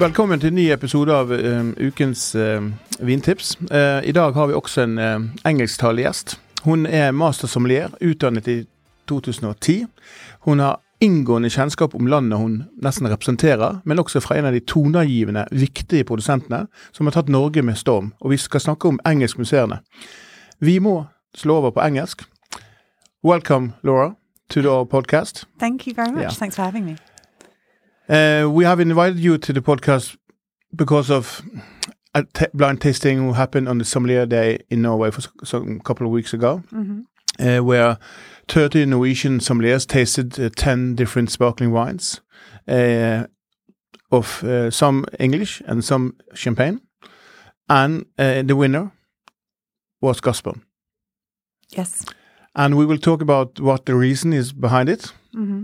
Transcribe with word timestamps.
Velkommen 0.00 0.40
til 0.40 0.48
en 0.48 0.54
ny 0.56 0.62
episode 0.72 1.12
av 1.12 1.28
um, 1.28 1.74
ukens 1.76 2.30
uh, 2.32 2.70
vintips. 3.04 3.50
Uh, 3.68 4.00
I 4.00 4.14
dag 4.16 4.32
har 4.32 4.46
vi 4.48 4.54
også 4.56 4.86
en 4.86 4.94
uh, 4.96 5.26
engelsktalende 5.44 6.06
gjest. 6.06 6.38
Hun 6.64 6.86
er 6.86 7.10
mastersommelier, 7.12 7.92
utdannet 8.00 8.48
i 8.48 8.54
2010. 9.12 9.84
Hun 10.48 10.62
har 10.64 10.78
inngående 11.04 11.50
kjennskap 11.52 11.94
om 11.94 12.08
landet 12.08 12.40
hun 12.40 12.54
nesten 12.80 13.10
representerer, 13.12 13.82
men 13.84 14.00
også 14.00 14.24
fra 14.24 14.38
en 14.40 14.48
av 14.48 14.56
de 14.56 14.64
toneangivende, 14.64 15.44
viktige 15.52 16.08
produsentene 16.08 16.62
som 16.96 17.04
har 17.04 17.18
tatt 17.18 17.28
Norge 17.28 17.60
med 17.60 17.76
storm. 17.76 18.14
Og 18.24 18.32
vi 18.32 18.40
skal 18.40 18.64
snakke 18.64 18.88
om 18.88 19.02
engelskmuseene. 19.04 19.82
Vi 20.64 20.78
må 20.80 21.04
slå 21.36 21.60
over 21.60 21.76
på 21.76 21.84
engelsk. 21.84 22.24
Welcome, 23.20 23.76
Laura, 23.84 24.14
to 24.48 24.64
our 24.64 24.88
podcast. 24.88 25.44
Thank 25.58 25.86
you 25.86 25.92
very 25.94 26.08
much. 26.10 26.22
Yeah. 26.22 26.32
Thanks 26.32 26.56
for 26.56 26.62
having 26.62 26.86
me. 26.86 26.96
Uh, 28.10 28.48
we 28.50 28.64
have 28.64 28.80
invited 28.80 29.18
you 29.20 29.38
to 29.38 29.52
the 29.52 29.60
podcast 29.60 30.16
because 30.74 31.10
of 31.10 31.42
a 32.14 32.24
t- 32.24 32.46
blind 32.52 32.80
tasting 32.80 33.18
who 33.18 33.32
happened 33.34 33.68
on 33.68 33.78
the 33.78 33.84
Sommelier 33.84 34.26
Day 34.26 34.58
in 34.68 34.82
Norway 34.82 35.12
for 35.12 35.22
some 35.44 35.78
couple 35.80 36.06
of 36.06 36.12
weeks 36.12 36.34
ago, 36.34 36.62
uh, 37.38 37.58
where 37.64 37.98
30 38.48 38.86
Norwegian 38.86 39.38
sommeliers 39.38 39.86
tasted 39.86 40.40
uh, 40.40 40.50
10 40.56 40.96
different 40.96 41.30
sparkling 41.30 41.70
wines, 41.70 42.20
uh, 42.66 43.26
of 44.10 44.42
uh, 44.42 44.70
some 44.72 45.06
English 45.20 45.62
and 45.66 45.84
some 45.84 46.16
champagne, 46.34 46.80
and 47.68 48.06
uh, 48.18 48.42
the 48.42 48.56
winner 48.56 48.90
was 50.00 50.20
Gusbourne. 50.20 50.62
Yes. 51.68 52.04
And 52.54 52.74
we 52.76 52.84
will 52.86 52.98
talk 52.98 53.22
about 53.22 53.60
what 53.60 53.86
the 53.86 53.94
reason 53.94 54.32
is 54.32 54.52
behind 54.52 54.88
it. 54.88 55.12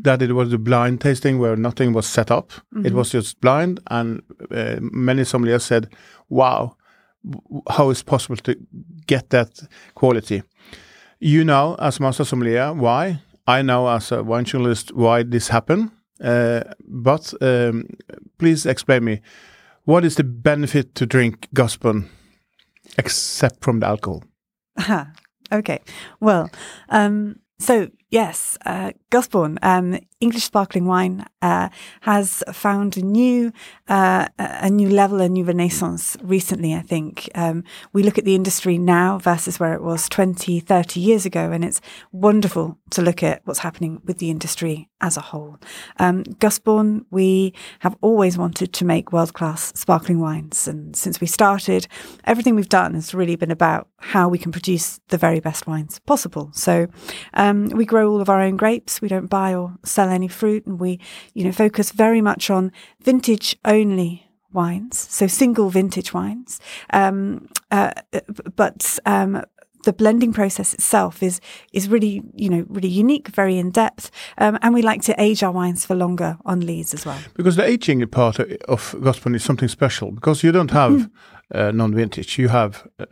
That 0.03 0.23
it 0.23 0.33
was 0.33 0.53
a 0.53 0.59
blind 0.59 1.01
tasting 1.01 1.41
where 1.41 1.57
nothing 1.57 1.93
was 1.93 2.07
set 2.07 2.31
up. 2.31 2.53
It 2.87 2.93
was 2.93 3.11
just 3.11 3.41
blind, 3.41 3.81
and 3.91 4.23
uh, 4.51 4.77
many 4.81 5.23
sommeliers 5.25 5.63
said, 5.63 5.89
"Wow, 6.29 6.77
how 7.71 7.91
is 7.91 8.05
possible 8.05 8.37
to 8.37 8.55
get 9.07 9.31
that 9.31 9.69
quality?" 9.95 10.43
You 11.19 11.45
know, 11.45 11.75
as 11.81 11.99
master 11.99 12.25
sommelier, 12.25 12.73
why? 12.75 13.23
I 13.49 13.63
know 13.63 13.89
as 13.89 14.13
a 14.13 14.23
wine 14.23 14.45
journalist 14.45 14.93
why 14.95 15.25
this 15.25 15.49
happened. 15.49 15.91
Uh, 16.23 16.63
but 16.87 17.35
um, 17.41 17.89
please 18.39 18.67
explain 18.67 19.05
me, 19.05 19.21
what 19.85 20.05
is 20.05 20.15
the 20.17 20.25
benefit 20.25 20.95
to 20.95 21.07
drink 21.07 21.49
Gusbourne, 21.53 22.09
except 22.99 23.65
from 23.65 23.81
the 23.81 23.87
alcohol? 23.87 24.23
Okay. 25.53 25.81
Well, 26.21 26.51
um, 26.89 27.37
so 27.59 27.89
yes, 28.11 28.59
uh, 28.67 28.93
Gusbourne, 29.11 29.59
um, 29.63 29.99
English 30.21 30.45
sparkling 30.45 30.87
wine, 30.87 31.25
uh, 31.43 31.69
has 32.01 32.43
found 32.53 32.97
a 32.97 33.03
new, 33.03 33.53
uh, 33.89 34.27
a 34.39 34.71
new 34.71 34.89
level, 34.89 35.21
a 35.21 35.29
new 35.29 35.45
renaissance 35.45 36.17
recently, 36.23 36.75
I 36.75 36.81
think. 36.81 37.29
Um, 37.35 37.63
we 37.93 38.03
look 38.03 38.19
at 38.19 38.25
the 38.25 38.35
industry 38.35 38.79
now 38.79 39.19
versus 39.19 39.61
where 39.61 39.75
it 39.75 39.83
was 39.83 40.09
20, 40.09 40.59
30 40.61 41.01
years 41.01 41.25
ago, 41.25 41.53
and 41.53 41.65
it's 41.65 41.81
wonderful 42.13 42.79
to 42.91 43.03
look 43.03 43.23
at 43.23 43.43
what's 43.45 43.61
happening 43.61 44.01
with 44.05 44.19
the 44.19 44.31
industry 44.31 44.89
as 45.01 45.17
a 45.17 45.21
whole. 45.21 45.59
Um, 45.99 46.25
Gusbourne, 46.41 47.05
we 47.11 47.53
have 47.81 47.97
always 48.01 48.39
wanted 48.39 48.73
to 48.73 48.85
make 48.85 49.13
world 49.13 49.35
class 49.35 49.73
sparkling 49.79 50.21
wines. 50.21 50.67
And 50.67 50.97
since 50.97 51.21
we 51.21 51.27
started, 51.27 51.87
everything 52.25 52.57
we've 52.57 52.69
done 52.69 52.95
has 52.95 53.15
really 53.15 53.37
been 53.37 53.51
about 53.51 53.89
how 53.99 54.29
we 54.29 54.39
can 54.39 54.53
produce 54.53 54.99
the 55.09 55.19
very 55.19 55.41
best 55.41 55.67
wines 55.67 55.99
possible. 56.01 56.51
So 56.55 56.87
um, 57.35 57.69
we 57.69 57.85
grow 57.85 58.11
all 58.11 58.21
of 58.21 58.29
our 58.29 58.41
own 58.41 58.57
grapes. 58.57 58.96
We 59.01 59.09
don't 59.09 59.29
buy 59.29 59.55
or 59.55 59.77
sell 59.85 60.09
any 60.09 60.29
fruit. 60.29 60.67
And 60.67 60.81
we, 60.81 60.99
you 61.35 61.45
know, 61.45 61.53
focus 61.53 61.93
very 61.93 62.21
much 62.21 62.51
on 62.51 62.73
vintage 63.01 63.57
only 63.65 64.29
wines. 64.53 64.99
So 64.99 65.27
single 65.27 65.71
vintage 65.71 66.15
wines. 66.15 66.61
Um, 66.93 67.49
uh, 67.71 67.93
but 68.57 68.99
um, 69.05 69.43
the 69.87 69.93
blending 69.93 70.33
process 70.33 70.75
itself 70.75 71.23
is 71.23 71.41
is 71.73 71.89
really 71.89 72.23
you 72.35 72.51
know 72.51 72.65
really 72.69 72.89
unique, 72.89 73.29
very 73.29 73.57
in 73.57 73.71
depth, 73.71 74.11
um, 74.39 74.59
and 74.61 74.75
we 74.75 74.83
like 74.83 75.03
to 75.03 75.15
age 75.19 75.43
our 75.43 75.53
wines 75.53 75.87
for 75.87 75.95
longer 75.95 76.37
on 76.45 76.61
lees 76.67 76.95
as 76.95 77.07
well. 77.07 77.19
Because 77.35 77.57
the 77.57 77.65
aging 77.65 78.07
part 78.09 78.39
of 78.69 78.95
Gusbourne 79.01 79.35
is 79.37 79.45
something 79.45 79.69
special 79.69 80.11
because 80.11 80.43
you 80.47 80.53
don't 80.53 80.71
have 80.73 80.93
Mm-hmm. 80.93 81.59
uh, 81.59 81.71
non-vintage, 81.73 82.39
you 82.39 82.49
have 82.49 82.87
uh, 82.99 83.05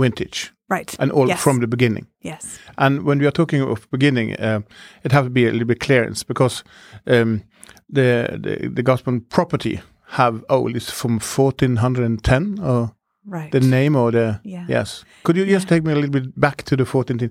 vintage 0.00 0.52
Right. 0.70 0.96
and 0.98 1.10
all 1.12 1.28
yes. 1.28 1.40
from 1.42 1.60
the 1.60 1.66
beginning. 1.66 2.06
yes. 2.24 2.58
And 2.76 3.02
when 3.06 3.18
we 3.18 3.26
are 3.26 3.32
talking 3.32 3.62
of 3.62 3.88
beginning, 3.90 4.36
uh, 4.40 4.60
it 5.04 5.12
has 5.12 5.24
to 5.24 5.30
be 5.30 5.46
a 5.46 5.50
little 5.52 5.66
bit 5.66 5.80
clearance 5.80 6.24
because 6.26 6.64
um, 7.06 7.42
the 7.94 8.38
the, 8.42 8.68
the 8.68 9.20
property 9.30 9.80
have 10.10 10.44
old 10.48 10.76
it's 10.76 10.90
from 10.90 11.18
1410 11.20 12.58
or 12.60 12.90
Right. 13.30 13.50
the 13.52 13.60
name 13.60 13.94
or 13.98 14.10
the 14.12 14.40
Yeah. 14.44 14.64
yes. 14.68 15.04
Could 15.22 15.36
you 15.36 15.44
just 15.46 15.68
take 15.68 15.82
me 15.84 15.92
a 15.92 15.94
little 15.94 16.10
bit 16.10 16.32
back 16.40 16.62
to 16.64 16.76
the 16.76 16.84
1410? 16.84 17.30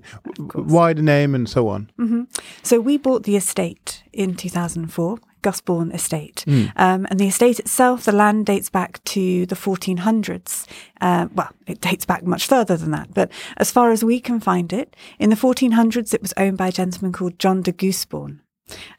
Why 0.68 0.92
the 0.94 1.02
name 1.02 1.34
and 1.34 1.48
so 1.48 1.68
on? 1.68 1.90
hmm 1.96 2.22
So 2.62 2.80
we 2.80 2.98
bought 2.98 3.22
the 3.24 3.36
estate 3.36 4.02
in 4.12 4.34
2004, 4.36 5.18
Gusbourne 5.42 5.92
Estate. 5.92 6.42
Hmm. 6.46 6.66
Um, 6.76 7.06
and 7.10 7.18
the 7.18 7.28
estate 7.28 7.58
itself, 7.58 8.04
the 8.04 8.12
land 8.12 8.46
dates 8.46 8.70
back 8.70 9.02
to 9.04 9.46
the 9.46 9.54
1400s. 9.54 10.66
Uh, 11.00 11.28
well, 11.34 11.50
it 11.66 11.80
dates 11.80 12.04
back 12.04 12.24
much 12.24 12.46
further 12.46 12.76
than 12.76 12.90
that. 12.92 13.12
But 13.14 13.30
as 13.56 13.70
far 13.70 13.90
as 13.90 14.04
we 14.04 14.20
can 14.20 14.40
find 14.40 14.72
it, 14.72 14.94
in 15.18 15.30
the 15.30 15.36
1400s, 15.36 16.14
it 16.14 16.22
was 16.22 16.34
owned 16.36 16.58
by 16.58 16.68
a 16.68 16.72
gentleman 16.72 17.12
called 17.12 17.38
John 17.38 17.62
de 17.62 17.72
Gooseborn. 17.72 18.40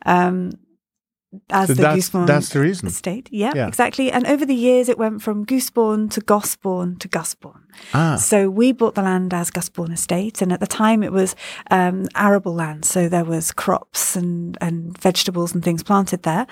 Um, 0.06 0.54
as 1.50 1.68
So 1.68 1.74
the 1.76 1.82
that's- 1.82 2.10
Gooseborn 2.10 2.28
that's 2.28 2.50
the 2.50 2.60
reason. 2.60 2.88
estate. 2.88 3.30
Yeah, 3.32 3.52
Yeah. 3.56 3.68
exactly. 3.68 4.12
And 4.12 4.26
over 4.26 4.46
the 4.46 4.56
years, 4.56 4.90
it 4.90 4.98
went 4.98 5.22
from 5.22 5.46
Gooseborn 5.46 6.10
to 6.12 6.22
Gosborn 6.22 6.98
to 7.00 7.08
Gusborn. 7.08 7.62
Ah, 7.94 8.16
So 8.16 8.50
we 8.50 8.72
bought 8.72 8.96
the 8.96 9.04
land 9.04 9.34
as 9.34 9.52
Gusbourne 9.52 9.92
Estate, 9.94 10.42
and 10.42 10.52
at 10.52 10.60
the 10.60 10.68
time 10.68 11.04
it 11.04 11.12
was 11.12 11.36
um, 11.70 12.08
arable 12.16 12.54
land, 12.56 12.84
so 12.86 13.08
there 13.08 13.26
was 13.26 13.52
crops 13.52 14.16
and 14.16 14.58
and 14.60 14.98
vegetables 14.98 15.54
and 15.54 15.64
things 15.64 15.84
planted 15.84 16.24
there. 16.24 16.48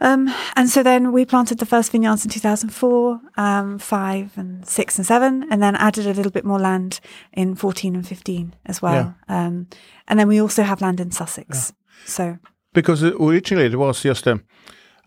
Um, 0.00 0.34
and 0.56 0.68
so 0.68 0.82
then 0.82 1.12
we 1.12 1.24
planted 1.24 1.58
the 1.58 1.66
first 1.66 1.92
vineyards 1.92 2.24
in 2.24 2.30
2004, 2.30 3.20
um, 3.36 3.78
five 3.78 4.36
and 4.36 4.66
six 4.66 4.98
and 4.98 5.06
seven, 5.06 5.46
and 5.50 5.62
then 5.62 5.76
added 5.76 6.06
a 6.06 6.12
little 6.12 6.32
bit 6.32 6.44
more 6.44 6.58
land 6.58 6.98
in 7.32 7.54
14 7.54 7.94
and 7.94 8.06
15 8.06 8.54
as 8.66 8.82
well. 8.82 9.14
Um, 9.28 9.68
and 10.08 10.18
then 10.18 10.26
we 10.28 10.40
also 10.40 10.64
have 10.64 10.80
land 10.80 10.98
in 11.00 11.12
Sussex. 11.12 11.72
So 12.04 12.38
because 12.74 13.02
originally 13.02 13.66
it 13.66 13.76
was 13.78 14.02
just 14.02 14.26
a, 14.26 14.40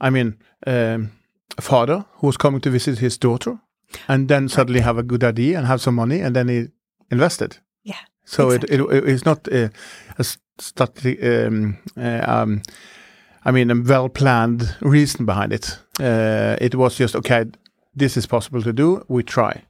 I 0.02 0.10
mean, 0.10 0.38
um, 0.68 1.12
a 1.58 1.62
father 1.62 2.06
who 2.18 2.28
was 2.28 2.38
coming 2.38 2.62
to 2.62 2.70
visit 2.70 3.00
his 3.00 3.18
daughter, 3.18 3.60
and 4.08 4.28
then 4.28 4.50
suddenly 4.50 4.82
have 4.82 4.98
a 4.98 5.04
good 5.04 5.24
idea 5.24 5.58
and 5.58 5.68
have 5.68 5.80
some 5.82 5.96
money, 5.96 6.20
and 6.22 6.36
then 6.36 6.48
he 6.48 6.68
invested. 7.12 7.58
yeah, 7.84 8.06
So 8.26 8.50
Exactly. 8.50 8.78
it, 8.78 8.82
it 8.82 9.10
it's 9.10 9.26
not 9.26 9.48
a, 9.48 9.72
a 10.18 10.24
static, 10.60 11.24
um, 11.24 11.78
uh, 11.98 12.22
um, 12.28 12.62
I 13.46 13.52
mean, 13.52 13.72
a 13.72 13.76
well 13.76 14.10
planned 14.10 14.76
reason 14.82 15.26
behind 15.26 15.54
it. 15.54 15.80
Uh, 16.00 16.58
it 16.60 16.76
was 16.76 16.98
just 16.98 17.16
okay. 17.16 17.46
This 17.96 18.18
is 18.18 18.26
possible 18.26 18.62
to 18.64 18.74
do. 18.74 19.06
We 19.08 19.24
try. 19.24 19.64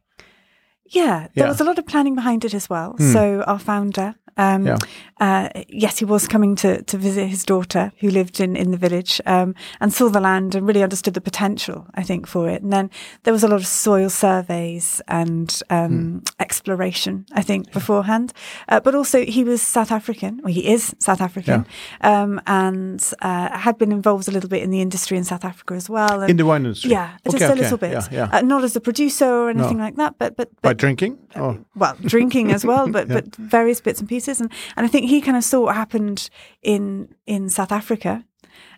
Yeah, 0.89 1.27
there 1.33 1.45
Yeah. 1.45 1.49
was 1.49 1.59
a 1.61 1.63
lot 1.63 1.79
of 1.79 1.85
planning 1.85 2.15
behind 2.15 2.45
it 2.45 2.53
as 2.53 2.69
well. 2.69 2.95
So 2.99 3.43
our 3.47 3.59
founder, 3.59 4.15
um, 4.37 4.65
Yeah. 4.67 4.77
uh, 5.19 5.49
yes, 5.69 5.97
he 5.99 6.05
was 6.05 6.27
coming 6.27 6.55
to, 6.57 6.83
to 6.83 6.97
visit 6.97 7.27
his 7.27 7.43
daughter 7.45 7.91
who 8.01 8.09
lived 8.09 8.39
in, 8.39 8.55
in 8.55 8.71
the 8.71 8.77
village 8.77 9.19
um, 9.25 9.55
and 9.79 9.93
saw 9.93 10.09
the 10.09 10.19
land 10.19 10.55
and 10.55 10.67
really 10.67 10.83
understood 10.83 11.13
the 11.13 11.21
potential, 11.21 11.87
I 11.95 12.03
think, 12.03 12.27
for 12.27 12.49
it. 12.49 12.61
And 12.61 12.71
then 12.71 12.89
there 13.23 13.33
was 13.33 13.43
a 13.43 13.47
lot 13.47 13.59
of 13.61 13.65
soil 13.65 14.09
surveys 14.09 15.01
and 15.07 15.49
um, 15.69 16.21
exploration, 16.39 17.25
I 17.33 17.41
think, 17.41 17.71
beforehand. 17.71 18.33
Uh, 18.69 18.79
but 18.81 18.93
also 18.93 19.23
he 19.25 19.43
was 19.43 19.61
South 19.61 19.91
African, 19.91 20.41
or 20.43 20.49
he 20.49 20.67
is 20.71 20.95
South 20.99 21.21
African, 21.21 21.65
um, 22.01 22.41
and 22.45 23.01
uh, 23.21 23.57
had 23.57 23.77
been 23.77 23.91
involved 23.91 24.27
a 24.27 24.31
little 24.31 24.49
bit 24.49 24.61
in 24.63 24.69
the 24.69 24.81
industry 24.81 25.17
in 25.17 25.23
South 25.23 25.45
Africa 25.45 25.73
as 25.75 25.89
well. 25.89 26.21
And 26.21 26.29
In 26.29 26.37
the 26.37 26.45
wine 26.45 26.65
industry. 26.65 26.91
yeah, 26.91 27.11
just 27.23 27.35
Okay, 27.37 27.45
a 27.45 27.51
okay. 27.51 27.61
little 27.61 27.77
bit. 27.77 27.91
Yeah, 27.91 28.07
yeah. 28.11 28.29
Uh, 28.37 28.41
not 28.41 28.63
as 28.63 28.75
a 28.75 28.81
producer 28.81 29.25
or 29.27 29.49
anything 29.49 29.79
like 29.79 29.95
that, 29.95 30.15
but 30.19 30.35
but, 30.35 30.49
but 30.61 30.74
drinking? 30.75 31.17
Oh, 31.35 31.57
well, 31.75 31.95
drinking 32.01 32.51
as 32.51 32.65
well, 32.65 32.87
but 32.87 33.07
but 33.15 33.35
various 33.35 33.81
bits 33.81 33.99
and 33.99 34.09
pieces, 34.09 34.39
and 34.41 34.51
and 34.75 34.85
I 34.85 34.89
think 34.89 35.09
he 35.09 35.21
kind 35.21 35.37
of 35.37 35.43
saw 35.43 35.61
what 35.61 35.75
happened 35.75 36.29
in 36.61 37.13
in 37.25 37.49
South 37.49 37.71
Africa, 37.71 38.23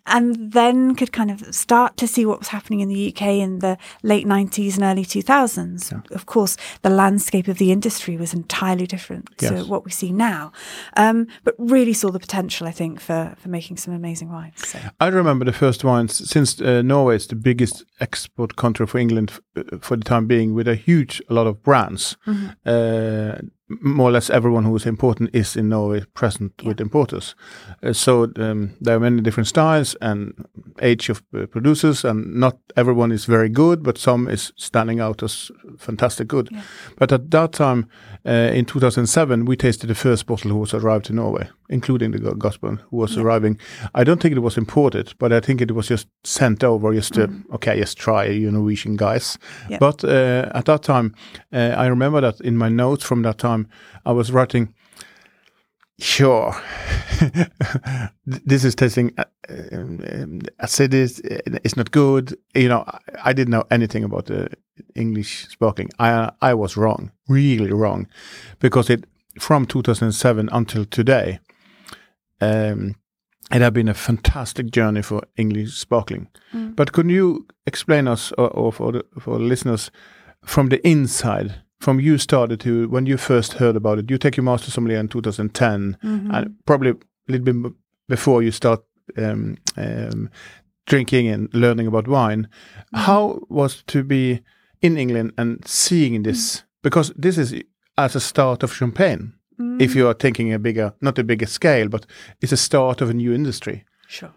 and 0.07 0.51
then 0.53 0.95
could 0.95 1.11
kind 1.11 1.29
of 1.31 1.53
start 1.53 1.97
to 1.97 2.07
see 2.07 2.25
what 2.25 2.39
was 2.39 2.47
happening 2.49 2.79
in 2.79 2.89
the 2.89 3.09
UK 3.13 3.21
in 3.21 3.59
the 3.59 3.77
late 4.03 4.25
nineties 4.27 4.75
and 4.77 4.83
early 4.83 5.05
two 5.05 5.21
thousands. 5.21 5.91
Of 6.11 6.25
course, 6.25 6.57
the 6.81 6.89
landscape 6.89 7.47
of 7.47 7.57
the 7.57 7.71
industry 7.71 8.17
was 8.17 8.33
entirely 8.33 8.87
different 8.87 9.29
Yes. 9.41 9.51
to 9.51 9.69
what 9.69 9.85
we 9.85 9.91
see 9.91 10.11
now, 10.11 10.51
um, 10.97 11.27
but 11.43 11.53
really 11.57 11.93
saw 11.93 12.11
the 12.11 12.19
potential, 12.19 12.67
I 12.67 12.71
think, 12.71 12.99
for 12.99 13.35
for 13.37 13.49
making 13.49 13.77
some 13.77 13.93
amazing 13.93 14.29
wines. 14.31 14.67
So. 14.67 14.79
I 14.99 15.07
remember 15.07 15.45
the 15.45 15.53
first 15.53 15.83
wines 15.83 16.29
since 16.29 16.61
uh, 16.61 16.81
Norway 16.81 17.15
is 17.15 17.27
the 17.27 17.35
biggest 17.35 17.85
export 17.99 18.55
country 18.55 18.87
for 18.87 18.97
England 18.99 19.31
f- 19.31 19.41
uh, 19.73 19.77
for 19.79 19.97
the 19.97 20.03
time 20.03 20.27
being, 20.27 20.53
with 20.55 20.67
a 20.67 20.75
huge 20.75 21.21
a 21.29 21.33
lot 21.33 21.47
of 21.47 21.61
brands. 21.63 22.17
Uh, 22.27 22.31
m- 23.39 23.51
more 23.69 24.09
or 24.09 24.11
less 24.11 24.29
everyone 24.29 24.63
who 24.63 24.75
is 24.75 24.85
important 24.85 25.29
is 25.33 25.55
in 25.55 25.69
Norway 25.69 26.05
present 26.13 26.53
with 26.63 26.79
importers. 26.79 27.35
Uh, 27.83 27.93
so 27.93 28.31
um, 28.37 28.75
there 28.79 28.95
are 28.95 28.99
many 28.99 29.21
different 29.21 29.47
styles 29.47 29.95
and 30.01 30.33
age 30.81 31.09
of 31.09 31.21
uh, 31.33 31.45
producers, 31.47 32.05
and 32.05 32.35
not 32.35 32.57
everyone 32.77 33.11
is 33.11 33.25
very 33.25 33.49
good, 33.49 33.83
but 33.83 33.97
some 33.97 34.27
is 34.29 34.53
standing 34.55 35.01
out 35.01 35.21
as 35.23 35.51
fantastic 35.77 36.27
good. 36.27 36.49
But 36.97 37.11
at 37.11 37.29
that 37.31 37.51
time, 37.51 37.89
uh, 38.27 38.51
in 38.53 38.65
2007, 38.65 39.45
we 39.45 39.55
tasted 39.55 39.87
the 39.87 39.95
first 39.95 40.25
bottle 40.25 40.51
who 40.51 40.57
was 40.57 40.73
arrived 40.73 41.05
to 41.05 41.13
Norway, 41.13 41.47
including 41.69 42.11
the 42.11 42.19
Go- 42.19 42.33
Gusbourne 42.33 42.81
who 42.89 42.97
was 42.97 43.17
arriving. 43.17 43.57
I 43.95 44.03
don't 44.03 44.21
think 44.21 44.35
it 44.35 44.39
was 44.39 44.57
imported, 44.57 45.13
but 45.17 45.31
I 45.31 45.39
think 45.39 45.61
it 45.61 45.71
was 45.71 45.87
just 45.87 46.07
sent 46.23 46.63
over 46.63 46.93
just 46.93 47.13
to, 47.13 47.29
okay, 47.53 47.79
just 47.79 47.97
try, 47.97 48.25
you 48.25 48.51
Norwegian 48.51 48.97
guys. 48.97 49.37
Yeah. 49.69 49.77
But 49.79 50.03
uh, 50.03 50.51
at 50.53 50.65
that 50.65 50.83
time, 50.83 51.15
uh, 51.53 51.73
I 51.77 51.87
remember 51.87 52.21
that 52.21 52.41
in 52.41 52.57
my 52.57 52.69
notes 52.69 53.03
from 53.05 53.21
that 53.23 53.37
time, 53.37 53.67
I 54.05 54.11
was 54.11 54.31
writing, 54.31 54.73
sure, 55.99 56.55
this 58.25 58.63
is 58.63 58.75
tasting 58.75 59.13
uh, 59.17 59.25
um, 59.71 60.41
acid 60.59 60.93
it's 60.93 61.75
not 61.77 61.91
good. 61.91 62.37
You 62.55 62.69
know, 62.69 62.83
I, 62.87 62.99
I 63.25 63.33
didn't 63.33 63.51
know 63.51 63.65
anything 63.71 64.03
about 64.03 64.25
the 64.25 64.49
English 64.95 65.47
sparkling. 65.49 65.89
I 65.99 66.31
I 66.41 66.53
was 66.53 66.77
wrong, 66.77 67.11
really 67.27 67.71
wrong, 67.71 68.07
because 68.59 68.89
it 68.89 69.05
from 69.39 69.65
2007 69.65 70.49
until 70.51 70.85
today, 70.85 71.39
um, 72.41 72.95
it 73.51 73.61
had 73.61 73.73
been 73.73 73.87
a 73.89 73.93
fantastic 73.93 74.71
journey 74.71 75.01
for 75.01 75.21
English 75.37 75.73
sparkling. 75.77 76.27
But 76.75 76.91
could 76.91 77.09
you 77.09 77.47
explain 77.65 78.07
us, 78.07 78.31
or, 78.37 78.49
or 78.49 78.73
for 78.73 78.91
the 78.91 79.05
for 79.19 79.37
the 79.37 79.43
listeners, 79.45 79.91
from 80.45 80.69
the 80.69 80.85
inside? 80.87 81.63
From 81.79 81.99
you 81.99 82.17
started 82.17 82.59
to 82.61 82.89
when 82.89 83.05
you 83.05 83.17
first 83.17 83.53
heard 83.53 83.75
about 83.75 83.99
it, 83.99 84.09
you 84.09 84.17
take 84.17 84.37
your 84.37 84.43
master 84.43 84.71
sommelier 84.71 84.99
in 84.99 85.07
2010, 85.07 85.97
and 86.33 86.55
probably 86.65 86.91
a 86.91 86.95
little 87.27 87.53
bit 87.53 87.73
before 88.09 88.41
you 88.41 88.51
start 88.51 88.81
um, 89.17 89.57
um, 89.77 90.29
drinking 90.85 91.27
and 91.27 91.53
learning 91.53 91.87
about 91.87 92.07
wine. 92.07 92.47
How 92.93 93.39
was 93.49 93.83
to 93.87 94.03
be 94.03 94.41
in 94.81 94.97
England 94.97 95.33
and 95.37 95.65
seeing 95.67 96.23
this? 96.23 96.63
Because 96.81 97.13
this 97.15 97.37
is 97.37 97.53
as 97.97 98.15
a 98.15 98.19
start 98.19 98.63
of 98.63 98.73
champagne. 98.73 99.33
If 99.79 99.95
you 99.95 100.07
are 100.07 100.13
thinking 100.13 100.53
a 100.53 100.59
bigger, 100.59 100.93
not 101.01 101.17
a 101.17 101.23
bigger 101.23 101.47
scale, 101.47 101.89
but 101.89 102.05
it's 102.41 102.51
a 102.51 102.57
start 102.57 103.01
of 103.01 103.09
a 103.09 103.13
new 103.13 103.33
industry. 103.33 103.85
Sure. 104.07 104.31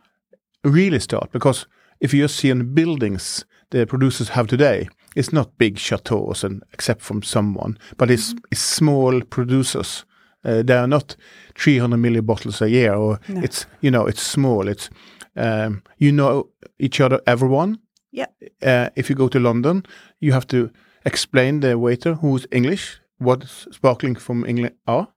Really 0.65 0.99
start 0.99 1.31
because 1.31 1.67
if 2.01 2.15
you 2.15 2.25
just 2.25 2.37
see 2.37 2.51
on 2.51 2.59
the 2.59 2.65
buildings 2.65 3.45
the 3.71 3.87
producers 3.87 4.31
have 4.31 4.47
today, 4.47 4.89
it's 5.17 5.33
not 5.33 5.59
big 5.59 5.79
chateaus 5.79 6.45
and 6.45 6.63
except 6.73 7.01
from 7.03 7.23
someone, 7.23 7.79
but 7.97 8.11
it's, 8.11 8.35
it's 8.51 8.61
small 8.61 9.21
producers. 9.23 10.05
Uh, 10.45 10.63
they 10.63 10.75
are 10.77 10.87
not 10.89 11.17
300 11.59 11.97
million 11.99 12.25
bottles 12.25 12.63
a 12.63 12.69
year, 12.71 12.95
or 12.95 13.19
it's 13.29 13.67
you 13.83 13.91
know 13.91 14.07
it's 14.09 14.23
small. 14.23 14.69
It's 14.69 14.89
um, 15.37 15.83
you 15.99 16.13
know 16.13 16.49
each 16.79 17.01
other, 17.01 17.21
everyone. 17.27 17.79
Yeah. 18.13 18.27
Uh, 18.63 18.89
if 18.97 19.11
you 19.11 19.17
go 19.17 19.29
to 19.29 19.39
London, 19.41 19.83
you 20.21 20.33
have 20.33 20.47
to 20.47 20.71
explain 21.05 21.61
the 21.61 21.77
waiter 21.79 22.15
who's 22.15 22.47
English 22.51 23.01
what 23.19 23.45
sparkling 23.71 24.17
from 24.19 24.45
England 24.47 24.75
are. 24.87 25.09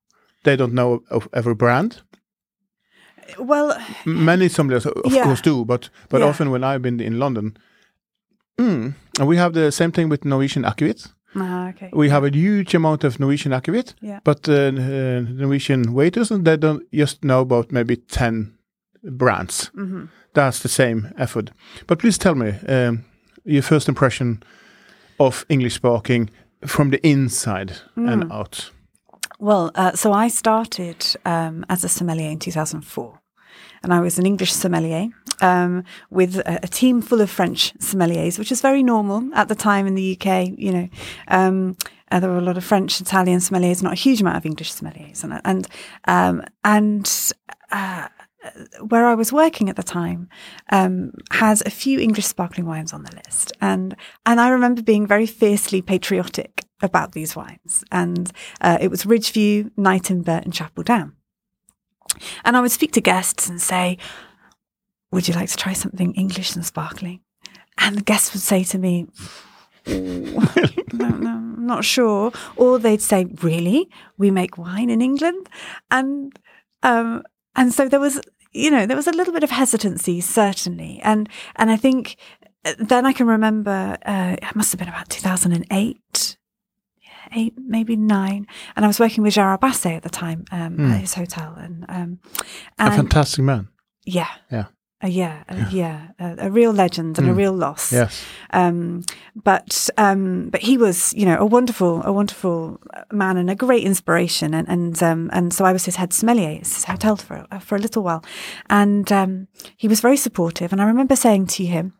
They 0.44 0.57
don't 0.57 0.74
know 0.74 1.04
of 1.10 1.28
every 1.34 1.56
brand. 1.56 2.01
Well, 3.39 3.78
Many 4.06 4.50
sommeliers, 4.50 4.86
of 4.86 5.13
Yeah. 5.13 5.24
course, 5.24 5.42
do, 5.42 5.66
but 5.66 5.89
but 6.10 6.19
Yeah. 6.22 6.28
often 6.30 6.50
when 6.51 6.63
I've 6.63 6.81
been 6.81 7.00
in 7.00 7.18
London, 7.19 7.56
mm, 8.60 8.94
and 9.20 9.28
we 9.28 9.38
have 9.38 9.54
the 9.54 9.72
same 9.72 9.92
thing 9.92 10.10
with 10.10 10.26
Norwegian 10.26 10.64
akkevitt. 10.64 11.12
ah, 11.36 11.70
okay. 11.70 11.90
We 11.94 12.10
have 12.10 12.24
a 12.24 12.30
huge 12.30 12.76
amount 12.76 13.04
of 13.04 13.20
Norwegian 13.20 13.52
akkevitt, 13.54 13.94
Yeah. 14.02 14.20
but 14.24 14.48
uh, 14.48 14.54
uh, 14.54 15.22
Norwegian 15.30 15.94
waiters 15.94 16.30
they 16.30 16.58
don't 16.58 16.84
just 16.92 17.24
know 17.24 17.42
about 17.42 17.72
maybe 17.72 17.96
ten 17.96 18.54
brands. 19.04 19.72
Mm-hmm. 19.76 20.06
That's 20.34 20.60
the 20.60 20.70
same 20.70 21.08
effort. 21.18 21.52
But 21.88 22.00
please 22.00 22.18
tell 22.18 22.36
me 22.36 22.54
um, 22.68 23.04
your 23.46 23.62
first 23.64 23.88
impression 23.90 24.42
of 25.20 25.46
English 25.50 25.74
sparkling 25.76 26.30
from 26.66 26.90
the 26.92 27.00
inside 27.08 27.72
Mm. 27.98 28.12
and 28.12 28.32
out. 28.32 28.72
Well, 29.40 29.72
uh, 29.76 29.92
so 29.96 30.14
I 30.14 30.30
started 30.30 31.06
um, 31.26 31.66
as 31.68 31.84
a 31.84 31.90
sommelier 31.90 32.30
in 32.32 32.40
2004. 32.40 33.20
And 33.84 33.94
I 33.94 34.00
was 34.00 34.18
an 34.18 34.26
English 34.26 34.54
sommelier 34.54 35.10
um, 35.42 35.84
with 36.10 36.38
a, 36.38 36.60
a 36.64 36.68
team 36.68 37.02
full 37.02 37.22
of 37.22 37.30
French 37.30 37.74
sommeliers, 37.80 38.40
which 38.40 38.50
was 38.50 38.62
very 38.62 38.82
normal 38.82 39.30
at 39.36 39.50
the 39.50 39.56
time 39.56 39.86
in 39.86 39.96
the 39.96 40.18
UK. 40.18 40.50
You 40.58 40.72
know, 40.72 40.90
um, 41.28 41.78
uh, 42.12 42.20
there 42.20 42.30
were 42.30 42.38
a 42.38 42.42
lot 42.42 42.58
of 42.58 42.64
French, 42.64 43.02
Italian 43.02 43.40
sommeliers, 43.40 43.84
not 43.84 43.94
a 43.94 43.96
huge 43.96 44.22
amount 44.22 44.38
of 44.38 44.46
English 44.46 44.74
sommeliers, 44.74 45.24
and 45.24 45.42
and 45.44 45.68
um, 46.06 46.44
and 46.64 47.32
uh, 47.72 48.08
where 48.88 49.06
I 49.06 49.16
was 49.16 49.32
working 49.32 49.70
at 49.70 49.76
the 49.76 49.84
time 49.84 50.30
um, 50.72 51.12
has 51.32 51.64
a 51.66 51.70
few 51.70 52.00
English 52.00 52.26
sparkling 52.26 52.66
wines 52.66 52.94
on 52.94 53.04
the 53.04 53.16
list, 53.26 53.52
and 53.62 53.96
and 54.26 54.40
I 54.40 54.50
remember 54.50 54.82
being 54.82 55.08
very 55.08 55.26
fiercely 55.26 55.82
patriotic 55.82 56.64
about 56.82 57.14
these 57.14 57.36
wines, 57.36 57.84
and 57.92 58.32
uh, 58.62 58.78
it 58.80 58.90
was 58.90 59.06
Ridgeview, 59.06 59.72
Nyetimber, 59.78 60.44
and 60.44 60.54
Chapel 60.54 60.84
Down, 60.84 61.14
and 62.44 62.56
I 62.57 62.62
would 62.62 62.71
speak 62.71 62.92
to 62.94 63.01
guests 63.01 63.50
and 63.50 63.62
say, 63.62 63.98
"Would 65.12 65.27
you 65.27 65.33
like 65.33 65.50
to 65.50 65.57
try 65.57 65.74
something 65.74 66.13
English 66.13 66.56
and 66.56 66.65
sparkling?" 66.65 67.21
And 67.77 67.98
the 67.98 68.01
guests 68.01 68.33
would 68.33 68.42
say 68.44 68.63
to 68.63 68.77
me. 68.77 69.07
No, 70.93 71.10
no, 71.10 71.29
I'm 71.32 71.65
not 71.65 71.84
sure. 71.84 72.32
Or 72.55 72.77
they'd 72.77 73.01
say, 73.01 73.25
"Really? 73.41 73.89
We 74.17 74.29
make 74.32 74.58
wine 74.60 74.89
in 74.91 75.01
England?" 75.01 75.50
And 75.89 76.32
um, 76.84 77.24
and 77.55 77.74
so 77.74 77.89
there 77.89 78.00
was, 78.00 78.22
you 78.51 78.70
know, 78.70 78.86
there 78.86 78.96
was 78.96 79.08
a 79.08 79.12
little 79.12 79.34
bit 79.34 79.43
of 79.43 79.50
hesitancy, 79.50 80.22
certainly. 80.22 81.00
And 81.03 81.27
and 81.55 81.72
I 81.72 81.77
think 81.77 82.17
uh, 82.65 82.74
then 82.77 83.05
I 83.05 83.13
can 83.13 83.27
remember 83.27 83.98
uh, 84.05 84.36
it 84.41 84.55
must 84.55 84.72
have 84.72 84.79
been 84.79 84.88
about 84.88 85.10
2008, 85.10 86.33
eight 87.32 87.53
maybe 87.58 87.96
nine, 87.96 88.48
and 88.75 88.86
I 88.86 88.88
was 88.88 89.00
working 89.00 89.24
with 89.24 89.34
Gerard 89.34 89.60
Basset 89.62 89.94
at 89.94 90.03
the 90.03 90.10
time 90.10 90.46
um, 90.51 90.92
at 90.92 91.00
his 91.01 91.13
hotel, 91.13 91.56
and 91.58 91.86
um, 91.89 92.20
A 92.80 92.92
fantastic 92.92 93.44
man. 93.44 93.68
yeah. 94.06 94.30
Yeah. 94.51 94.65
Uh, 95.03 95.08
yeah, 95.08 95.44
uh, 95.50 95.65
yeah, 95.70 96.08
a, 96.18 96.48
a 96.48 96.50
real 96.50 96.72
legend 96.72 97.20
and 97.20 97.27
a 97.30 97.34
real 97.34 97.51
loss. 97.51 97.92
Yes. 97.92 98.24
Um, 98.51 99.03
but 99.36 99.89
um, 99.98 100.48
but 100.50 100.62
he 100.62 100.77
was, 100.77 101.13
you 101.13 101.25
know, 101.25 101.38
a 101.38 101.46
wonderful, 101.46 102.01
a 102.06 102.13
wonderful 102.13 102.80
man 103.12 103.36
and 103.36 103.50
a 103.50 103.56
great 103.56 103.84
inspiration. 103.84 104.53
And 104.53 104.70
and 104.70 105.03
um, 105.03 105.30
and 105.34 105.53
so 105.53 105.65
I 105.65 105.74
was 105.74 105.84
his 105.84 105.98
head 105.98 106.13
sommelier 106.13 106.51
at 106.51 106.60
his 106.60 106.86
hotel 106.86 107.18
for 107.18 107.46
uh, 107.51 107.60
for 107.60 107.75
a 107.75 107.80
little 107.80 108.01
while, 108.01 108.24
and 108.70 109.12
um, 109.12 109.48
he 109.75 109.89
was 109.89 110.00
very 110.00 110.15
supportive. 110.15 110.72
And 110.72 110.82
I 110.82 110.86
remember 110.86 111.18
saying 111.18 111.48
to 111.48 111.65
him, 111.65 111.92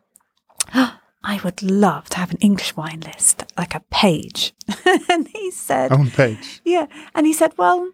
"I 1.24 1.40
would 1.44 1.62
love 1.62 2.08
to 2.10 2.18
have 2.18 2.30
an 2.30 2.38
English 2.38 2.76
wine 2.76 3.00
list, 3.00 3.44
like 3.56 3.74
a 3.74 3.80
page." 3.90 4.52
and 5.10 5.28
he 5.28 5.50
said, 5.50 5.90
Own 5.92 6.10
page. 6.10 6.60
yeah. 6.64 6.86
And 7.14 7.26
he 7.26 7.32
said, 7.32 7.52
Well, 7.56 7.90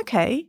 okay, 0.00 0.46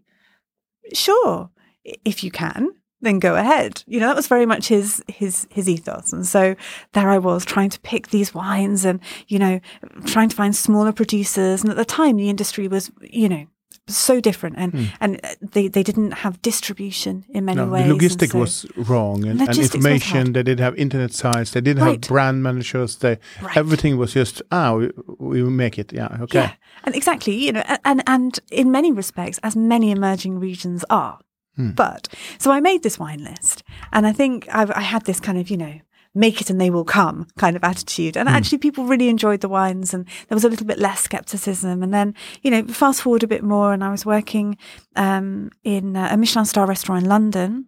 sure, 0.94 1.50
if 1.84 2.24
you 2.24 2.32
can. 2.32 2.70
then 3.02 3.20
go 3.20 3.36
ahead. 3.36 3.84
You 3.86 4.00
know, 4.00 4.08
that 4.08 4.16
was 4.16 4.28
very 4.28 4.46
much 4.46 4.70
his 4.70 5.04
his 5.10 5.46
his 5.50 5.68
ethos. 5.68 6.14
And 6.14 6.26
so 6.26 6.56
there 6.94 7.10
I 7.10 7.18
was 7.18 7.44
trying 7.46 7.70
to 7.72 7.80
pick 7.82 8.08
these 8.10 8.34
wines 8.34 8.86
and, 8.86 9.00
you 9.28 9.38
know, 9.40 9.60
trying 10.06 10.30
to 10.30 10.36
find 10.36 10.56
smaller 10.56 10.94
producers. 10.94 11.62
And 11.62 11.70
at 11.70 11.76
the 11.78 11.84
time 11.86 12.16
the 12.16 12.30
industry 12.30 12.68
was, 12.70 12.92
you 13.02 13.28
know, 13.28 13.46
so 13.88 14.22
different 14.22 14.56
and 14.58 14.72
Hmm. 14.74 14.84
and 15.02 15.20
they, 15.54 15.68
they 15.68 15.84
didn't 15.84 16.12
have 16.12 16.42
distribution 16.42 17.26
in 17.30 17.46
many 17.46 17.58
No, 17.58 17.68
ways. 17.68 17.88
the 17.88 17.94
logistic 17.94 18.32
so- 18.32 18.40
was 18.40 18.66
wrong, 18.78 19.26
and, 19.26 19.42
and 19.42 19.58
information. 19.58 20.34
They 20.34 20.44
didn't 20.44 20.62
have 20.64 20.76
internet 20.78 21.12
sites. 21.14 21.52
They 21.52 21.62
didn't 21.62 21.84
Right. 21.84 21.92
have 22.06 22.10
brand 22.10 22.44
managers. 22.44 22.96
They 22.98 23.18
Right. 23.42 23.58
everything 23.58 23.98
was 23.98 24.14
just 24.14 24.42
ah, 24.52 24.74
we, 24.76 24.90
we 25.20 25.44
make 25.44 25.78
it. 25.78 25.92
Yeah, 25.94 26.08
okay. 26.22 26.40
Yeah, 26.40 26.52
and 26.86 26.96
exactly, 26.96 27.36
you 27.46 27.52
know, 27.52 27.64
and 27.84 28.02
and 28.08 28.40
in 28.52 28.72
many 28.72 28.92
respects, 28.92 29.40
as 29.44 29.56
many 29.56 29.92
emerging 29.92 30.40
regions 30.40 30.86
are. 30.90 31.20
Hmm. 31.56 31.72
But 31.72 32.08
so 32.40 32.52
I 32.52 32.60
made 32.62 32.82
this 32.84 32.98
wine 32.98 33.24
list, 33.24 33.64
and 33.92 34.08
I 34.08 34.14
think 34.14 34.48
I've, 34.50 34.72
I 34.72 34.82
had 34.82 35.04
this 35.06 35.20
kind 35.20 35.38
of, 35.38 35.50
you 35.50 35.58
know, 35.58 35.80
make 36.16 36.42
it 36.42 36.50
and 36.50 36.60
they 36.60 36.70
will 36.70 36.86
come 36.86 37.28
kind 37.38 37.56
of 37.56 37.64
attitude. 37.64 38.16
And 38.16 38.30
actually, 38.30 38.60
people 38.60 38.86
really 38.86 39.10
enjoyed 39.10 39.42
the 39.42 39.50
wines, 39.50 39.94
and 39.94 40.06
there 40.28 40.36
was 40.36 40.46
a 40.46 40.50
little 40.50 40.68
bit 40.68 40.80
less 40.80 41.02
skepticism. 41.02 41.84
And 41.84 41.94
then, 41.94 42.16
you 42.42 42.52
know, 42.52 42.64
fast 42.68 43.02
forward 43.02 43.24
a 43.24 43.28
bit 43.28 43.44
more, 43.44 43.74
and 43.74 43.84
I 43.84 43.92
was 43.92 44.06
working 44.06 44.58
um, 44.96 45.52
in 45.64 45.96
a 45.96 46.16
Michelin 46.18 46.46
star 46.46 46.66
restaurant 46.66 47.04
in 47.04 47.10
London, 47.10 47.68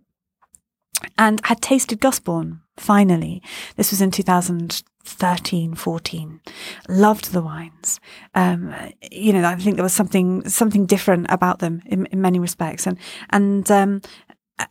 and 1.17 1.41
had 1.45 1.61
tasted 1.61 1.99
Gusbourne 1.99 2.61
finally. 2.77 3.41
This 3.75 3.91
was 3.91 4.01
in 4.01 4.11
2013, 4.11 5.75
14. 5.75 6.41
Loved 6.89 7.31
the 7.31 7.41
wines. 7.41 7.99
Um, 8.33 8.73
you 9.11 9.33
know, 9.33 9.45
I 9.45 9.55
think 9.55 9.75
there 9.75 9.83
was 9.83 9.93
something 9.93 10.47
something 10.47 10.85
different 10.85 11.27
about 11.29 11.59
them 11.59 11.81
in, 11.85 12.05
in 12.07 12.21
many 12.21 12.39
respects, 12.39 12.85
and 12.85 12.97
and 13.29 13.69
um, 13.71 14.01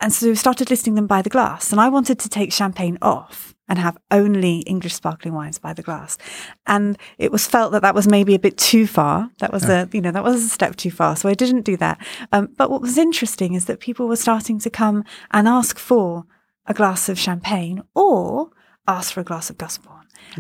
and 0.01 0.13
so 0.13 0.29
we 0.29 0.35
started 0.35 0.71
listing 0.71 0.95
them 0.95 1.07
by 1.07 1.23
the 1.23 1.31
glass. 1.31 1.73
And 1.73 1.81
I 1.81 1.89
wanted 1.89 2.19
to 2.21 2.29
take 2.29 2.53
champagne 2.53 2.99
off 3.03 3.54
and 3.69 3.79
have 3.79 3.97
only 4.11 4.59
English 4.61 4.95
sparkling 4.95 5.35
wines 5.35 5.59
by 5.59 5.73
the 5.73 5.83
glass. 5.83 6.19
And 6.67 6.99
it 7.19 7.33
was 7.33 7.47
felt 7.47 7.73
that 7.73 7.83
that 7.83 7.95
was 7.95 8.07
maybe 8.07 8.35
a 8.35 8.39
bit 8.39 8.59
too 8.59 8.87
far. 8.87 9.31
That 9.39 9.53
was 9.53 9.65
a, 9.69 9.89
you 9.93 10.01
know, 10.01 10.11
that 10.11 10.23
was 10.25 10.45
a 10.45 10.49
step 10.49 10.77
too 10.77 10.91
far. 10.91 11.17
So 11.17 11.29
I 11.29 11.35
didn't 11.35 11.63
do 11.63 11.77
that. 11.79 11.99
Um, 12.33 12.49
but 12.57 12.71
what 12.71 12.83
was 12.83 12.99
interesting 12.99 13.55
is 13.55 13.65
that 13.67 13.81
people 13.81 14.07
were 14.07 14.17
starting 14.17 14.59
to 14.61 14.71
come 14.71 15.05
and 15.31 15.49
ask 15.49 15.79
for 15.79 16.25
a 16.67 16.75
glass 16.75 17.09
of 17.09 17.19
champagne 17.19 17.83
or 17.95 18.51
ask 18.87 19.13
for 19.15 19.21
a 19.21 19.25
glass 19.25 19.49
of 19.51 19.57
Gusbourne. 19.59 19.91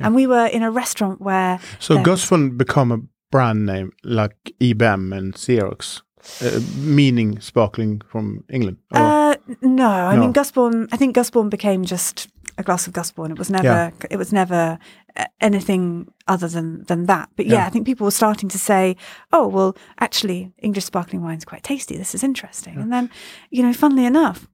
And 0.02 0.14
we 0.14 0.26
were 0.26 0.46
in 0.46 0.62
a 0.62 0.70
restaurant 0.70 1.20
where 1.20 1.58
So 1.78 2.02
Gusbourne 2.02 2.56
become 2.56 2.92
a 2.92 2.98
brand 3.30 3.64
name 3.66 3.92
like 4.02 4.36
IBM 4.60 5.16
and 5.16 5.34
Xerox, 5.34 6.02
uh, 6.42 6.60
meaning 6.78 7.40
sparkling 7.40 8.00
from 8.06 8.44
England. 8.50 8.78
Or- 8.92 9.00
Uh, 9.00 9.34
no, 9.62 9.88
I 9.88 10.14
No. 10.14 10.20
mean 10.20 10.32
Gusbourne. 10.32 10.88
I 10.92 10.96
think 10.96 11.14
Gusbourne 11.14 11.48
became 11.50 11.84
just 11.84 12.28
a 12.58 12.62
glass 12.62 12.86
of 12.86 12.92
Gusbourne. 12.92 13.30
It 13.32 13.38
was 13.38 13.50
never. 13.50 13.64
Yeah. 13.64 13.90
It 14.10 14.16
was 14.16 14.32
never 14.32 14.78
uh, 15.16 15.26
anything 15.40 16.08
other 16.28 16.48
than 16.48 16.84
than 16.84 17.06
that. 17.06 17.28
But 17.36 17.46
yeah, 17.46 17.54
Yeah. 17.54 17.66
I 17.66 17.70
think 17.70 17.86
people 17.86 18.04
were 18.04 18.10
starting 18.10 18.48
to 18.50 18.58
say, 18.58 18.96
"Oh, 19.32 19.46
well, 19.48 19.76
actually, 20.00 20.52
English 20.58 20.84
sparkling 20.84 21.22
wine's 21.22 21.44
quite 21.44 21.62
tasty. 21.62 21.96
This 21.96 22.14
is 22.14 22.22
interesting." 22.24 22.76
And 22.78 22.92
then, 22.92 23.10
you 23.50 23.62
know, 23.62 23.72
funnily 23.72 24.04
enough, 24.06 24.48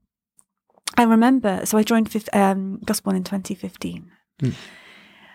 I 0.97 1.03
remember. 1.03 1.65
So 1.65 1.77
I 1.77 1.83
joined 1.83 2.11
fif- 2.11 2.33
um, 2.33 2.79
Gusbourne 2.85 3.15
in 3.15 3.23
2015. 3.23 4.09
Hmm. 4.39 4.49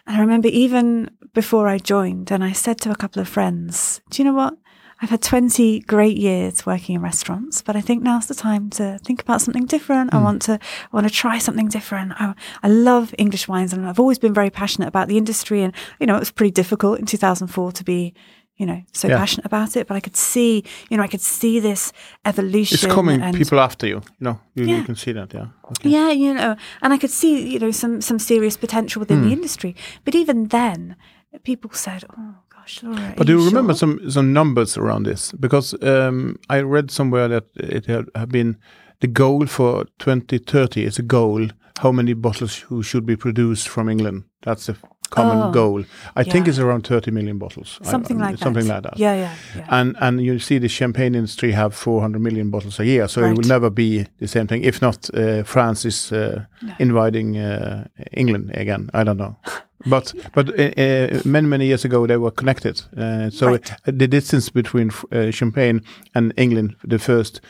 And 0.09 0.17
I 0.17 0.21
remember 0.21 0.49
even 0.49 1.11
before 1.35 1.67
I 1.69 1.79
joined, 1.79 2.31
and 2.31 2.45
I 2.45 2.53
said 2.53 2.81
to 2.81 2.91
a 2.91 2.97
couple 2.97 3.21
of 3.23 3.29
friends, 3.29 4.01
"Do 4.11 4.23
you 4.23 4.29
know 4.29 4.37
what? 4.37 4.55
I've 5.03 5.11
had 5.11 5.21
20 5.23 5.81
great 5.81 6.17
years 6.17 6.65
working 6.65 6.95
in 6.95 7.03
restaurants, 7.03 7.61
but 7.63 7.77
I 7.77 7.83
think 7.83 8.03
now's 8.03 8.27
the 8.27 8.35
time 8.35 8.71
to 8.71 8.99
think 9.05 9.21
about 9.21 9.43
something 9.43 9.67
different. 9.67 10.15
I 10.15 10.19
want 10.23 10.41
to, 10.43 10.55
I 10.55 10.89
want 10.97 11.07
to 11.07 11.13
try 11.13 11.37
something 11.39 11.69
different. 11.69 12.13
I, 12.13 12.35
I 12.63 12.69
love 12.69 13.15
English 13.19 13.47
wines 13.47 13.73
and 13.75 13.87
I've 13.87 14.01
always 14.01 14.19
been 14.19 14.33
very 14.33 14.49
passionate 14.51 14.89
about 14.89 15.09
the 15.09 15.19
industry. 15.19 15.63
And, 15.63 15.75
you 16.01 16.07
know, 16.07 16.17
it 16.17 16.21
was 16.21 16.31
pretty 16.31 16.51
difficult 16.53 16.99
in 16.99 17.05
2004 17.05 17.73
to 17.73 17.85
be, 17.85 18.15
you 18.57 18.65
know, 18.65 18.81
so 18.93 19.09
Yeah. 19.09 19.19
passionate 19.19 19.45
about 19.45 19.77
it, 19.77 19.87
but 19.87 19.97
I 19.97 20.01
could 20.01 20.17
see, 20.17 20.65
you 20.89 20.97
know, 20.97 21.03
I 21.03 21.09
could 21.09 21.21
see 21.21 21.61
this 21.61 21.93
evolution. 22.25 22.75
it's 22.77 22.87
coming 22.95 23.21
people 23.35 23.61
after 23.61 23.87
you. 23.87 23.97
You 24.19 24.25
know, 24.25 24.41
you, 24.55 24.65
you 24.65 24.83
can 24.83 24.95
see 24.97 25.13
that. 25.13 25.35
Yeah. 25.35 25.49
Okay. 25.73 25.91
yeah, 25.91 26.11
you 26.11 26.33
know, 26.33 26.57
and 26.81 26.95
I 26.95 26.99
could 26.99 27.11
see, 27.11 27.53
you 27.53 27.59
know, 27.59 27.71
some 27.73 28.01
some 28.01 28.19
serious 28.19 28.57
potential 28.57 29.01
within 29.01 29.19
Hmm. 29.19 29.27
the 29.29 29.33
industry. 29.33 29.75
But 30.05 30.15
even 30.15 30.49
then, 30.49 30.97
people 31.43 31.71
said, 31.75 32.05
"Oh 32.17 32.35
gosh, 32.67 32.83
Laura, 32.83 33.01
are 33.01 33.15
But 33.17 33.27
do 33.27 33.33
you 33.33 33.45
remember 33.47 33.73
sure?" 33.75 33.79
some 33.99 34.11
some 34.11 34.33
numbers 34.33 34.77
around 34.79 35.07
this? 35.07 35.33
Because 35.33 35.75
um, 35.83 36.37
I 36.57 36.61
read 36.63 36.91
somewhere 36.91 37.29
that 37.29 37.45
it 37.55 37.87
had, 37.87 38.05
have 38.15 38.29
been 38.29 38.57
the 39.01 39.09
goal 39.13 39.47
for 39.47 39.85
2030 39.99 40.85
is 40.85 40.99
a 40.99 41.03
goal. 41.03 41.49
How 41.83 41.93
many 41.93 42.15
bottles 42.15 42.65
who 42.71 42.83
should 42.83 43.05
be 43.07 43.17
produced 43.17 43.69
from 43.69 43.89
England? 43.89 44.23
That's 44.43 44.69
a 44.71 44.75
common 45.11 45.39
Oh, 45.43 45.51
goal. 45.53 45.85
I 46.21 46.25
think 46.25 46.49
it's 46.49 46.59
around 46.59 46.87
30 46.87 47.11
million 47.11 47.39
bottles. 47.39 47.79
I- 47.83 47.91
something 47.91 48.19
like 48.19 48.31
that? 48.39 48.45
Something 48.45 48.67
like 48.67 48.83
that. 48.83 48.99
Yeah, 48.99 49.15
yeah, 49.15 49.35
yeah. 49.57 49.67
And 49.81 49.97
and 50.01 50.21
you 50.21 50.39
see 50.39 50.59
the 50.59 50.69
champagne 50.69 51.15
industry 51.19 51.53
have 51.53 51.71
400 51.75 52.21
million 52.21 52.51
bottles 52.51 52.81
a 52.81 52.85
year, 52.85 53.09
so 53.09 53.21
it 53.21 53.37
will 53.37 53.49
never 53.49 53.71
be 53.71 54.07
the 54.19 54.27
same 54.27 54.47
thing. 54.47 54.65
If 54.65 54.81
not, 54.81 55.11
uh, 55.15 55.43
France 55.45 55.89
is 55.89 56.13
uh, 56.13 56.45
inviting 56.79 57.37
uh, 57.37 57.85
England 58.13 58.51
again. 58.55 58.89
I 58.95 59.05
don't 59.05 59.17
know, 59.19 59.37
but 59.87 60.15
but 60.35 60.49
uh, 60.59 60.63
uh, 60.77 61.21
many 61.25 61.47
many 61.49 61.67
years 61.67 61.85
ago 61.85 62.07
they 62.07 62.17
were 62.17 62.31
connected. 62.35 62.83
Uh, 62.97 63.31
so 63.31 63.47
Right. 63.47 63.73
the 63.85 64.09
distance 64.09 64.51
between 64.53 64.91
uh, 65.13 65.31
Champagne 65.31 65.81
and 66.15 66.33
England, 66.37 66.77
the 66.89 66.99
first, 66.99 67.41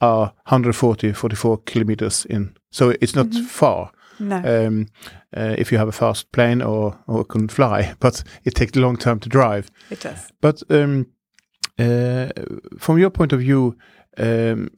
are 0.00 0.32
140 0.46 1.12
44 1.12 1.58
kilometers 1.64 2.24
in. 2.26 2.56
So 2.70 2.90
it's 3.00 3.14
not 3.16 3.26
Mm-hmm. 3.30 3.46
far. 3.46 3.90
no. 4.20 4.36
Um, 4.66 4.86
uh, 5.36 5.54
if 5.58 5.70
you 5.72 5.78
have 5.78 5.88
a 5.88 5.92
fast 5.92 6.32
plane 6.32 6.62
or 6.64 6.98
or 7.06 7.24
can 7.24 7.48
fly, 7.48 7.94
but 8.00 8.22
it 8.44 8.54
takes 8.54 8.76
a 8.76 8.80
long 8.80 8.96
time 8.98 9.18
to 9.20 9.28
drive. 9.28 9.70
it 9.90 10.00
does. 10.00 10.32
But 10.40 10.62
um, 10.70 11.06
uh, 11.78 12.28
from 12.78 12.98
your 12.98 13.10
point 13.10 13.32
of 13.32 13.40
view, 13.40 13.76
um, 14.16 14.70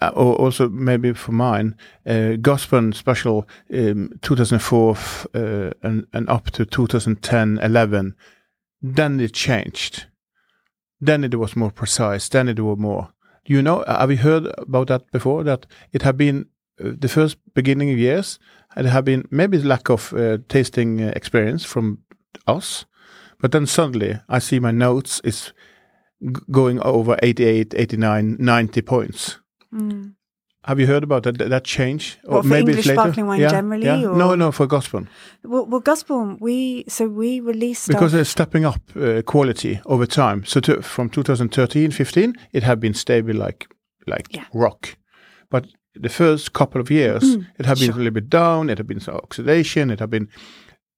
uh, 0.00 0.10
or 0.14 0.34
also 0.36 0.68
maybe 0.68 1.12
for 1.12 1.32
mine, 1.32 1.76
uh, 2.06 2.36
Special 2.92 3.48
um, 3.72 4.10
2004 4.22 4.90
f- 4.92 5.26
uh, 5.34 5.70
and, 5.82 6.06
and 6.12 6.28
up 6.28 6.50
to 6.52 6.64
2010, 6.64 7.58
11, 7.62 8.14
then 8.82 9.20
it 9.20 9.32
changed. 9.32 10.06
Then 11.00 11.24
it 11.24 11.34
was 11.34 11.56
more 11.56 11.70
precise. 11.70 12.28
Then 12.28 12.48
it 12.48 12.60
was 12.60 12.78
more. 12.78 13.12
You 13.46 13.62
know, 13.62 13.84
have 13.86 14.10
you 14.10 14.16
heard 14.16 14.46
about 14.58 14.86
that 14.88 15.10
before? 15.10 15.44
That 15.44 15.66
it 15.92 16.02
had 16.02 16.16
been 16.16 16.46
uh, 16.82 16.92
the 16.98 17.08
first 17.08 17.36
beginning 17.54 17.90
of 17.90 17.98
years, 17.98 18.38
and 18.74 18.86
it 18.86 18.90
had 18.90 19.04
been 19.04 19.28
maybe 19.30 19.58
lack 19.58 19.90
of 19.90 20.12
uh, 20.14 20.38
tasting 20.48 21.02
uh, 21.02 21.12
experience 21.14 21.64
from 21.64 21.98
us, 22.46 22.86
but 23.40 23.52
then 23.52 23.66
suddenly 23.66 24.20
I 24.28 24.38
see 24.38 24.58
my 24.60 24.70
notes 24.70 25.20
is 25.24 25.52
g- 26.22 26.40
going 26.50 26.80
over 26.80 27.18
88, 27.22 27.74
89, 27.76 28.36
90 28.38 28.82
points. 28.82 29.40
Mm. 29.74 30.14
Have 30.66 30.80
you 30.80 30.86
heard 30.86 31.02
about 31.04 31.24
that 31.24 31.36
that 31.38 31.64
change? 31.64 32.18
What, 32.24 32.46
for 32.46 32.56
English 32.56 32.86
sparkling 32.86 33.26
wine 33.26 33.40
generally, 33.40 34.06
or- 34.06 34.16
No, 34.16 34.34
no, 34.34 34.50
for 34.52 34.66
Gusbourne. 34.66 35.08
Well, 35.42 35.66
well, 35.66 35.80
Gusbourne, 35.80 36.38
we 36.40 36.84
so 36.88 37.06
we 37.06 37.40
released 37.40 37.88
Because 37.88 38.12
they're 38.12 38.24
stepping 38.24 38.64
up 38.64 38.80
uh, 38.96 39.20
quality 39.22 39.80
over 39.84 40.06
time. 40.06 40.44
So 40.44 40.60
to, 40.60 40.80
from 40.82 41.10
2013, 41.10 41.90
15, 41.90 42.34
it 42.52 42.62
had 42.62 42.80
been 42.80 42.94
stable 42.94 43.34
like 43.34 43.66
like 44.06 44.26
Yeah. 44.34 44.44
rock. 44.54 44.96
But 45.50 45.66
the 46.02 46.08
first 46.08 46.52
couple 46.52 46.80
of 46.80 46.90
years, 46.90 47.36
it 47.58 47.66
had 47.66 47.78
been 47.78 47.90
a 47.90 47.96
little 47.96 48.10
bit 48.12 48.30
down. 48.30 48.70
It 48.70 48.78
had 48.78 48.86
been 48.86 49.00
some 49.00 49.16
oxidation. 49.16 49.90
It 49.90 50.00
had 50.00 50.10
been 50.10 50.28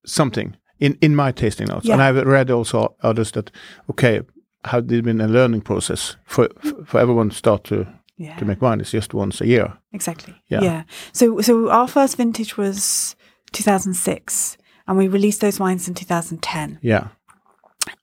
something 0.07 0.57
in 0.79 0.97
in 1.01 1.15
my 1.17 1.33
tasting 1.33 1.67
notes. 1.69 1.89
And 1.89 2.01
I've 2.03 2.27
read 2.27 2.51
also 2.51 2.95
others 3.03 3.31
that 3.33 3.51
okay, 3.89 4.21
had 4.65 4.89
there 4.89 5.03
been 5.03 5.21
a 5.21 5.27
learning 5.29 5.63
process 5.63 6.17
for 6.25 6.49
for 6.87 7.01
everyone 7.01 7.31
to 7.31 7.37
start 7.37 7.65
to 7.65 7.87
yeah, 8.17 8.37
to 8.39 8.45
make 8.45 8.61
wine? 8.63 8.81
It's 8.81 8.91
just 8.93 9.15
once 9.15 9.41
a 9.41 9.47
year. 9.47 9.73
exactly. 9.93 10.35
Yeah. 10.49 10.63
Yeah. 10.63 10.83
So 11.13 11.41
so 11.41 11.71
our 11.71 11.89
first 11.89 12.17
vintage 12.17 12.57
was 12.57 13.15
2006, 13.53 14.57
and 14.87 14.99
we 14.99 15.09
released 15.09 15.41
those 15.41 15.59
wines 15.61 15.89
in 15.89 15.95
2010. 15.95 16.79
Yeah, 16.83 17.09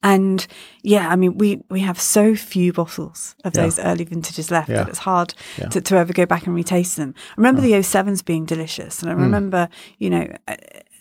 And 0.01 0.47
yeah, 0.81 1.09
I 1.09 1.15
mean, 1.15 1.37
we 1.37 1.61
we 1.69 1.81
have 1.81 1.99
so 1.99 2.35
few 2.35 2.71
bottles 2.73 3.35
of 3.43 3.53
Yeah. 3.55 3.63
those 3.63 3.79
early 3.79 4.05
vintages 4.05 4.49
left 4.51 4.69
Yeah. 4.69 4.77
that 4.77 4.89
it's 4.89 4.99
hard 4.99 5.33
Yeah. 5.57 5.69
to, 5.69 5.81
to 5.81 5.95
ever 5.97 6.13
go 6.13 6.25
back 6.25 6.47
and 6.47 6.55
retaste 6.55 6.95
them. 6.95 7.13
I 7.31 7.33
remember 7.37 7.61
the 7.61 7.73
07s 7.73 8.21
being 8.25 8.45
delicious, 8.45 9.01
and 9.01 9.11
I 9.11 9.13
Hmm. 9.15 9.21
remember, 9.23 9.67
you 9.99 10.09
know, 10.09 10.27
uh, 10.47 10.55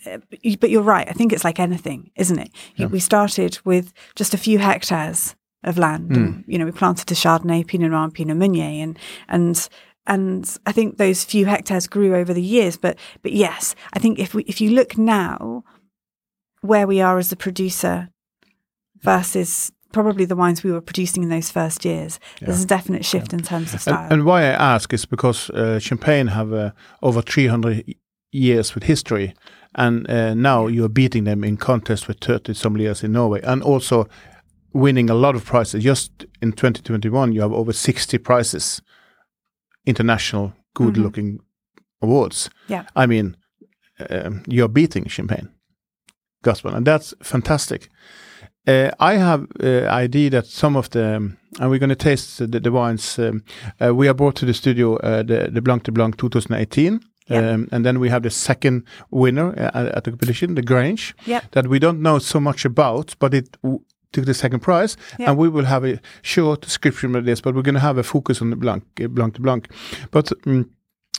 uh, 0.05 0.17
but 0.59 0.69
you're 0.69 0.81
right. 0.95 1.07
I 1.09 1.13
think 1.13 1.31
it's 1.31 1.45
like 1.45 1.59
anything, 1.61 2.11
isn't 2.15 2.39
it? 2.39 2.51
We 2.91 2.99
started 2.99 3.59
with 3.63 3.93
just 4.15 4.33
a 4.33 4.37
few 4.37 4.59
hectares 4.59 5.35
of 5.63 5.77
land. 5.77 6.07
Hmm. 6.07 6.15
And, 6.15 6.43
you 6.47 6.57
know, 6.57 6.65
we 6.65 6.71
planted 6.71 7.11
a 7.11 7.15
Chardonnay, 7.15 7.67
Pinot 7.67 7.91
Noir, 7.91 8.03
and 8.03 8.13
Pinot 8.13 8.37
Meunier, 8.37 8.83
and 8.83 8.97
and 9.27 9.69
and 10.05 10.57
I 10.65 10.71
think 10.71 10.97
those 10.97 11.23
few 11.23 11.45
hectares 11.45 11.87
grew 11.87 12.15
over 12.15 12.33
the 12.33 12.41
years. 12.41 12.77
But 12.77 12.97
but 13.21 13.31
yes, 13.31 13.75
I 13.93 13.99
think 13.99 14.19
if 14.19 14.33
we 14.33 14.43
if 14.43 14.59
you 14.61 14.71
look 14.71 14.97
now, 14.97 15.63
where 16.61 16.87
we 16.87 17.01
are 17.01 17.17
as 17.17 17.31
a 17.31 17.35
producer 17.35 18.09
versus 19.01 19.71
probably 19.91 20.25
the 20.25 20.35
wines 20.35 20.63
we 20.63 20.71
were 20.71 20.81
producing 20.81 21.23
in 21.23 21.29
those 21.29 21.51
first 21.51 21.85
years. 21.85 22.19
There's 22.41 22.63
a 22.63 22.67
definite 22.67 23.05
shift 23.05 23.31
in 23.31 23.43
terms 23.43 23.73
of 23.73 23.81
style. 23.81 24.03
And, 24.05 24.13
and 24.13 24.25
why 24.25 24.41
I 24.41 24.73
ask 24.73 24.91
is 24.91 25.05
because 25.05 25.49
uh, 25.51 25.79
Champagne 25.79 26.27
have 26.27 26.51
uh, 26.51 26.71
over 27.01 27.21
300 27.21 27.95
years 28.31 28.73
with 28.73 28.83
history, 28.83 29.33
and 29.75 30.09
uh, 30.09 30.33
now 30.33 30.67
you 30.67 30.83
are 30.83 30.89
beating 30.89 31.23
them 31.25 31.43
in 31.43 31.57
contest 31.57 32.07
with 32.07 32.19
30 32.19 32.53
sommeliers 32.53 33.03
in 33.03 33.11
Norway, 33.11 33.41
and 33.43 33.61
also 33.61 34.09
winning 34.73 35.09
a 35.09 35.13
lot 35.13 35.35
of 35.35 35.45
prizes. 35.45 35.83
Just 35.83 36.25
in 36.41 36.51
2021, 36.51 37.31
you 37.31 37.41
have 37.41 37.53
over 37.53 37.71
60 37.73 38.17
prizes, 38.19 38.81
international 39.85 40.53
good-looking 40.75 41.39
awards. 42.01 42.49
yeah. 42.67 42.85
I 42.95 43.05
mean, 43.05 43.37
um, 44.09 44.43
you're 44.47 44.67
beating 44.67 45.07
Champagne, 45.07 45.49
Gusbourne, 46.43 46.73
and 46.75 46.85
that's 46.87 47.13
fantastic. 47.21 47.89
Uh, 48.65 48.89
I 48.99 49.15
have 49.17 49.45
uh, 49.61 49.85
idea 49.87 50.29
that 50.31 50.45
some 50.47 50.75
of 50.77 50.89
the, 50.91 51.15
um, 51.17 51.37
and 51.59 51.69
we're 51.69 51.79
going 51.79 51.89
to 51.89 51.95
taste 51.95 52.39
the, 52.39 52.59
the 52.59 52.71
wines. 52.71 53.19
Um, 53.19 53.43
uh, 53.83 53.93
we 53.93 54.07
have 54.07 54.17
brought 54.17 54.35
to 54.37 54.45
the 54.45 54.53
studio 54.53 54.95
uh, 54.97 55.21
the, 55.21 55.49
the 55.51 55.61
Blanc 55.61 55.83
de 55.83 55.91
Blanc 55.91 56.17
2018. 56.17 56.99
Yeah. 57.27 57.51
Um, 57.51 57.69
and 57.71 57.85
then 57.85 57.99
we 57.99 58.09
have 58.09 58.23
the 58.23 58.29
second 58.29 58.83
winner 59.11 59.49
uh, 59.57 59.91
at 59.95 60.03
the 60.03 60.11
competition, 60.11 60.55
the 60.55 60.61
Grange, 60.61 61.13
Yep. 61.25 61.51
that 61.51 61.67
we 61.67 61.79
don't 61.79 62.01
know 62.01 62.19
so 62.19 62.39
much 62.39 62.65
about, 62.65 63.15
but 63.19 63.33
it 63.33 63.57
took 64.13 64.25
the 64.25 64.33
second 64.33 64.61
prize. 64.61 64.95
Yeah. 65.19 65.29
And 65.29 65.37
we 65.37 65.49
will 65.49 65.65
have 65.65 65.83
a 65.83 65.99
short 66.21 66.61
description 66.61 67.15
of 67.15 67.25
this, 67.25 67.41
but 67.41 67.53
we're 67.53 67.61
going 67.63 67.75
to 67.81 67.87
have 67.87 67.97
a 67.99 68.03
focus 68.03 68.41
on 68.41 68.49
the 68.49 68.55
Blanc, 68.55 68.83
uh, 69.01 69.07
Blanc 69.07 69.33
de 69.33 69.41
Blanc. 69.41 69.67
But 70.11 70.27
mm, 70.45 70.69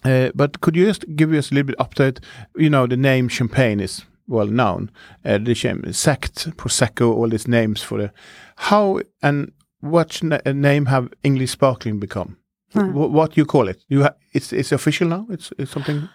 uh, 0.05 0.31
but 0.35 0.61
could 0.61 0.77
you 0.77 0.87
just 0.87 1.05
give 1.17 1.33
us 1.33 1.51
a 1.51 1.55
little 1.55 1.67
bit 1.67 1.79
update? 1.79 2.19
You 2.57 2.71
know, 2.71 2.87
the 2.87 2.97
name 2.97 3.29
Champagne 3.29 3.81
is 3.85 4.05
well 4.27 4.47
known. 4.47 4.91
Uh, 5.25 5.39
the 5.39 5.55
Sekt, 5.93 6.53
prosecco, 6.57 7.13
all 7.15 7.29
these 7.29 7.49
names 7.49 7.83
for 7.83 7.99
the 7.99 8.11
how 8.57 9.01
and 9.23 9.53
what 9.81 10.23
na- 10.23 10.39
name 10.53 10.87
have 10.87 11.09
English 11.23 11.51
sparkling 11.53 12.01
become? 12.01 12.37
Hmm. 12.73 12.91
Wh- 12.93 13.13
what 13.13 13.37
you 13.37 13.45
call 13.47 13.69
it? 13.69 13.85
You 13.89 14.03
ha- 14.03 14.15
it's 14.33 14.53
it's 14.53 14.73
official 14.73 15.09
now. 15.09 15.27
It's 15.31 15.53
it's 15.59 15.71
something 15.73 16.09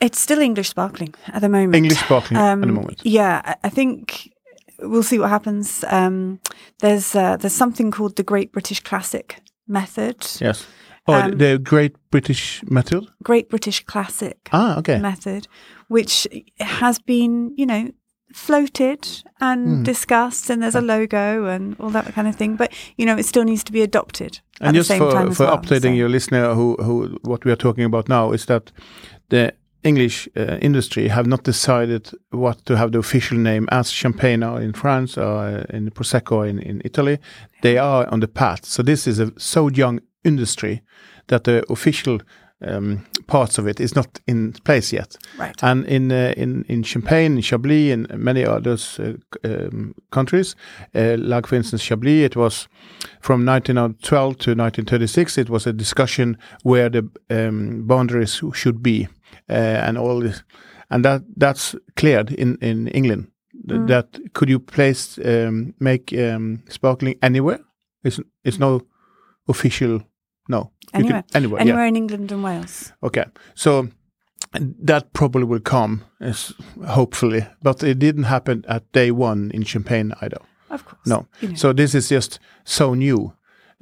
It's 0.00 0.20
still 0.20 0.40
English 0.40 0.68
sparkling 0.68 1.14
at 1.32 1.40
the 1.40 1.48
moment. 1.48 1.74
English 1.74 1.98
sparkling 2.00 2.40
at 2.40 2.56
the 2.60 2.66
Um, 2.68 2.74
moment. 2.74 3.00
Yeah, 3.04 3.54
I 3.64 3.70
think 3.70 4.30
we'll 4.82 5.02
see 5.02 5.18
what 5.18 5.30
happens. 5.30 5.84
Um, 5.88 6.40
there's 6.80 7.14
uh, 7.14 7.36
there's 7.36 7.52
something 7.56 7.90
called 7.90 8.16
the 8.16 8.22
Great 8.24 8.52
British 8.52 8.80
Classic 8.82 9.36
method. 9.66 10.16
Yes. 10.40 10.66
Oh, 11.06 11.14
um, 11.14 11.38
the 11.38 11.58
Great 11.58 11.96
British 12.10 12.62
Method. 12.70 13.06
Great 13.22 13.48
British 13.48 13.84
Classic 13.84 14.36
Ah, 14.52 14.78
okay. 14.78 14.98
method, 14.98 15.48
which 15.88 16.28
has 16.58 16.98
been, 16.98 17.52
you 17.56 17.66
know, 17.66 17.90
floated 18.34 19.22
and 19.40 19.66
Hmm. 19.78 19.82
discussed, 19.82 20.50
and 20.50 20.62
there's 20.62 20.74
a 20.76 20.80
logo 20.80 21.46
and 21.46 21.74
all 21.80 21.90
that 21.90 22.12
kind 22.14 22.28
of 22.28 22.36
thing. 22.36 22.56
But 22.56 22.72
you 22.96 23.06
know, 23.06 23.16
it 23.18 23.26
still 23.26 23.44
needs 23.44 23.64
to 23.64 23.72
be 23.72 23.82
adopted 23.82 24.40
at 24.60 24.66
And 24.68 24.74
the 24.76 24.80
just 24.80 24.88
same 24.88 24.98
for, 25.00 25.12
time 25.12 25.32
for 25.32 25.46
well. 25.46 25.56
updating 25.58 25.92
so- 25.92 25.98
your 26.02 26.08
listener, 26.08 26.54
who 26.54 26.76
who 26.82 27.18
what 27.22 27.44
we 27.44 27.50
are 27.52 27.56
talking 27.56 27.84
about 27.84 28.08
now 28.08 28.32
is 28.32 28.44
that 28.46 28.72
the 29.30 29.52
English 29.82 30.28
uh, 30.36 30.58
industry 30.60 31.08
have 31.08 31.26
not 31.26 31.44
decided 31.44 32.10
what 32.30 32.64
to 32.66 32.76
have 32.76 32.92
the 32.92 32.98
official 32.98 33.38
name 33.38 33.66
as 33.70 33.90
Champagne 33.90 34.42
in 34.42 34.72
France 34.72 35.16
or 35.16 35.38
uh, 35.38 35.64
in 35.70 35.90
Prosecco 35.90 36.48
in, 36.48 36.58
in 36.58 36.82
Italy. 36.84 37.18
They 37.62 37.78
are 37.78 38.06
on 38.12 38.20
the 38.20 38.28
path. 38.28 38.64
So 38.64 38.82
this 38.82 39.06
is 39.06 39.18
a 39.18 39.32
so 39.38 39.68
young 39.68 40.00
industry 40.24 40.82
that 41.28 41.44
the 41.44 41.64
official 41.70 42.20
um, 42.62 43.06
parts 43.26 43.58
of 43.58 43.66
it 43.66 43.80
is 43.80 43.94
not 43.94 44.20
in 44.26 44.52
place 44.64 44.92
yet. 44.92 45.16
Right. 45.38 45.54
And 45.62 45.86
in 45.86 46.12
uh, 46.12 46.34
in 46.36 46.64
in 46.68 46.82
Champagne, 46.82 47.36
in 47.36 47.42
Chablis, 47.42 47.92
and 47.92 48.08
many 48.14 48.44
others 48.44 48.98
uh, 49.00 49.14
um, 49.44 49.94
countries, 50.10 50.56
uh, 50.94 51.16
like 51.18 51.46
for 51.46 51.56
instance 51.56 51.82
Chablis, 51.82 52.24
it 52.24 52.36
was 52.36 52.68
from 53.20 53.46
1912 53.46 54.38
to 54.38 54.50
1936. 54.50 55.38
It 55.38 55.50
was 55.50 55.66
a 55.66 55.72
discussion 55.72 56.36
where 56.62 56.90
the 56.90 57.08
um, 57.30 57.86
boundaries 57.86 58.42
should 58.52 58.82
be, 58.82 59.08
and 59.52 59.98
all 59.98 60.20
this, 60.20 60.42
and 60.90 61.04
that 61.04 61.22
that's 61.40 61.74
cleared 61.96 62.30
in 62.32 62.56
in 62.60 62.88
England. 62.88 63.26
Th- 63.68 63.86
That 63.86 64.18
could 64.32 64.48
you 64.50 64.58
place 64.60 65.18
um, 65.24 65.74
make 65.78 66.12
um, 66.12 66.62
sparkling 66.68 67.18
anywhere? 67.22 67.58
It's 68.04 68.20
it's 68.44 68.58
no 68.58 68.80
official. 69.48 70.00
No, 70.48 70.58
You 70.94 71.04
can- 71.04 71.24
Anywhere. 71.34 71.60
anywhere, 71.60 71.66
yeah. 71.84 71.88
In 71.88 71.96
England 71.96 72.32
and 72.32 72.42
Wales. 72.42 72.92
Okay, 73.02 73.24
so 73.54 73.88
that 74.86 75.12
probably 75.12 75.44
will 75.44 75.60
come, 75.60 76.00
is 76.20 76.54
hopefully, 76.86 77.46
but 77.62 77.82
it 77.82 77.98
didn't 78.00 78.24
happen 78.24 78.64
at 78.68 78.82
day 78.92 79.10
one 79.12 79.50
in 79.54 79.64
Champagne 79.64 80.12
either. 80.20 80.38
Of 80.70 80.84
course. 80.84 81.06
No, 81.06 81.26
You 81.40 81.48
know. 81.48 81.54
so 81.56 81.72
this 81.72 81.94
is 81.94 82.08
just 82.08 82.40
so 82.64 82.94
new. 82.94 83.32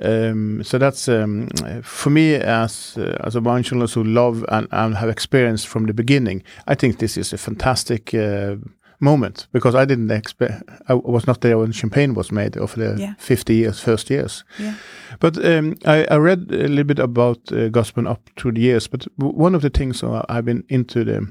Um, 0.02 0.62
so 0.62 0.78
that's 0.78 1.08
um, 1.08 1.48
for 1.82 2.10
me 2.10 2.34
as 2.34 2.96
uh, 2.98 3.16
as 3.26 3.34
a 3.36 3.40
wine 3.40 3.62
journalist 3.64 3.94
who 3.94 4.04
love 4.04 4.44
and, 4.48 4.68
and 4.70 4.94
have 4.96 5.08
experience 5.10 5.64
from 5.64 5.86
the 5.86 5.92
beginning. 5.94 6.42
I 6.68 6.74
think 6.76 6.98
this 6.98 7.16
is 7.16 7.32
a 7.32 7.38
fantastic 7.38 8.14
uh, 8.14 8.56
moment 9.00 9.48
because 9.52 9.74
I 9.74 9.84
didn't 9.84 10.10
expect. 10.10 10.62
I 10.88 10.94
was 10.94 11.26
not 11.26 11.40
there 11.40 11.58
when 11.58 11.72
Champagne 11.72 12.14
was 12.14 12.30
made 12.30 12.56
over 12.56 12.76
the 12.76 13.00
Yeah. 13.00 13.14
50 13.18 13.54
years 13.54 13.80
first 13.80 14.10
years. 14.10 14.44
Yeah. 14.58 14.74
But 15.20 15.36
um, 15.44 15.74
I, 15.84 16.04
I 16.10 16.16
read 16.16 16.50
a 16.52 16.68
little 16.68 16.84
bit 16.84 16.98
about 17.00 17.50
uh, 17.52 17.68
Gusbourne 17.68 18.06
up 18.06 18.20
through 18.36 18.52
the 18.52 18.60
years. 18.60 18.88
But 18.88 19.06
w- 19.18 19.36
one 19.36 19.56
of 19.56 19.62
the 19.62 19.70
things 19.70 20.02
I've 20.04 20.44
been 20.44 20.64
into 20.68 21.04
the 21.04 21.26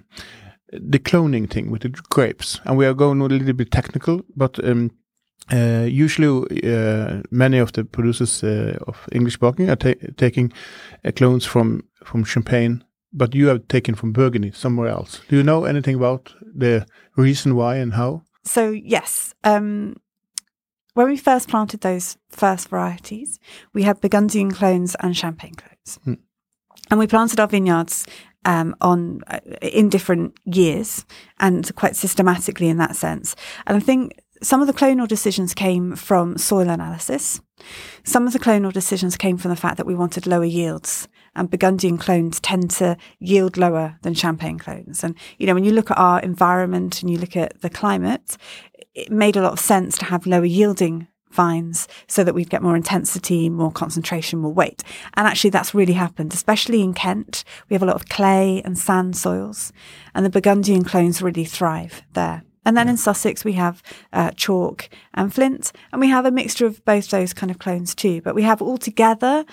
the 0.73 0.99
cloning 0.99 1.49
thing 1.49 1.71
with 1.71 1.81
the 1.83 1.89
grapes, 2.09 2.59
and 2.65 2.77
we 2.77 2.85
are 2.85 2.93
going 2.93 3.21
a 3.21 3.25
little 3.25 3.53
bit 3.53 3.71
technical, 3.71 4.21
but. 4.35 4.59
Um, 4.63 4.91
uh, 5.51 5.85
usually, 5.87 6.27
uh, 6.63 7.21
many 7.31 7.57
of 7.59 7.71
the 7.71 7.83
producers 7.85 8.43
uh, 8.43 8.77
of 8.87 9.07
English 9.11 9.33
sparkling 9.35 9.69
are 9.69 9.77
ta- 9.77 10.07
taking 10.17 10.51
uh, 11.05 11.11
clones 11.11 11.45
from 11.45 11.83
from 12.03 12.23
Champagne, 12.25 12.83
but 13.13 13.33
you 13.35 13.47
have 13.47 13.67
taken 13.67 13.95
from 13.95 14.11
Burgundy 14.11 14.51
somewhere 14.51 14.89
else. 14.89 15.21
Do 15.29 15.35
you 15.35 15.43
know 15.43 15.65
anything 15.65 15.95
about 15.95 16.33
the 16.59 16.85
reason 17.15 17.55
why 17.55 17.77
and 17.77 17.93
how? 17.93 18.21
So 18.43 18.69
yes, 18.69 19.33
um, 19.43 19.95
when 20.93 21.07
we 21.07 21.17
first 21.17 21.47
planted 21.49 21.81
those 21.81 22.17
first 22.29 22.69
varieties, 22.69 23.39
we 23.73 23.83
had 23.83 24.01
Burgundian 24.01 24.51
clones 24.51 24.95
and 24.99 25.15
Champagne 25.15 25.55
clones, 25.55 25.99
Hmm. 26.03 26.13
and 26.89 26.99
we 26.99 27.07
planted 27.07 27.39
our 27.39 27.47
vineyards 27.47 28.05
um, 28.45 28.75
on 28.79 29.21
uh, 29.27 29.39
in 29.61 29.89
different 29.89 30.33
years 30.45 31.05
and 31.39 31.75
quite 31.75 31.95
systematically 31.95 32.69
in 32.69 32.77
that 32.77 32.95
sense. 32.95 33.35
And 33.65 33.77
I 33.77 33.79
think 33.79 34.13
some 34.41 34.61
of 34.61 34.67
the 34.67 34.73
clonal 34.73 35.07
decisions 35.07 35.53
came 35.53 35.95
from 35.95 36.37
soil 36.37 36.69
analysis. 36.69 37.41
Some 38.03 38.27
of 38.27 38.33
the 38.33 38.39
clonal 38.39 38.71
decisions 38.71 39.17
came 39.17 39.37
from 39.37 39.49
the 39.49 39.57
fact 39.57 39.77
that 39.77 39.87
we 39.87 39.95
wanted 39.95 40.27
lower 40.27 40.45
yields, 40.45 41.07
and 41.35 41.49
Burgundian 41.49 41.97
clones 41.97 42.39
tend 42.39 42.69
to 42.71 42.97
yield 43.19 43.57
lower 43.57 43.97
than 44.01 44.13
Champagne 44.13 44.59
clones. 44.59 45.03
And 45.03 45.15
you 45.37 45.47
know, 45.47 45.53
when 45.53 45.63
you 45.63 45.71
look 45.71 45.91
at 45.91 45.97
our 45.97 46.19
environment 46.21 47.01
and 47.01 47.09
you 47.09 47.17
look 47.17 47.35
at 47.35 47.61
the 47.61 47.69
climate, 47.69 48.37
it 48.93 49.11
made 49.11 49.35
a 49.35 49.41
lot 49.41 49.53
of 49.53 49.59
sense 49.59 49.97
to 49.99 50.05
have 50.05 50.25
lower 50.25 50.45
yielding 50.45 51.07
vines 51.31 51.87
so 52.07 52.23
that 52.23 52.33
we'd 52.33 52.49
get 52.49 52.63
more 52.63 52.75
intensity, 52.75 53.49
more 53.49 53.71
concentration, 53.71 54.39
more 54.39 54.53
weight. 54.53 54.83
And 55.15 55.27
actually, 55.27 55.51
that's 55.51 55.75
really 55.75 55.93
happened, 55.93 56.33
especially 56.33 56.81
in 56.81 56.93
Kent. 56.93 57.43
We 57.69 57.75
have 57.75 57.83
a 57.83 57.87
lot 57.87 57.95
of 57.95 58.09
clay 58.09 58.61
and 58.63 58.77
sand 58.77 59.15
soils, 59.15 59.71
and 60.13 60.25
the 60.25 60.29
Burgundian 60.29 60.83
clones 60.83 61.21
really 61.21 61.45
thrive 61.45 62.03
there. 62.13 62.43
And 62.67 62.75
then 62.75 62.89
in 62.89 62.97
Sussex, 62.97 63.45
we 63.45 63.53
have 63.53 63.81
uh, 64.11 64.31
chalk 64.31 64.89
and 65.13 65.33
flint, 65.33 65.71
and 65.93 66.01
we 66.01 66.09
have 66.09 66.25
a 66.25 66.31
mixture 66.31 66.65
of 66.65 66.83
both 66.83 67.09
those 67.09 67.33
kind 67.33 67.49
of 67.49 67.59
clones 67.59 67.95
too. 67.95 68.21
But 68.21 68.35
we 68.35 68.43
have 68.43 68.61
altogether 68.61 69.45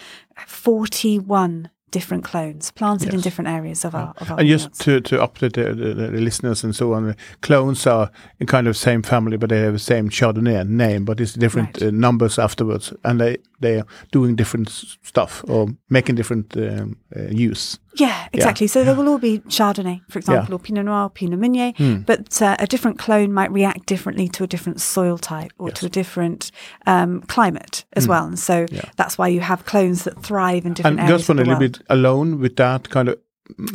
41 0.48 1.70
different 1.90 2.24
clones 2.24 2.72
planted 2.72 3.14
in 3.14 3.20
different 3.20 3.48
areas 3.48 3.84
of 3.84 3.94
our, 3.94 4.12
of 4.18 4.28
our 4.32 4.40
And 4.40 4.48
just 4.48 4.80
to, 4.80 5.00
to 5.00 5.18
update 5.18 5.52
the, 5.52 5.72
the, 5.74 5.94
the 5.94 6.20
listeners 6.20 6.64
and 6.64 6.74
so 6.74 6.92
on, 6.92 7.14
clones 7.40 7.86
are 7.86 8.10
in 8.40 8.48
kind 8.48 8.66
of 8.66 8.76
same 8.76 9.00
family, 9.02 9.36
but 9.36 9.48
they 9.50 9.60
have 9.60 9.74
the 9.74 9.78
same 9.78 10.08
Chardonnay 10.08 10.66
name, 10.66 11.04
but 11.04 11.20
it's 11.20 11.34
different 11.34 11.80
Right. 11.80 11.88
uh, 11.88 11.90
numbers 11.92 12.36
afterwards, 12.38 12.92
and 13.04 13.20
they 13.20 13.36
they 13.60 13.78
are 13.78 13.86
doing 14.10 14.34
different 14.34 14.68
stuff 15.02 15.44
or 15.46 15.68
making 15.88 16.16
different 16.16 16.56
um, 16.56 16.96
uh, 17.16 17.28
use. 17.30 17.78
Yeah, 17.96 18.28
exactly. 18.32 18.66
So 18.66 18.82
there 18.84 18.94
will 18.94 19.08
all 19.08 19.18
be 19.18 19.38
Chardonnay, 19.40 20.00
for 20.10 20.18
example, 20.18 20.48
Yeah. 20.50 20.56
or 20.56 20.58
Pinot 20.58 20.84
Noir, 20.86 21.10
Pinot 21.10 21.38
Meunier, 21.38 21.72
Hmm. 21.76 21.96
but 22.00 22.42
uh, 22.42 22.56
a 22.58 22.66
different 22.66 22.98
clone 22.98 23.32
might 23.32 23.52
react 23.52 23.86
differently 23.86 24.26
to 24.28 24.42
a 24.44 24.46
different 24.46 24.80
soil 24.80 25.16
type 25.16 25.52
or 25.58 25.70
to 25.70 25.86
a 25.86 25.88
different 25.88 26.50
um, 26.86 27.20
climate 27.22 27.84
as 27.92 28.08
well. 28.08 28.26
And 28.26 28.38
so. 28.38 28.66
Yeah. 28.70 28.82
that's 28.96 29.16
why 29.18 29.28
you 29.28 29.40
have 29.40 29.64
clones 29.64 30.04
that 30.04 30.22
thrive 30.22 30.66
in 30.66 30.74
different 30.74 30.98
And 30.98 31.08
areas 31.08 31.20
just 31.20 31.28
been 31.28 31.38
of 31.38 31.46
a 31.46 31.50
little 31.50 31.60
bit 31.68 31.78
alone 31.88 32.40
with 32.40 32.56
that 32.56 32.90
kind 32.90 33.08
of 33.08 33.18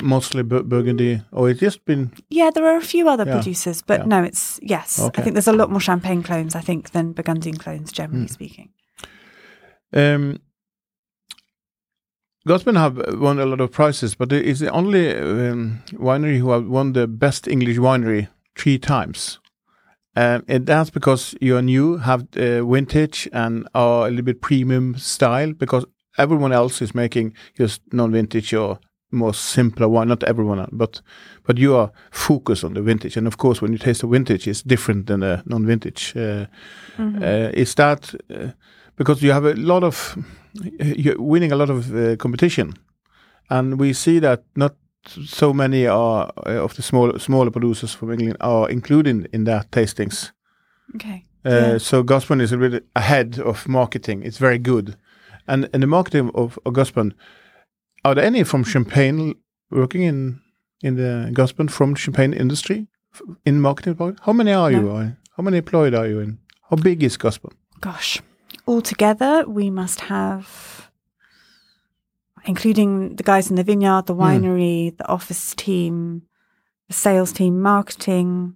mostly 0.02 0.44
Bur- 0.44 0.64
Burgundy, 0.64 1.22
or 1.32 1.50
it's 1.50 1.60
just 1.60 1.86
been 1.86 2.12
Yeah, 2.30 2.50
there 2.54 2.66
are 2.66 2.78
a 2.78 2.82
few 2.82 3.08
other 3.08 3.24
Yeah. 3.26 3.34
producers, 3.36 3.82
but 3.82 4.00
Yeah. 4.02 4.06
no, 4.08 4.24
it's 4.24 4.60
yes. 4.64 5.00
Okay. 5.00 5.22
I 5.22 5.24
think 5.24 5.36
there's 5.36 5.48
a 5.48 5.54
lot 5.54 5.70
more 5.70 5.80
champagne 5.80 6.24
clones, 6.24 6.56
I 6.56 6.62
think, 6.62 6.90
than 6.92 7.14
Burgundian 7.14 7.58
clones, 7.58 7.92
generally 7.92 8.26
Hmm. 8.26 8.34
speaking. 8.34 8.70
Um, 9.94 10.38
Gusbourne 12.50 12.78
have 12.80 13.20
won 13.20 13.40
a 13.40 13.46
lot 13.46 13.62
of 13.62 13.72
prizes, 13.72 14.16
but 14.16 14.32
it 14.32 14.44
is 14.44 14.60
the 14.60 14.72
only 14.72 15.16
um, 15.16 15.84
winery 15.94 16.40
who 16.40 16.50
have 16.50 16.66
won 16.66 16.94
the 16.94 17.08
best 17.08 17.48
English 17.48 17.78
winery 17.78 18.28
three 18.58 18.80
times. 18.80 19.40
Um, 20.16 20.44
and 20.48 20.66
that's 20.66 20.90
because 20.90 21.36
you're 21.40 21.62
new, 21.62 21.98
have 21.98 22.22
uh, 22.36 22.64
vintage, 22.66 23.30
and 23.32 23.68
are 23.74 24.08
a 24.08 24.10
little 24.10 24.26
bit 24.26 24.42
premium 24.42 24.98
style. 24.98 25.54
Because 25.54 25.86
everyone 26.18 26.52
else 26.52 26.82
is 26.82 26.96
making 26.96 27.34
just 27.60 27.82
non-vintage 27.94 28.58
or 28.58 28.80
more 29.12 29.34
simpler 29.34 29.88
wine. 29.88 30.08
Not 30.08 30.24
everyone, 30.24 30.68
but 30.72 31.02
but 31.46 31.58
you 31.60 31.76
are 31.76 31.92
focused 32.12 32.64
on 32.64 32.74
the 32.74 32.82
vintage. 32.82 33.16
And 33.18 33.28
of 33.28 33.38
course, 33.38 33.62
when 33.62 33.72
you 33.72 33.78
taste 33.78 34.02
the 34.02 34.08
vintage, 34.08 34.48
it's 34.50 34.64
different 34.64 35.06
than 35.06 35.24
a 35.24 35.44
non-vintage. 35.46 36.14
Uh, 36.16 36.46
Mm-hmm. 36.98 37.24
uh, 37.24 37.52
is 37.54 37.76
that 37.76 38.14
uh, 38.30 38.52
because 38.98 39.26
you 39.26 39.32
have 39.34 39.46
a 39.46 39.54
lot 39.54 39.84
of 39.84 40.18
winning 41.20 41.52
a 41.52 41.56
lot 41.56 41.70
of 41.70 41.94
uh, 41.96 42.16
competition, 42.18 42.74
and 43.50 43.80
we 43.80 43.94
see 43.94 44.20
that 44.20 44.44
not 44.56 44.76
so 45.26 45.54
many 45.54 45.88
are 45.88 46.32
uh, 46.46 46.64
of 46.64 46.74
the 46.76 46.82
small 46.82 47.18
smaller 47.20 47.52
producers 47.52 47.94
from 47.94 48.12
England 48.12 48.38
are 48.42 48.70
included 48.70 49.30
in 49.34 49.46
that 49.46 49.72
tastings. 49.72 50.32
Okay. 50.96 51.24
Uh, 51.46 51.50
Yeah. 51.50 51.78
So 51.80 52.04
Gusbourne 52.04 52.42
is 52.44 52.52
a 52.52 52.58
bit 52.58 52.84
ahead 52.96 53.40
of 53.40 53.68
marketing. 53.68 54.24
It's 54.24 54.40
very 54.42 54.60
good, 54.60 54.96
and 55.48 55.70
in 55.74 55.82
the 55.82 55.88
marketing 55.88 56.32
of, 56.34 56.60
of. 56.66 56.78
Are 58.06 58.16
there 58.16 58.26
any 58.26 58.44
from 58.44 58.64
Champagne 58.64 59.36
working 59.70 60.04
in 60.04 60.40
in 60.82 60.96
the 60.96 61.30
Gusbourne 61.34 61.70
from 61.70 61.96
Champagne 61.96 62.34
industry 62.34 62.88
in 63.46 63.62
marketing? 63.62 63.96
How 64.26 64.34
many 64.34 64.54
are 64.54 64.72
you? 64.72 64.90
Uh, 64.92 65.12
How 65.38 65.44
many 65.44 65.58
employed 65.58 65.94
are 65.94 66.08
you 66.10 66.20
in? 66.22 66.38
How 66.70 66.78
big 66.78 67.04
is 67.04 67.18
Gusbourne? 67.18 67.56
Gosh, 67.82 68.22
altogether 68.70 69.44
we 69.48 69.72
must 69.72 70.02
have, 70.02 70.92
including 72.46 73.16
the 73.16 73.24
guys 73.24 73.50
in 73.50 73.56
the 73.56 73.64
vineyard, 73.64 74.06
the 74.06 74.14
hmm. 74.14 74.22
winery, 74.22 74.96
the 74.96 75.08
office 75.08 75.56
team, 75.56 76.22
the 76.88 76.94
sales 76.94 77.34
team, 77.34 77.62
marketing. 77.62 78.56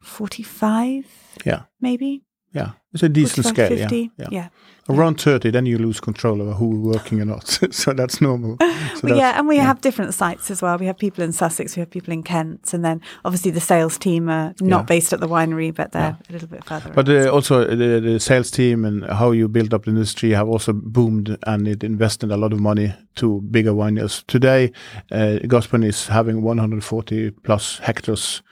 Forty-five, 0.00 1.04
Yeah, 1.44 1.64
maybe. 1.78 2.24
Yeah, 2.52 2.70
it's 2.92 3.02
a 3.02 3.08
decent 3.08 3.46
scale. 3.46 3.68
50, 3.68 3.96
Yeah, 4.00 4.08
yeah. 4.18 4.28
yeah. 4.30 4.48
Around 4.88 5.20
thirty, 5.20 5.50
then 5.50 5.66
you 5.66 5.78
lose 5.78 6.00
control 6.00 6.42
over 6.42 6.52
who 6.52 6.80
working 6.80 7.20
or 7.20 7.24
not. 7.34 7.46
so 7.70 7.92
that's 7.92 8.20
normal. 8.20 8.56
So 8.60 8.66
Well, 8.66 8.76
that's- 9.02 9.16
yeah, 9.18 9.38
and 9.38 9.46
we 9.46 9.58
have 9.58 9.80
different 9.80 10.14
sites 10.14 10.50
as 10.50 10.60
well. 10.62 10.76
We 10.78 10.86
have 10.86 10.98
people 10.98 11.22
in 11.22 11.30
Sussex, 11.32 11.76
we 11.76 11.80
have 11.80 11.90
people 11.90 12.12
in 12.12 12.24
Kent, 12.24 12.74
and 12.74 12.84
then 12.84 13.00
obviously 13.24 13.52
the 13.52 13.60
sales 13.60 13.98
team 13.98 14.28
are 14.28 14.52
not 14.60 14.78
Yeah. 14.80 14.82
based 14.82 15.12
at 15.12 15.20
the 15.20 15.28
winery, 15.28 15.72
but 15.72 15.92
they're 15.92 16.16
a 16.28 16.32
little 16.32 16.48
bit 16.48 16.64
further. 16.64 16.90
But 16.92 17.08
around. 17.08 17.28
uh, 17.28 17.30
also 17.32 17.64
the, 17.64 18.00
the 18.00 18.18
sales 18.18 18.50
team 18.50 18.84
and 18.84 19.04
how 19.04 19.30
you 19.30 19.46
build 19.48 19.72
up 19.74 19.84
the 19.84 19.90
industry 19.90 20.30
have 20.30 20.48
also 20.48 20.72
boomed 20.72 21.36
and 21.46 21.68
it 21.68 21.84
invested 21.84 22.32
a 22.32 22.36
lot 22.36 22.52
of 22.52 22.58
money 22.58 22.92
to 23.16 23.42
bigger 23.42 23.72
wineries. 23.72 24.24
Today, 24.26 24.72
uh, 25.12 25.38
Gusbourne 25.46 25.84
is 25.84 26.08
having 26.08 26.42
140 26.42 27.30
plus 27.44 27.78
hectares, 27.78 28.42
uh, 28.42 28.49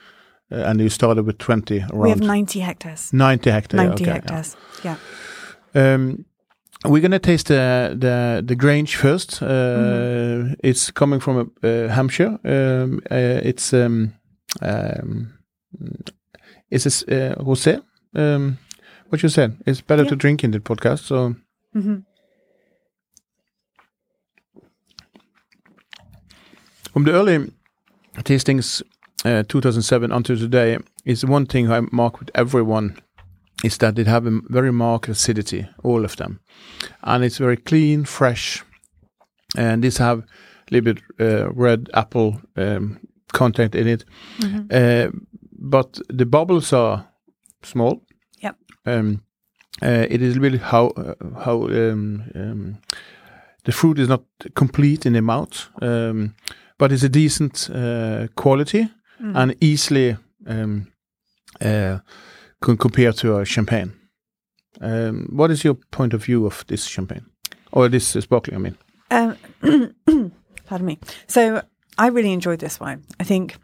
and 0.49 0.79
you 0.79 0.89
started 0.89 1.25
with 1.25 1.37
20 1.37 1.79
around 1.79 1.99
we 2.01 2.09
have 2.09 2.19
ninety 2.21 2.59
hectares. 2.59 3.11
90 3.13 3.49
hectares. 3.51 3.77
90 3.83 3.93
okay, 3.93 4.05
yeah. 4.05 4.13
hectares. 4.13 4.57
Yeah. 4.83 4.95
Um, 5.75 6.25
we're 6.85 7.01
gonna 7.01 7.19
taste 7.19 7.47
the 7.47 7.95
the 7.99 8.41
the 8.47 8.55
Grange 8.55 8.95
first. 8.95 9.41
Uh, 9.41 9.45
Mm-hmm. 9.47 10.53
It's 10.63 10.91
coming 10.91 11.19
from 11.21 11.51
uh, 11.63 11.87
Hampshire. 11.89 12.39
Um, 12.45 12.99
uh, 13.11 13.41
it's 13.49 13.73
um, 13.73 14.13
um, 14.61 15.33
it's 16.71 16.85
a 16.85 17.31
uh, 17.31 17.35
rosé. 17.43 17.81
Um, 18.15 18.57
what 19.09 19.21
you 19.23 19.29
said? 19.29 19.57
It's 19.65 19.81
better 19.81 20.03
Yeah. 20.03 20.09
to 20.09 20.15
drink 20.15 20.43
in 20.43 20.51
the 20.51 20.59
podcast. 20.59 20.99
So 21.05 21.35
hmm 21.73 21.97
from 26.93 27.03
the 27.05 27.11
early 27.11 27.51
tastings, 28.23 28.81
uh, 29.25 29.43
2007 29.47 30.11
until 30.11 30.37
today, 30.37 30.77
is 31.05 31.25
one 31.25 31.45
thing 31.45 31.71
I 31.71 31.81
mark 31.91 32.19
with 32.19 32.31
everyone 32.35 32.97
is 33.63 33.77
that 33.77 33.95
they 33.95 34.03
have 34.05 34.25
a 34.25 34.39
very 34.49 34.71
marked 34.71 35.09
acidity, 35.09 35.67
all 35.83 36.05
of 36.05 36.15
them, 36.15 36.39
and 37.03 37.23
it's 37.23 37.37
very 37.37 37.57
clean, 37.57 38.05
fresh, 38.05 38.63
and 39.57 39.83
these 39.83 39.97
have 39.97 40.19
a 40.19 40.25
little 40.71 40.93
bit 40.93 41.03
uh, 41.19 41.51
red 41.51 41.89
apple 41.93 42.41
um, 42.55 42.99
content 43.33 43.75
in 43.75 43.87
it, 43.87 44.05
uh, 44.71 45.09
but 45.51 45.99
the 46.07 46.25
bubbles 46.25 46.71
are 46.73 47.07
small. 47.63 48.01
Yep. 48.39 48.55
Um, 48.85 49.23
uh, 49.81 50.05
it 50.09 50.21
is 50.21 50.35
a 50.35 50.39
little 50.39 50.57
bit 50.57 50.67
how 50.67 50.87
uh, 50.87 51.15
how 51.43 51.67
um, 51.67 52.23
um, 52.35 52.77
the 53.65 53.71
fruit 53.71 53.99
is 53.99 54.07
not 54.07 54.23
complete 54.55 55.05
in 55.05 55.13
the 55.13 55.21
mouth, 55.21 55.69
um, 55.81 56.35
but 56.77 56.91
it's 56.91 57.03
a 57.03 57.09
decent 57.09 57.69
uh, 57.73 58.27
quality 59.19 59.39
and 59.39 59.63
easily 59.63 60.17
um, 60.47 60.87
uh, 61.61 61.99
can 62.61 62.77
compare 62.77 63.13
to 63.13 63.37
a 63.37 63.45
champagne. 63.45 63.93
Um, 64.81 65.27
what 65.31 65.51
is 65.51 65.63
your 65.63 65.75
point 65.91 66.13
of 66.13 66.23
view 66.23 66.45
of 66.45 66.63
this 66.67 66.85
champagne 66.85 67.25
or 67.71 67.89
this 67.89 68.07
sparkling? 68.07 68.55
I 68.55 68.59
mean, 68.59 68.77
Um, 69.11 69.37
pardon 70.65 70.85
me. 70.85 70.99
So 71.27 71.61
I 71.97 72.07
really 72.07 72.31
enjoyed 72.31 72.59
this 72.59 72.79
wine. 72.79 73.03
I 73.19 73.23
think, 73.23 73.57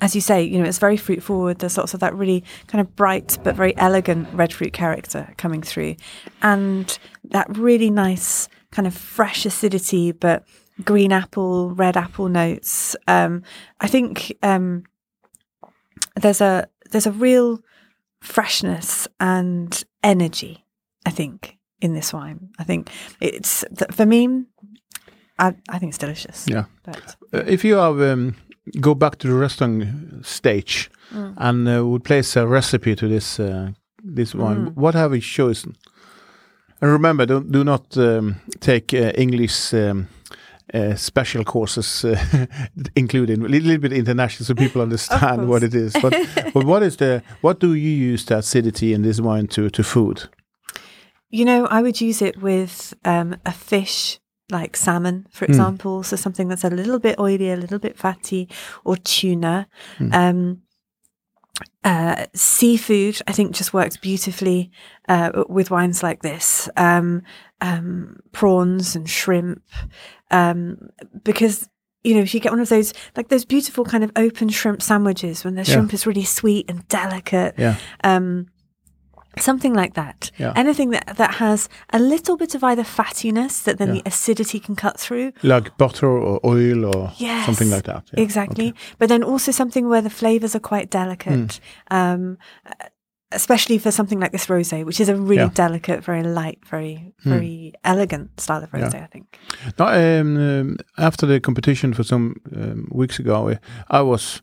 as 0.00 0.14
you 0.14 0.20
say, 0.20 0.42
you 0.42 0.58
know, 0.58 0.64
it's 0.64 0.78
very 0.78 0.96
fruit 0.96 1.22
forward. 1.22 1.58
There's 1.58 1.76
lots 1.76 1.94
of 1.94 2.00
that 2.00 2.14
really 2.14 2.42
kind 2.66 2.80
of 2.80 2.96
bright 2.96 3.38
but 3.44 3.54
very 3.54 3.76
elegant 3.76 4.28
red 4.32 4.52
fruit 4.52 4.72
character 4.72 5.32
coming 5.36 5.62
through, 5.62 5.96
and 6.42 6.98
that 7.24 7.56
really 7.56 7.90
nice 7.90 8.48
kind 8.72 8.86
of 8.88 8.94
fresh 8.94 9.46
acidity, 9.46 10.12
but 10.12 10.44
green 10.84 11.12
apple, 11.12 11.70
red 11.70 11.96
apple 11.96 12.28
notes. 12.28 12.96
Um, 13.08 13.42
I 13.80 13.86
think 13.86 14.36
um, 14.42 14.84
there's 16.14 16.40
a 16.40 16.68
there's 16.90 17.06
a 17.06 17.12
real 17.12 17.60
freshness 18.20 19.08
and 19.18 19.84
energy. 20.02 20.64
I 21.04 21.10
think 21.10 21.56
in 21.80 21.94
this 21.94 22.12
wine. 22.12 22.50
I 22.58 22.64
think 22.64 22.90
it's 23.20 23.64
for 23.90 24.06
me. 24.06 24.44
I, 25.38 25.54
I 25.68 25.78
think 25.78 25.90
it's 25.90 25.98
delicious. 25.98 26.46
Yeah. 26.48 26.64
But 26.82 27.16
uh, 27.32 27.44
if 27.46 27.64
you 27.64 27.76
have 27.76 28.00
um, 28.00 28.34
go 28.80 28.94
back 28.94 29.18
to 29.18 29.28
the 29.28 29.34
restaurant 29.34 30.24
stage 30.24 30.90
and 31.10 31.68
uh, 31.68 31.86
would 31.86 32.04
place 32.04 32.36
a 32.36 32.46
recipe 32.46 32.96
to 32.96 33.08
this 33.08 33.38
uh, 33.38 33.70
this 34.02 34.34
wine, 34.34 34.74
what 34.74 34.94
have 34.94 35.14
you 35.14 35.20
chosen? 35.20 35.76
And 36.80 36.92
remember, 36.92 37.26
don't, 37.26 37.50
do 37.50 37.64
not 37.64 37.96
um, 37.96 38.36
take 38.60 38.92
uh, 38.92 39.12
English 39.14 39.72
um, 39.72 40.08
uh, 40.74 40.94
special 40.94 41.44
courses 41.44 42.04
uh, 42.04 42.46
included, 42.96 43.38
a 43.38 43.48
little 43.48 43.78
bit 43.78 43.92
international, 43.92 44.46
so 44.46 44.54
people 44.54 44.82
understand 44.82 45.48
what 45.48 45.62
it 45.62 45.74
is. 45.74 45.92
But 46.02 46.14
but 46.54 46.64
what 46.64 46.82
is 46.82 46.96
the 46.96 47.22
what 47.40 47.60
do 47.60 47.74
you 47.74 47.90
use 47.90 48.24
the 48.24 48.38
acidity 48.38 48.92
in 48.92 49.02
this 49.02 49.20
wine 49.20 49.46
to 49.48 49.70
to 49.70 49.82
food? 49.82 50.28
you 51.30 51.44
know, 51.44 51.66
I 51.66 51.82
would 51.82 52.00
use 52.00 52.22
it 52.22 52.40
with 52.40 52.94
um, 53.04 53.36
a 53.44 53.52
fish 53.52 54.18
like 54.50 54.76
salmon, 54.76 55.26
for 55.30 55.44
example. 55.44 56.02
So 56.02 56.16
something 56.16 56.48
that's 56.48 56.64
a 56.64 56.70
little 56.70 56.98
bit 56.98 57.18
oily, 57.18 57.50
a 57.50 57.56
little 57.56 57.78
bit 57.78 57.98
fatty, 57.98 58.48
or 58.84 58.96
tuna. 58.96 59.66
Um, 60.12 60.62
uh, 61.84 62.26
seafood, 62.34 63.20
I 63.26 63.32
think, 63.32 63.54
just 63.54 63.72
works 63.72 63.96
beautifully 63.96 64.70
uh, 65.08 65.44
with 65.48 65.70
wines 65.70 66.02
like 66.02 66.22
this. 66.22 66.68
Um, 66.76 67.22
um, 67.60 68.20
prawns 68.32 68.94
and 68.96 69.08
shrimp, 69.08 69.62
um, 70.30 70.88
because 71.24 71.68
you 72.04 72.14
know, 72.14 72.20
if 72.20 72.34
you 72.34 72.40
get 72.40 72.52
one 72.52 72.60
of 72.60 72.68
those 72.68 72.92
like 73.16 73.28
those 73.28 73.44
beautiful 73.44 73.84
kind 73.84 74.04
of 74.04 74.12
open 74.14 74.48
shrimp 74.48 74.80
sandwiches 74.82 75.44
when 75.44 75.54
the 75.56 75.62
Yeah. 75.62 75.74
shrimp 75.74 75.92
is 75.94 76.06
really 76.06 76.24
sweet 76.24 76.70
and 76.70 76.86
delicate, 76.88 77.54
Yeah. 77.58 77.76
um, 78.04 78.46
something 79.38 79.74
like 79.74 79.94
that. 79.94 80.30
Yeah. 80.38 80.52
Anything 80.56 80.90
that 80.90 81.16
that 81.16 81.34
has 81.34 81.68
a 81.92 81.98
little 81.98 82.36
bit 82.36 82.54
of 82.54 82.64
either 82.64 82.82
fattiness 82.84 83.62
that 83.64 83.78
then 83.78 83.88
Yeah. 83.88 84.02
the 84.02 84.08
acidity 84.08 84.58
can 84.60 84.76
cut 84.76 84.98
through. 84.98 85.32
Like 85.42 85.76
butter 85.76 86.08
or 86.08 86.40
oil 86.44 86.84
or 86.86 87.12
Yes, 87.16 87.46
something 87.46 87.70
like 87.70 87.84
that. 87.84 88.04
Yeah, 88.14 88.22
Exactly. 88.22 88.68
okay. 88.68 88.78
But 88.98 89.08
then 89.08 89.22
also 89.22 89.52
something 89.52 89.88
where 89.88 90.02
the 90.02 90.10
flavors 90.10 90.54
are 90.54 90.60
quite 90.60 90.90
delicate. 90.90 91.60
Um, 91.90 92.38
especially 93.32 93.76
for 93.78 93.90
something 93.90 94.20
like 94.20 94.30
this 94.32 94.46
rosé, 94.46 94.84
which 94.84 95.00
is 95.00 95.08
a 95.08 95.16
really 95.16 95.42
Yeah. 95.42 95.50
Delicate, 95.52 96.04
very 96.04 96.22
light, 96.22 96.58
very 96.70 97.12
very 97.24 97.72
elegant 97.84 98.40
style 98.40 98.62
of 98.62 98.70
rosé. 98.70 99.02
I 99.02 99.06
think. 99.06 99.38
No, 99.78 99.86
um, 99.86 100.36
um, 100.36 100.76
after 100.96 101.26
the 101.26 101.40
competition 101.40 101.92
for 101.92 102.04
some 102.04 102.36
um, 102.54 102.88
weeks 102.92 103.18
ago, 103.18 103.56
I 103.90 104.00
was 104.02 104.42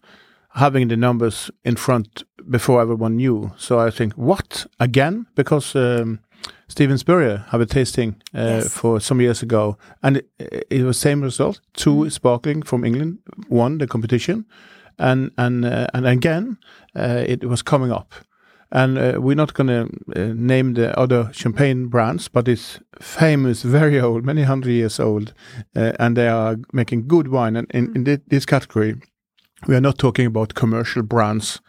having 0.56 0.90
the 0.90 0.98
numbers 0.98 1.50
in 1.64 1.76
front 1.76 2.24
before 2.50 2.82
everyone 2.82 3.16
knew. 3.16 3.52
So 3.58 3.80
I 3.80 3.92
think, 3.92 4.14
what 4.14 4.66
again? 4.80 5.26
Because 5.36 5.76
um, 5.76 6.20
Steven 6.68 6.98
Spurrier 6.98 7.46
have 7.50 7.62
a 7.62 7.66
tasting 7.66 8.16
uh, 8.36 8.40
Yes. 8.62 8.68
for 8.74 9.00
some 9.00 9.22
years 9.22 9.44
ago, 9.44 9.78
and 10.02 10.18
it, 10.18 10.28
it 10.70 10.84
was 10.84 10.98
same 11.00 11.22
result. 11.22 11.62
Two 11.74 12.10
sparkling 12.10 12.64
from 12.66 12.84
England 12.84 13.18
won 13.50 13.78
the 13.78 13.88
competition, 13.88 14.46
and 14.98 15.32
and 15.38 15.66
uh, 15.66 15.88
and 15.94 16.06
again 16.08 16.58
uh, 16.96 17.24
it 17.28 17.44
was 17.46 17.62
coming 17.64 17.92
up. 17.92 18.14
And 18.76 18.98
uh, 18.98 19.22
we're 19.22 19.36
not 19.36 19.54
going 19.54 19.68
to 19.68 19.88
uh, 20.16 20.34
name 20.36 20.74
the 20.74 20.98
other 20.98 21.30
champagne 21.32 21.90
brands, 21.90 22.28
but 22.28 22.48
it's 22.48 22.80
famous, 23.00 23.62
very 23.72 24.00
old, 24.02 24.26
many 24.26 24.42
hundred 24.44 24.72
years 24.72 25.00
old, 25.00 25.34
uh, 25.76 25.92
and 26.00 26.18
they 26.18 26.28
are 26.28 26.56
making 26.72 27.08
good 27.08 27.28
wine. 27.28 27.56
And 27.56 27.68
in, 27.72 27.96
in 27.96 28.04
thi- 28.06 28.24
this 28.30 28.46
category, 28.48 28.96
we 29.68 29.76
are 29.76 29.82
not 29.82 30.00
talking 30.00 30.26
about 30.26 30.56
commercial 30.56 31.04
brands 31.04 31.62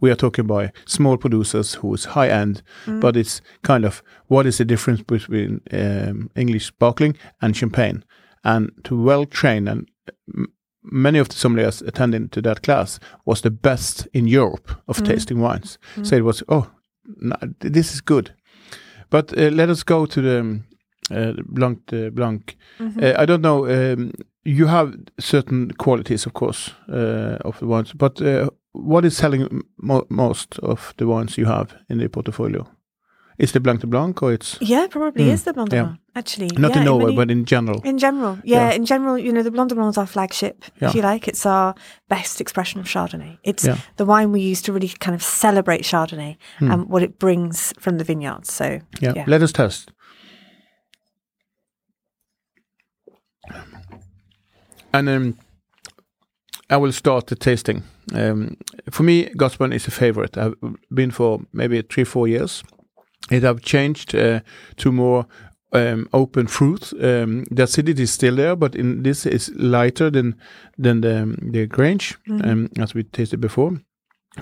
we 0.00 0.10
are 0.10 0.16
talking 0.16 0.44
about 0.44 0.70
small 0.86 1.16
producers 1.16 1.74
who 1.74 1.94
is 1.94 2.06
high 2.06 2.28
end, 2.28 2.62
but 2.86 3.16
it's 3.16 3.40
kind 3.62 3.84
of 3.84 4.02
what 4.28 4.46
is 4.46 4.58
the 4.58 4.64
difference 4.64 5.02
between 5.02 5.60
um, 5.72 6.30
English 6.36 6.66
sparkling 6.66 7.16
and 7.40 7.56
champagne? 7.56 8.04
And 8.44 8.70
to 8.84 9.02
well 9.02 9.26
train 9.26 9.68
and 9.68 9.88
many 10.82 11.18
of 11.18 11.28
the 11.28 11.34
sommeliers 11.34 11.86
attending 11.86 12.28
to 12.30 12.42
that 12.42 12.62
class 12.62 12.98
was 13.24 13.40
the 13.40 13.50
best 13.50 14.08
in 14.12 14.26
Europe 14.26 14.70
of 14.86 15.02
tasting 15.04 15.40
wines. 15.40 15.78
So 16.02 16.16
it 16.16 16.24
was 16.24 16.42
oh, 16.48 16.70
no, 17.20 17.36
this 17.60 17.92
is 17.92 18.00
good. 18.00 18.34
But 19.10 19.36
uh, 19.38 19.50
let 19.50 19.70
us 19.70 19.82
go 19.82 20.06
to 20.06 20.20
the 20.20 20.40
um, 20.40 20.64
uh, 21.10 21.32
Blanc 21.46 21.86
de 21.86 22.10
Blanc. 22.10 22.56
Uh, 23.02 23.14
I 23.22 23.26
don't 23.26 23.42
know. 23.42 23.66
Um, 23.66 24.12
you 24.44 24.66
have 24.66 24.94
certain 25.18 25.70
qualities, 25.72 26.26
of 26.26 26.32
course, 26.32 26.72
uh, 26.88 27.36
of 27.44 27.58
the 27.58 27.66
wines, 27.66 27.92
but 27.92 28.20
uh, 28.20 28.48
what 28.78 29.04
is 29.04 29.16
selling 29.16 29.62
mo- 29.76 30.06
most 30.08 30.58
of 30.60 30.94
the 30.96 31.06
wines 31.06 31.36
you 31.38 31.46
have 31.46 31.74
in 31.88 31.98
the 31.98 32.08
portfolio? 32.08 32.66
Is 33.38 33.52
the 33.52 33.60
Blanc 33.60 33.80
de 33.80 33.86
Blanc 33.86 34.20
or 34.22 34.32
it's 34.32 34.58
Yeah, 34.60 34.88
probably 34.90 35.24
Mm, 35.26 35.32
is 35.32 35.42
the 35.44 35.52
Blanc 35.52 35.70
de 35.70 35.76
yeah. 35.76 35.82
Blanc, 35.84 35.98
actually. 36.16 36.50
not 36.58 36.72
yeah, 36.72 36.78
in 36.78 36.84
Norway, 36.84 37.04
many- 37.04 37.16
but 37.16 37.30
in 37.30 37.44
general? 37.44 37.80
In 37.84 37.96
general, 37.98 38.38
yeah, 38.42 38.68
Yeah. 38.70 38.76
in 38.76 38.84
general, 38.84 39.16
you 39.16 39.32
know, 39.32 39.44
the 39.44 39.50
Blanc 39.52 39.68
de 39.68 39.74
Blanc 39.76 39.90
is 39.94 39.98
our 39.98 40.06
flagship, 40.08 40.64
if 40.80 40.94
you 40.94 41.02
like. 41.02 41.28
It's 41.28 41.46
our 41.46 41.74
best 42.08 42.40
expression 42.40 42.80
of 42.80 42.86
Chardonnay. 42.86 43.38
It's 43.44 43.68
the 43.96 44.04
wine 44.04 44.32
we 44.32 44.40
use 44.40 44.60
to 44.62 44.72
really 44.72 44.88
kind 44.88 45.14
of 45.14 45.22
celebrate 45.22 45.82
Chardonnay 45.84 46.36
and 46.58 46.88
what 46.88 47.02
it 47.02 47.18
brings 47.20 47.72
from 47.78 47.98
the 47.98 48.04
vineyards. 48.04 48.52
So, 48.52 48.80
yeah. 49.00 49.12
yeah. 49.14 49.24
Let 49.28 49.42
us 49.42 49.52
test. 49.52 49.92
And 54.92 55.08
um, 55.08 55.38
I 56.70 56.76
will 56.76 56.92
start 56.92 57.26
the 57.26 57.36
tasting. 57.36 57.82
Um, 58.14 58.56
for 58.90 59.02
me, 59.02 59.30
Gusbourne 59.36 59.72
is 59.72 59.88
a 59.88 59.90
favorite. 59.90 60.36
I've 60.36 60.54
been 60.90 61.10
for 61.10 61.40
maybe 61.52 61.82
three, 61.82 62.04
four 62.04 62.28
years. 62.28 62.62
It 63.30 63.42
have 63.42 63.60
changed 63.62 64.14
uh, 64.14 64.40
to 64.76 64.92
more 64.92 65.26
um, 65.72 66.08
open 66.12 66.46
fruit. 66.46 66.92
Um, 67.02 67.44
the 67.50 67.62
acidity 67.62 68.02
is 68.02 68.12
still 68.12 68.36
there, 68.36 68.56
but 68.56 68.74
in 68.74 69.02
this 69.02 69.26
is 69.26 69.50
lighter 69.56 70.10
than 70.10 70.34
than 70.78 71.00
the 71.00 71.36
the 71.52 71.66
Grange, 71.66 72.16
um, 72.30 72.68
as 72.78 72.94
we 72.94 73.02
tasted 73.02 73.40
before. 73.40 73.80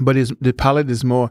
But 0.01 0.17
it's, 0.17 0.33
the 0.41 0.53
palate 0.53 0.91
is 0.91 1.05
more 1.05 1.31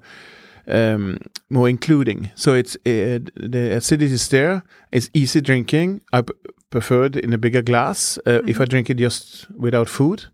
um, 0.67 1.17
more 1.49 1.69
including. 1.69 2.31
So 2.35 2.53
it's 2.53 2.75
uh, 2.85 3.19
the 3.35 3.75
acidity 3.77 4.13
is 4.13 4.27
there. 4.27 4.63
It's 4.91 5.09
easy 5.13 5.41
drinking. 5.41 6.01
I 6.11 6.23
prefer 6.69 7.05
it 7.05 7.15
in 7.15 7.33
a 7.33 7.37
bigger 7.37 7.61
glass. 7.61 8.19
Uh, 8.25 8.41
If 8.47 8.59
I 8.59 8.65
drink 8.65 8.89
it 8.89 8.97
just 8.97 9.47
without 9.57 9.89
food, 9.89 10.25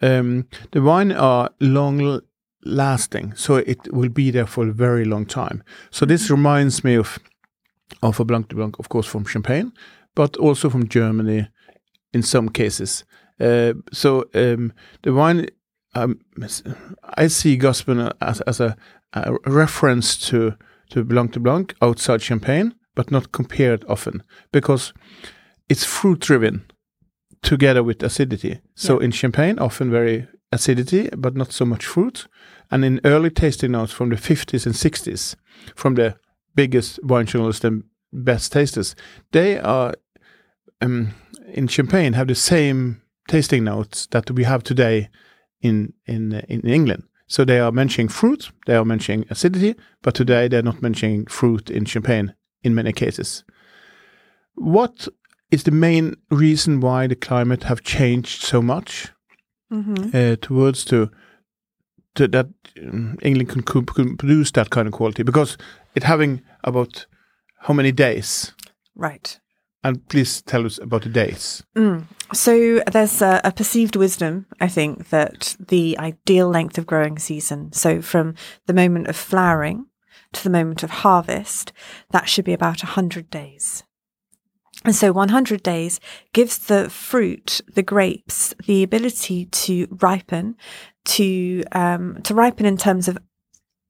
um, 0.00 0.46
the 0.72 0.82
wine 0.82 1.12
are 1.12 1.50
long 1.60 2.20
lasting, 2.64 3.34
so 3.34 3.56
it 3.56 3.92
will 3.92 4.08
be 4.08 4.30
there 4.30 4.46
for 4.46 4.68
a 4.68 4.72
very 4.72 5.04
long 5.04 5.26
time. 5.26 5.62
So 5.90 6.06
this 6.06 6.30
reminds 6.30 6.84
me 6.84 6.96
of 6.96 7.18
of 8.02 8.18
a 8.20 8.24
Blanc 8.24 8.48
de 8.48 8.56
Blanc, 8.56 8.78
of 8.78 8.88
course, 8.88 9.06
from 9.06 9.24
Champagne, 9.24 9.72
but 10.14 10.36
also 10.36 10.68
from 10.68 10.88
Germany 10.88 11.48
in 12.12 12.22
some 12.22 12.48
cases. 12.48 13.04
Uh, 13.40 13.74
so 13.92 14.24
um, 14.34 14.72
the 15.02 15.12
wine, 15.12 15.46
um, 15.94 16.18
I 17.16 17.28
see 17.28 17.56
Gusbourne 17.56 18.12
as, 18.20 18.40
as 18.42 18.60
a, 18.60 18.76
a 19.12 19.32
reference 19.46 20.16
to 20.28 20.56
to 20.90 21.04
Blanc 21.04 21.32
de 21.32 21.40
Blanc 21.40 21.74
outside 21.82 22.22
Champagne, 22.22 22.74
but 22.94 23.10
not 23.10 23.32
compared 23.32 23.84
often 23.88 24.22
because 24.52 24.92
it's 25.68 25.84
fruit 25.84 26.20
driven 26.20 26.64
together 27.46 27.84
with 27.84 28.02
acidity. 28.02 28.60
So 28.74 28.98
in 28.98 29.12
Champagne, 29.12 29.58
often 29.60 29.88
very 29.90 30.26
acidity, 30.50 31.08
but 31.16 31.36
not 31.36 31.52
so 31.52 31.64
much 31.64 31.86
fruit. 31.86 32.26
And 32.72 32.84
in 32.84 33.00
early 33.04 33.30
tasting 33.30 33.72
notes 33.72 33.92
from 33.92 34.10
the 34.10 34.16
50s 34.16 34.66
and 34.66 34.74
60s, 34.74 35.36
from 35.76 35.94
the 35.94 36.16
biggest 36.56 36.98
wine 37.04 37.26
journalists 37.26 37.64
and 37.64 37.84
best 38.12 38.52
tasters, 38.52 38.96
they 39.30 39.60
are 39.60 39.94
um, 40.80 41.14
in 41.54 41.68
Champagne 41.68 42.14
have 42.14 42.26
the 42.26 42.34
same 42.34 43.00
tasting 43.28 43.62
notes 43.64 44.06
that 44.10 44.28
we 44.30 44.44
have 44.44 44.64
today 44.64 45.08
in 45.60 45.92
in 46.06 46.34
uh, 46.34 46.42
in 46.48 46.60
England. 46.62 47.04
So 47.28 47.44
they 47.44 47.60
are 47.60 47.72
mentioning 47.72 48.08
fruit, 48.08 48.50
they 48.66 48.74
are 48.74 48.84
mentioning 48.84 49.24
acidity, 49.30 49.74
but 50.02 50.14
today 50.14 50.48
they're 50.48 50.62
not 50.62 50.82
mentioning 50.82 51.26
fruit 51.26 51.70
in 51.70 51.84
Champagne 51.84 52.34
in 52.62 52.74
many 52.74 52.92
cases. 52.92 53.44
What 54.54 55.08
is 55.50 55.62
the 55.62 55.70
main 55.70 56.16
reason 56.30 56.80
why 56.80 57.06
the 57.06 57.16
climate 57.16 57.64
have 57.64 57.82
changed 57.82 58.42
so 58.42 58.60
much 58.60 59.08
uh, 60.14 60.36
towards 60.40 60.84
to 60.86 61.10
to 62.14 62.28
that 62.28 62.48
um, 62.82 63.18
England 63.22 63.50
can, 63.50 63.62
could 63.62 63.86
produce 64.18 64.50
that 64.52 64.70
kind 64.70 64.88
of 64.88 64.94
quality 64.94 65.22
because 65.22 65.56
it 65.94 66.02
having 66.02 66.42
about 66.64 67.06
how 67.60 67.74
many 67.74 67.92
days? 67.92 68.52
right. 68.94 69.38
And 69.84 70.08
please 70.08 70.42
tell 70.42 70.66
us 70.66 70.78
about 70.78 71.02
the 71.02 71.08
days. 71.08 71.62
So 72.32 72.80
there's 72.90 73.22
a, 73.22 73.40
a 73.44 73.52
perceived 73.52 73.94
wisdom, 73.94 74.46
I 74.60 74.66
think, 74.66 75.10
that 75.10 75.54
the 75.60 75.96
ideal 75.98 76.48
length 76.48 76.76
of 76.76 76.86
growing 76.86 77.20
season, 77.20 77.72
so 77.72 78.02
from 78.02 78.34
the 78.66 78.72
moment 78.72 79.06
of 79.06 79.14
flowering 79.14 79.86
to 80.32 80.42
the 80.42 80.50
moment 80.50 80.82
of 80.82 80.90
harvest, 80.90 81.72
that 82.10 82.28
should 82.28 82.44
be 82.44 82.52
about 82.52 82.82
100 82.82 83.30
days. 83.30 83.84
And 84.84 84.94
so 84.94 85.10
100 85.12 85.62
days 85.62 85.98
gives 86.32 86.58
the 86.58 86.88
fruit, 86.90 87.60
the 87.72 87.82
grapes, 87.82 88.54
the 88.66 88.82
ability 88.82 89.46
to 89.46 89.88
ripen, 89.90 90.56
to 91.06 91.64
um, 91.72 92.20
to 92.22 92.34
ripen 92.34 92.66
in 92.66 92.76
terms 92.76 93.08
of 93.08 93.18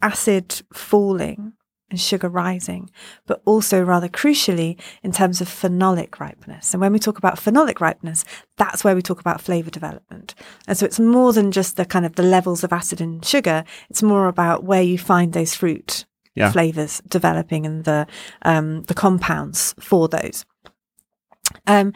acid 0.02 0.62
falling 0.72 1.52
and 1.90 2.00
sugar 2.00 2.28
rising, 2.28 2.90
but 3.26 3.40
also 3.44 3.80
rather 3.82 4.08
crucially 4.08 4.80
in 5.02 5.12
terms 5.12 5.40
of 5.40 5.48
phenolic 5.48 6.18
ripeness. 6.18 6.74
And 6.74 6.80
when 6.80 6.92
we 6.92 6.98
talk 6.98 7.16
about 7.18 7.36
phenolic 7.38 7.80
ripeness, 7.80 8.24
that's 8.56 8.82
where 8.82 8.94
we 8.96 9.02
talk 9.02 9.20
about 9.20 9.40
flavor 9.40 9.70
development. 9.70 10.34
And 10.66 10.76
so 10.76 10.84
it's 10.84 10.98
more 10.98 11.32
than 11.32 11.52
just 11.52 11.76
the 11.76 11.84
kind 11.84 12.04
of 12.04 12.16
the 12.16 12.24
levels 12.24 12.64
of 12.64 12.72
acid 12.72 13.00
and 13.00 13.24
sugar. 13.24 13.64
It's 13.88 14.02
more 14.02 14.26
about 14.26 14.64
where 14.64 14.82
you 14.82 14.98
find 14.98 15.32
those 15.32 15.54
fruit 15.54 16.06
Yeah. 16.34 16.50
flavors 16.52 17.00
developing 17.08 17.64
and 17.66 17.84
the 17.84 18.06
um, 18.42 18.82
the 18.84 18.94
compounds 18.94 19.74
for 19.78 20.08
those. 20.08 20.44
Um, 21.66 21.92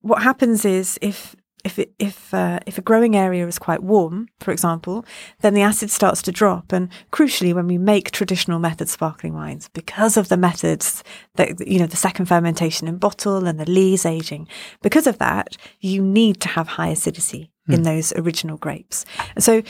what 0.00 0.22
happens 0.22 0.64
is 0.64 0.98
if 1.02 1.36
if 1.62 1.78
it, 1.78 1.92
if 1.98 2.32
uh, 2.32 2.60
if 2.66 2.78
a 2.78 2.82
growing 2.82 3.16
area 3.16 3.46
is 3.46 3.58
quite 3.58 3.82
warm, 3.82 4.28
for 4.38 4.50
example, 4.50 5.04
then 5.40 5.54
the 5.54 5.62
acid 5.62 5.90
starts 5.90 6.22
to 6.22 6.32
drop. 6.32 6.72
And 6.72 6.88
crucially, 7.12 7.52
when 7.52 7.66
we 7.66 7.78
make 7.78 8.10
traditional 8.10 8.58
method 8.58 8.88
sparkling 8.88 9.34
wines, 9.34 9.68
because 9.74 10.16
of 10.16 10.28
the 10.28 10.36
methods 10.36 11.04
that 11.34 11.66
you 11.66 11.78
know 11.78 11.86
the 11.86 11.96
second 11.96 12.26
fermentation 12.26 12.88
in 12.88 12.96
bottle 12.96 13.46
and 13.46 13.60
the 13.60 13.70
lees 13.70 14.06
aging, 14.06 14.48
because 14.82 15.06
of 15.06 15.18
that, 15.18 15.56
you 15.80 16.02
need 16.02 16.40
to 16.40 16.48
have 16.48 16.68
high 16.68 16.88
acidity 16.88 17.50
in 17.68 17.82
those 17.82 18.12
original 18.14 18.56
grapes. 18.56 19.04
And 19.36 19.44
so 19.44 19.62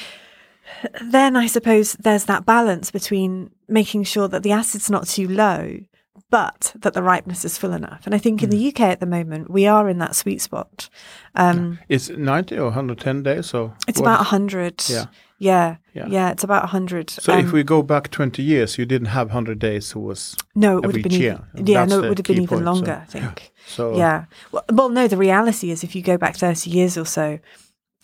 then 1.02 1.36
I 1.36 1.46
suppose 1.46 1.94
there's 1.94 2.24
that 2.24 2.46
balance 2.46 2.90
between 2.90 3.50
making 3.68 4.04
sure 4.04 4.28
that 4.28 4.42
the 4.42 4.52
acid's 4.52 4.88
not 4.88 5.06
too 5.06 5.28
low, 5.28 5.80
but 6.30 6.72
that 6.80 6.92
the 6.92 7.02
ripeness 7.02 7.44
is 7.44 7.56
full 7.58 7.72
enough. 7.72 8.02
And 8.04 8.14
I 8.14 8.18
think 8.18 8.42
in 8.42 8.50
the 8.50 8.68
UK 8.68 8.80
at 8.80 9.00
the 9.00 9.06
moment, 9.06 9.50
we 9.50 9.66
are 9.66 9.88
in 9.88 9.98
that 9.98 10.14
sweet 10.16 10.40
spot. 10.40 10.88
Um, 11.34 11.78
It's 11.88 12.08
90 12.10 12.58
or 12.58 12.66
110 12.66 13.22
days 13.22 13.54
or 13.54 13.74
It's 13.88 13.98
what 14.00 14.06
about 14.06 14.20
is- 14.20 14.26
100. 14.32 14.84
Yeah. 14.88 15.04
Yeah. 15.38 15.76
Yeah. 15.94 16.06
Yeah. 16.08 16.30
it's 16.30 16.44
about 16.44 16.64
100. 16.64 17.10
So 17.10 17.32
if 17.38 17.46
Um, 17.46 17.52
we 17.52 17.62
go 17.62 17.82
back 17.82 18.10
20 18.10 18.42
years, 18.42 18.76
you 18.78 18.84
didn't 18.86 19.08
have 19.08 19.28
100 19.28 19.58
days. 19.58 19.90
it 19.92 19.96
was 19.98 20.36
no, 20.54 20.78
it 20.78 20.86
would 20.86 20.96
have 20.96 21.02
been 21.04 21.12
year. 21.20 21.40
even, 21.54 21.66
yeah, 21.66 21.84
no, 21.86 22.02
it 22.02 22.08
would 22.08 22.18
have 22.18 22.26
been 22.26 22.36
even 22.42 22.48
point, 22.48 22.60
so- 22.60 22.72
longer, 22.72 23.02
I 23.02 23.06
think. 23.10 23.52
so? 23.66 23.96
Yeah. 23.96 24.24
Well, 24.52 24.64
well, 24.72 24.88
no, 24.90 25.08
the 25.08 25.16
reality 25.16 25.70
is 25.70 25.82
if 25.82 25.94
you 25.94 26.02
go 26.02 26.18
back 26.18 26.36
30 26.36 26.70
years 26.70 26.98
or 26.98 27.06
so, 27.06 27.38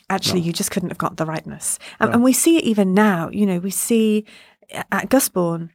actually 0.08 0.40
you 0.40 0.52
just 0.52 0.70
couldn't 0.70 0.88
have 0.90 0.98
got 0.98 1.16
the 1.16 1.26
ripeness. 1.26 1.78
And, 2.00 2.14
and 2.14 2.22
we 2.24 2.32
see 2.32 2.56
it 2.56 2.64
even 2.64 2.94
now, 2.94 3.28
you 3.30 3.44
know, 3.44 3.58
we 3.58 3.70
see 3.70 4.24
at 4.90 5.08
Gusbourne 5.10 5.70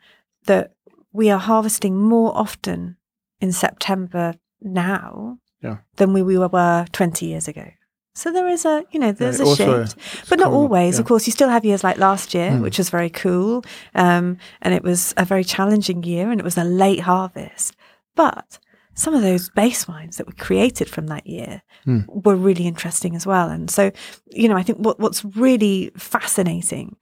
that 0.45 0.71
we 1.13 1.29
are 1.29 1.39
harvesting 1.39 1.97
more 1.97 2.31
often 2.37 2.97
in 3.39 3.51
September 3.51 4.35
now 4.61 5.37
Yeah. 5.61 5.77
than 5.97 6.13
we, 6.13 6.21
we 6.21 6.37
were 6.37 6.85
20 6.91 7.25
years 7.25 7.47
ago. 7.47 7.65
So 8.13 8.31
there 8.31 8.47
is 8.49 8.65
a, 8.65 8.83
you 8.91 8.99
know, 8.99 9.11
there's 9.13 9.39
a 9.39 9.55
shift, 9.55 9.95
but 10.29 10.37
not 10.37 10.45
common, 10.45 10.59
always. 10.59 10.95
yeah. 10.95 10.99
Of 11.01 11.07
course, 11.07 11.25
you 11.27 11.31
still 11.31 11.47
have 11.49 11.63
years 11.63 11.83
like 11.83 11.97
last 11.97 12.33
year, 12.33 12.51
Mm. 12.51 12.61
which 12.61 12.77
was 12.77 12.89
very 12.89 13.09
cool, 13.09 13.63
um, 13.95 14.37
and 14.61 14.73
it 14.73 14.83
was 14.83 15.13
a 15.15 15.23
very 15.23 15.45
challenging 15.45 16.03
year, 16.03 16.29
and 16.29 16.39
it 16.39 16.43
was 16.43 16.57
a 16.57 16.63
late 16.65 16.99
harvest. 17.01 17.73
But 18.15 18.59
some 18.95 19.13
of 19.13 19.21
those 19.21 19.49
base 19.51 19.87
wines 19.87 20.17
that 20.17 20.27
were 20.27 20.33
created 20.33 20.89
from 20.89 21.07
that 21.07 21.25
year 21.25 21.61
Mm. 21.87 22.05
were 22.25 22.35
really 22.35 22.67
interesting 22.67 23.15
as 23.15 23.25
well. 23.25 23.49
And 23.49 23.69
so, 23.71 23.91
you 24.29 24.49
know, 24.49 24.57
I 24.57 24.63
think 24.63 24.79
what 24.79 24.99
what's 24.99 25.23
really 25.23 25.91
fascinating 25.97 26.97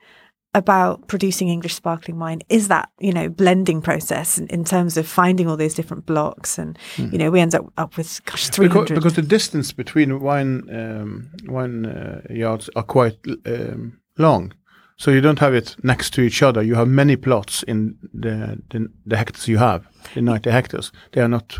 about 0.55 1.07
producing 1.07 1.47
English 1.47 1.75
sparkling 1.75 2.17
wine 2.17 2.41
is 2.49 2.69
that 2.69 2.89
you 2.99 3.13
know 3.13 3.29
blending 3.29 3.81
process 3.81 4.37
in, 4.37 4.47
in 4.47 4.63
terms 4.63 4.97
of 4.97 5.07
finding 5.07 5.47
all 5.47 5.57
those 5.57 5.75
different 5.75 6.05
blocks, 6.05 6.57
and 6.57 6.77
you 6.97 7.17
know 7.17 7.29
we 7.29 7.39
end 7.39 7.53
up 7.53 7.71
up 7.77 7.97
with 7.97 8.23
gosh 8.25 8.49
three. 8.49 8.67
Because, 8.67 8.89
because 8.89 9.15
the 9.15 9.21
distance 9.21 9.71
between 9.71 10.19
wine 10.19 10.63
um, 10.75 11.29
wine 11.45 11.85
uh, 11.85 12.21
yards 12.29 12.69
are 12.75 12.83
quite 12.83 13.17
um, 13.45 13.99
long. 14.17 14.53
So 14.97 15.11
you 15.11 15.21
don't 15.21 15.39
have 15.39 15.53
it 15.53 15.77
next 15.81 16.13
to 16.15 16.21
each 16.21 16.43
other. 16.43 16.61
You 16.61 16.75
have 16.75 16.89
many 16.89 17.15
plots 17.15 17.63
in 17.63 17.97
the 18.13 18.61
the, 18.69 18.89
the 19.05 19.17
hectares 19.17 19.47
you 19.47 19.57
have, 19.57 19.87
the 20.13 20.21
90 20.21 20.49
hectares. 20.49 20.91
They 21.11 21.21
are 21.21 21.29
not 21.29 21.59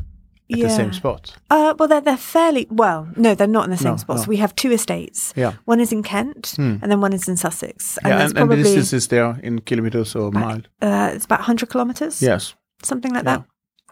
at 0.52 0.60
the 0.60 0.70
same 0.70 0.86
Yeah. 0.88 0.92
spot. 0.98 1.36
Uh, 1.50 1.74
well, 1.78 1.88
they're 1.90 2.02
they're 2.02 2.18
fairly 2.18 2.68
well. 2.70 3.08
No, 3.16 3.36
they're 3.36 3.48
not 3.48 3.66
in 3.66 3.72
the 3.72 3.78
same 3.78 3.92
No, 3.94 3.98
spots. 3.98 4.22
no. 4.22 4.30
We 4.30 4.38
have 4.38 4.54
two 4.56 4.72
estates. 4.72 5.34
Yeah. 5.36 5.54
One 5.66 5.80
is 5.82 5.92
in 5.92 6.04
Kent, 6.04 6.56
and 6.58 6.82
then 6.82 7.02
one 7.02 7.14
is 7.14 7.28
in 7.28 7.38
Sussex. 7.38 7.98
And 8.04 8.08
yeah, 8.14 8.26
and, 8.26 8.38
and 8.38 8.52
the 8.52 8.56
distance 8.56 8.94
is 8.94 9.08
there 9.08 9.40
in 9.44 9.60
kilometers 9.62 10.16
or 10.16 10.32
mile. 10.32 10.62
uh, 10.82 11.12
it's 11.16 11.26
about 11.26 11.42
hundred 11.42 11.70
kilometers. 11.70 12.22
Yes. 12.22 12.56
something 12.84 13.14
like 13.14 13.26
Yeah. 13.26 13.38
that. 13.38 13.46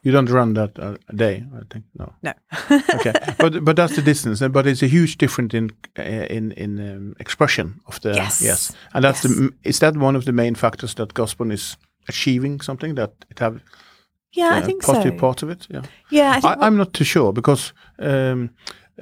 You 0.03 0.11
don't 0.13 0.29
run 0.29 0.53
that 0.53 0.79
uh, 0.79 0.95
a 1.09 1.13
day, 1.13 1.43
I 1.53 1.63
think. 1.73 1.85
No. 1.99 2.13
No. 2.23 2.31
okay, 2.95 3.13
but 3.39 3.63
but 3.65 3.75
that's 3.75 3.95
the 3.95 4.01
distance, 4.01 4.47
but 4.47 4.65
it's 4.65 4.83
a 4.83 4.87
huge 4.87 5.17
difference 5.17 5.57
in 5.57 5.71
uh, 5.99 6.25
in 6.29 6.51
in 6.53 6.79
um, 6.79 7.13
expression 7.19 7.79
of 7.85 7.99
the 8.01 8.09
Yes. 8.13 8.73
and 8.93 9.03
that's 9.03 9.23
Yes. 9.25 9.35
the 9.35 9.49
is 9.63 9.79
that 9.79 9.97
one 9.97 10.17
of 10.17 10.23
the 10.25 10.31
main 10.31 10.55
factors 10.55 10.93
that 10.95 11.13
Gusbourne 11.13 11.53
is 11.53 11.77
achieving 12.07 12.61
something 12.63 12.95
that 12.95 13.11
it 13.29 13.39
have 13.39 13.59
yeah, 14.37 14.55
I 14.55 14.61
think 14.61 14.83
positive 14.83 15.13
so. 15.13 15.19
parts 15.19 15.43
of 15.43 15.49
it. 15.49 15.67
Yeah, 15.69 15.81
Yeah, 16.09 16.31
I 16.31 16.41
think. 16.41 16.57
I, 16.57 16.65
I'm 16.65 16.77
not 16.77 16.93
too 16.93 17.03
sure 17.03 17.33
because 17.33 17.73
um, 17.99 18.51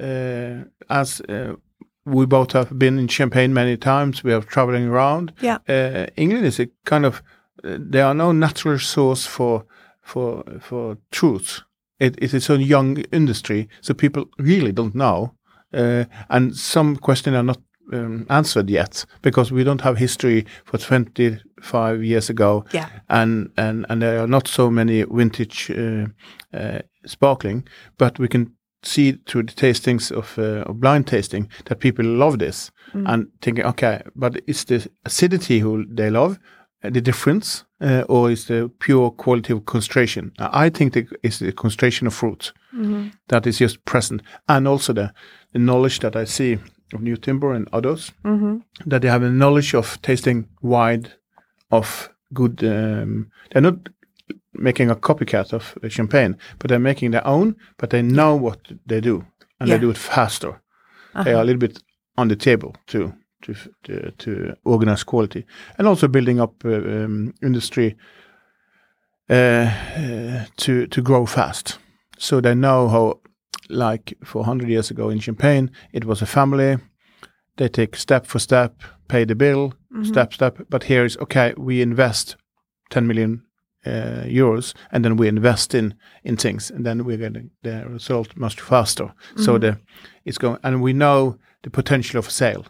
uh, 0.00 0.64
as 0.88 1.20
uh, 1.28 1.54
we 2.04 2.26
both 2.26 2.52
have 2.52 2.78
been 2.78 2.98
in 2.98 3.08
Champagne 3.08 3.52
many 3.52 3.76
times, 3.76 4.24
we 4.24 4.32
are 4.32 4.42
traveling 4.42 4.88
around. 4.88 5.32
Yeah. 5.40 5.58
uh, 5.68 6.06
England 6.16 6.46
is 6.46 6.60
a 6.60 6.68
kind 6.84 7.04
of 7.04 7.22
uh, 7.64 7.76
there 7.78 8.06
are 8.06 8.14
no 8.14 8.32
natural 8.32 8.78
source 8.78 9.26
for 9.26 9.64
for 10.02 10.44
for 10.60 10.96
truth. 11.10 11.62
It, 11.98 12.14
it 12.22 12.34
is 12.34 12.50
a 12.50 12.62
young 12.62 12.98
industry, 13.12 13.68
so 13.80 13.94
people 13.94 14.24
really 14.38 14.72
don't 14.72 14.94
know, 14.94 15.34
uh, 15.72 16.04
and 16.28 16.54
some 16.54 16.96
questions 16.96 17.36
are 17.36 17.42
not 17.42 17.58
um, 17.92 18.26
answered 18.28 18.70
yet 18.70 19.04
because 19.22 19.52
we 19.54 19.64
don't 19.64 19.80
have 19.82 19.96
history 19.98 20.44
for 20.64 20.78
25 20.78 22.02
years 22.04 22.30
ago, 22.30 22.64
Yeah. 22.72 22.88
and 23.08 23.50
and 23.56 23.86
and 23.88 24.00
there 24.02 24.20
are 24.20 24.26
not 24.28 24.48
so 24.48 24.70
many 24.70 25.04
vintage 25.10 25.70
uh, 25.70 26.06
uh, 26.52 26.78
sparkling, 27.06 27.66
but 27.98 28.18
we 28.18 28.28
can 28.28 28.52
see 28.82 29.18
through 29.26 29.42
the 29.46 29.52
tastings 29.54 30.12
of, 30.12 30.38
uh, 30.38 30.62
of 30.68 30.78
blind 30.80 31.06
tasting 31.06 31.48
that 31.64 31.80
people 31.80 32.04
love 32.04 32.38
this 32.38 32.70
and 32.92 33.26
thinking, 33.42 33.64
okay, 33.66 34.00
but 34.14 34.36
is 34.46 34.64
the 34.64 34.86
acidity 35.04 35.58
who 35.58 35.84
they 35.96 36.08
love 36.10 36.38
uh, 36.84 36.90
the 36.90 37.00
difference, 37.00 37.64
uh, 37.80 38.04
or 38.08 38.30
is 38.30 38.44
the 38.44 38.70
pure 38.78 39.10
quality 39.10 39.52
of 39.52 39.64
concentration? 39.64 40.30
I 40.38 40.70
think 40.70 40.92
the, 40.92 41.06
it's 41.22 41.38
the 41.40 41.52
concentration 41.52 42.06
of 42.06 42.14
fruit 42.14 42.52
that 43.28 43.46
is 43.46 43.58
just 43.58 43.84
present, 43.84 44.22
and 44.48 44.68
also 44.68 44.92
the, 44.92 45.12
the 45.52 45.58
knowledge 45.58 45.98
that 46.00 46.14
I 46.14 46.24
see 46.26 46.58
of 46.94 47.00
Nyetimber 47.00 47.54
and 47.56 47.68
others 47.72 48.12
that 48.86 49.02
they 49.02 49.08
have 49.08 49.22
a 49.22 49.30
knowledge 49.30 49.74
of 49.74 49.98
tasting 50.02 50.46
wide 50.62 51.12
of 51.70 52.10
good. 52.32 52.62
Um, 52.62 53.30
they're 53.50 53.62
not 53.62 53.88
making 54.52 54.90
a 54.90 54.96
copycat 54.96 55.52
of 55.52 55.76
champagne, 55.88 56.36
but 56.58 56.68
they're 56.68 56.78
making 56.78 57.10
their 57.12 57.26
own. 57.26 57.56
But 57.78 57.90
they 57.90 58.02
know 58.02 58.36
what 58.36 58.58
they 58.86 59.00
do, 59.00 59.24
and 59.58 59.68
Yeah. 59.68 59.76
they 59.76 59.80
do 59.80 59.90
it 59.90 59.98
faster. 59.98 60.60
They 61.24 61.32
are 61.32 61.40
a 61.42 61.44
little 61.44 61.60
bit 61.60 61.82
on 62.16 62.28
the 62.28 62.36
table 62.36 62.74
to 62.86 63.12
to 63.42 63.54
to, 63.84 64.10
to 64.18 64.54
organize 64.64 65.04
quality, 65.04 65.44
and 65.78 65.88
also 65.88 66.08
building 66.08 66.40
up 66.40 66.64
uh, 66.64 66.68
um, 67.04 67.32
industry 67.42 67.96
uh, 69.30 69.34
uh, 69.98 70.44
to 70.56 70.86
to 70.86 71.02
grow 71.02 71.26
fast. 71.26 71.78
So 72.18 72.40
they 72.40 72.54
know 72.54 72.88
how, 72.88 73.20
like 73.68 74.14
for 74.24 74.44
hundred 74.44 74.68
years 74.68 74.90
ago 74.90 75.10
in 75.10 75.20
Champagne, 75.20 75.70
it 75.92 76.04
was 76.04 76.22
a 76.22 76.26
family. 76.26 76.78
They 77.56 77.68
take 77.68 77.96
step 77.96 78.26
for 78.26 78.38
step, 78.38 78.82
pay 79.08 79.24
the 79.24 79.34
bill, 79.34 79.72
step 80.02 80.32
step. 80.32 80.58
But 80.68 80.84
here 80.84 81.04
is 81.04 81.16
okay. 81.18 81.54
We 81.56 81.80
invest 81.80 82.36
ten 82.90 83.06
million 83.06 83.42
uh, 83.86 84.24
euros, 84.26 84.74
and 84.90 85.04
then 85.04 85.16
we 85.16 85.28
invest 85.28 85.74
in 85.74 85.94
in 86.24 86.36
things, 86.36 86.70
and 86.70 86.84
then 86.84 87.04
we're 87.04 87.16
getting 87.16 87.50
the 87.62 87.86
result 87.88 88.36
much 88.36 88.60
faster. 88.60 89.14
So 89.36 89.58
the 89.58 89.78
it's 90.24 90.38
going, 90.38 90.58
and 90.62 90.82
we 90.82 90.92
know 90.92 91.38
the 91.62 91.70
potential 91.70 92.18
of 92.18 92.30
sale, 92.30 92.66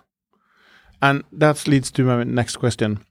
and 1.01 1.25
that 1.33 1.67
leads 1.67 1.91
to 1.93 2.05
my 2.05 2.25
next 2.25 2.57
question. 2.57 3.05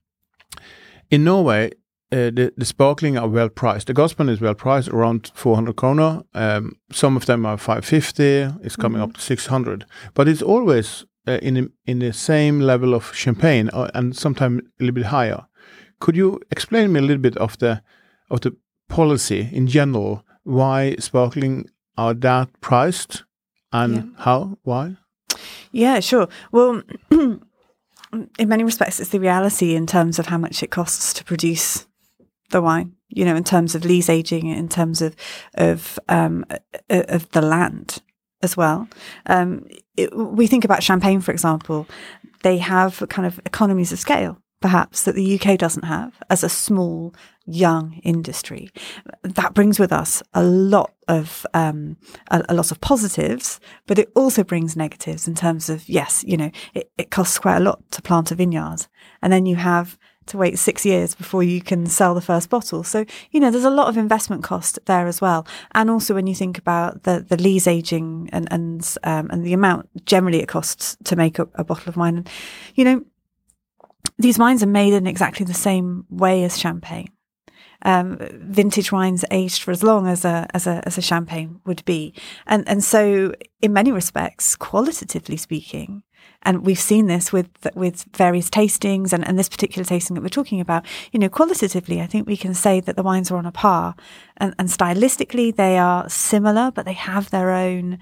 In 1.09 1.23
Norway, 1.23 1.71
uh, 2.11 2.29
the 2.31 2.53
the 2.57 2.65
sparkling 2.65 3.17
are 3.17 3.27
well 3.27 3.49
priced. 3.49 3.87
The 3.87 3.93
Gusbourne 3.93 4.29
is 4.29 4.39
well 4.41 4.53
priced, 4.55 4.89
around 4.89 5.31
400 5.35 5.75
kroner. 5.75 6.23
Um, 6.33 6.73
some 6.91 7.17
of 7.17 7.25
them 7.25 7.45
are 7.45 7.57
550. 7.57 8.63
It's 8.65 8.75
coming 8.75 9.01
up 9.01 9.13
to 9.13 9.21
600, 9.21 9.85
but 10.13 10.27
it's 10.27 10.41
always 10.41 11.05
uh, 11.27 11.39
in 11.41 11.53
the, 11.55 11.71
in 11.85 11.99
the 11.99 12.13
same 12.13 12.59
level 12.59 12.93
of 12.93 13.13
champagne, 13.15 13.69
uh, 13.73 13.89
and 13.93 14.15
sometimes 14.15 14.61
a 14.61 14.83
little 14.83 14.93
bit 14.95 15.05
higher. 15.07 15.45
Could 15.99 16.15
you 16.15 16.39
explain 16.51 16.91
me 16.93 16.99
a 16.99 17.03
little 17.03 17.21
bit 17.21 17.37
of 17.37 17.57
the 17.57 17.81
of 18.29 18.41
the 18.41 18.55
policy 18.87 19.49
in 19.51 19.67
general? 19.67 20.23
Why 20.43 20.95
sparkling 20.99 21.69
are 21.97 22.13
that 22.13 22.49
priced, 22.61 23.23
and 23.71 23.95
Yeah. 23.95 24.23
how? 24.23 24.57
Why? 24.63 24.97
Yeah, 25.71 25.99
sure. 26.01 26.27
Well, 26.51 26.83
in 27.11 27.39
many 28.49 28.63
respects, 28.63 28.99
it's 28.99 29.09
the 29.09 29.19
reality 29.19 29.75
in 29.75 29.85
terms 29.87 30.19
of 30.19 30.27
how 30.27 30.37
much 30.37 30.63
it 30.63 30.71
costs 30.71 31.13
to 31.13 31.23
produce 31.23 31.87
the 32.51 32.61
wine. 32.61 32.93
You 33.09 33.23
know, 33.25 33.35
in 33.35 33.43
terms 33.43 33.75
of 33.75 33.85
lees 33.85 34.09
aging, 34.09 34.47
in 34.47 34.67
terms 34.67 35.01
of 35.01 35.15
of 35.55 35.99
um, 36.09 36.45
uh, 36.49 37.03
of 37.07 37.29
the 37.31 37.41
land 37.41 38.01
as 38.41 38.57
well. 38.57 38.87
Um, 39.25 39.65
it, 39.97 40.15
we 40.15 40.47
think 40.47 40.65
about 40.65 40.83
champagne, 40.83 41.21
for 41.21 41.31
example. 41.31 41.87
They 42.43 42.57
have 42.57 43.03
kind 43.09 43.25
of 43.25 43.39
economies 43.45 43.91
of 43.91 43.99
scale, 43.99 44.37
perhaps 44.61 45.03
that 45.03 45.15
the 45.15 45.39
UK 45.39 45.57
doesn't 45.57 45.83
have 45.85 46.13
as 46.29 46.43
a 46.43 46.49
small 46.49 47.13
young 47.45 47.99
industry. 48.03 48.69
That 49.23 49.53
brings 49.53 49.79
with 49.79 49.91
us 49.91 50.23
a 50.33 50.43
lot 50.43 50.93
of 51.07 51.45
um, 51.53 51.97
a, 52.31 52.43
a 52.49 52.53
lot 52.53 52.71
of 52.71 52.81
positives, 52.81 53.59
but 53.87 53.99
it 53.99 54.11
also 54.15 54.43
brings 54.43 54.75
negatives 54.75 55.27
in 55.27 55.35
terms 55.35 55.69
of 55.69 55.87
yes, 55.89 56.23
you 56.27 56.37
know, 56.37 56.51
it, 56.73 56.91
it 56.97 57.11
costs 57.11 57.39
quite 57.39 57.57
a 57.57 57.63
lot 57.63 57.79
to 57.91 58.01
plant 58.01 58.31
a 58.31 58.35
vineyard, 58.35 58.87
and 59.21 59.31
then 59.31 59.45
you 59.45 59.55
have 59.55 59.97
to 60.27 60.37
wait 60.37 60.57
six 60.57 60.85
years 60.85 61.15
before 61.15 61.43
you 61.43 61.61
can 61.61 61.85
sell 61.85 62.13
the 62.13 62.21
first 62.21 62.49
bottle. 62.49 62.83
So 62.83 63.05
you 63.31 63.39
know, 63.39 63.51
there's 63.51 63.63
a 63.63 63.69
lot 63.69 63.87
of 63.87 63.97
investment 63.97 64.43
cost 64.43 64.79
there 64.85 65.07
as 65.07 65.21
well, 65.21 65.47
and 65.73 65.89
also 65.89 66.13
when 66.13 66.27
you 66.27 66.35
think 66.35 66.57
about 66.57 67.03
the 67.03 67.25
the 67.27 67.37
lees 67.37 67.67
aging 67.67 68.29
and 68.31 68.47
and 68.51 68.95
um, 69.03 69.29
and 69.31 69.45
the 69.45 69.53
amount 69.53 69.89
generally 70.05 70.39
it 70.39 70.47
costs 70.47 70.97
to 71.05 71.15
make 71.15 71.39
a, 71.39 71.47
a 71.55 71.63
bottle 71.63 71.89
of 71.89 71.97
wine, 71.97 72.17
and 72.17 72.29
you 72.75 72.83
know, 72.83 73.03
these 74.17 74.39
wines 74.39 74.63
are 74.63 74.67
made 74.67 74.93
in 74.93 75.07
exactly 75.07 75.45
the 75.45 75.53
same 75.53 76.05
way 76.09 76.43
as 76.43 76.57
champagne. 76.57 77.09
Um, 77.81 78.17
vintage 78.31 78.91
wines 78.91 79.23
aged 79.29 79.61
for 79.61 79.69
as 79.69 79.83
long 79.83 80.07
as 80.07 80.25
a 80.25 80.47
as 80.53 80.65
a 80.65 80.81
as 80.85 80.97
a 80.97 81.01
champagne 81.01 81.59
would 81.65 81.85
be, 81.85 82.13
and 82.47 82.67
and 82.67 82.83
so 82.83 83.33
in 83.61 83.73
many 83.73 83.91
respects, 83.91 84.55
qualitatively 84.55 85.37
speaking, 85.37 86.01
and 86.45 86.65
we've 86.65 86.79
seen 86.79 87.07
this 87.07 87.33
with 87.33 87.49
with 87.75 88.05
various 88.15 88.49
tastings 88.49 89.11
and, 89.11 89.27
and 89.27 89.37
this 89.37 89.49
particular 89.49 89.83
tasting 89.83 90.13
that 90.15 90.21
we're 90.21 90.29
talking 90.29 90.61
about. 90.61 90.85
You 91.11 91.19
know, 91.19 91.29
qualitatively, 91.29 92.01
I 92.01 92.05
think 92.05 92.27
we 92.27 92.37
can 92.37 92.53
say 92.53 92.79
that 92.79 92.95
the 92.95 93.03
wines 93.03 93.31
are 93.31 93.37
on 93.37 93.45
a 93.45 93.51
par, 93.51 93.95
and, 94.37 94.55
and 94.57 94.69
stylistically 94.69 95.55
they 95.55 95.77
are 95.77 96.07
similar, 96.09 96.71
but 96.71 96.85
they 96.85 96.93
have 96.93 97.31
their 97.31 97.51
own 97.51 97.97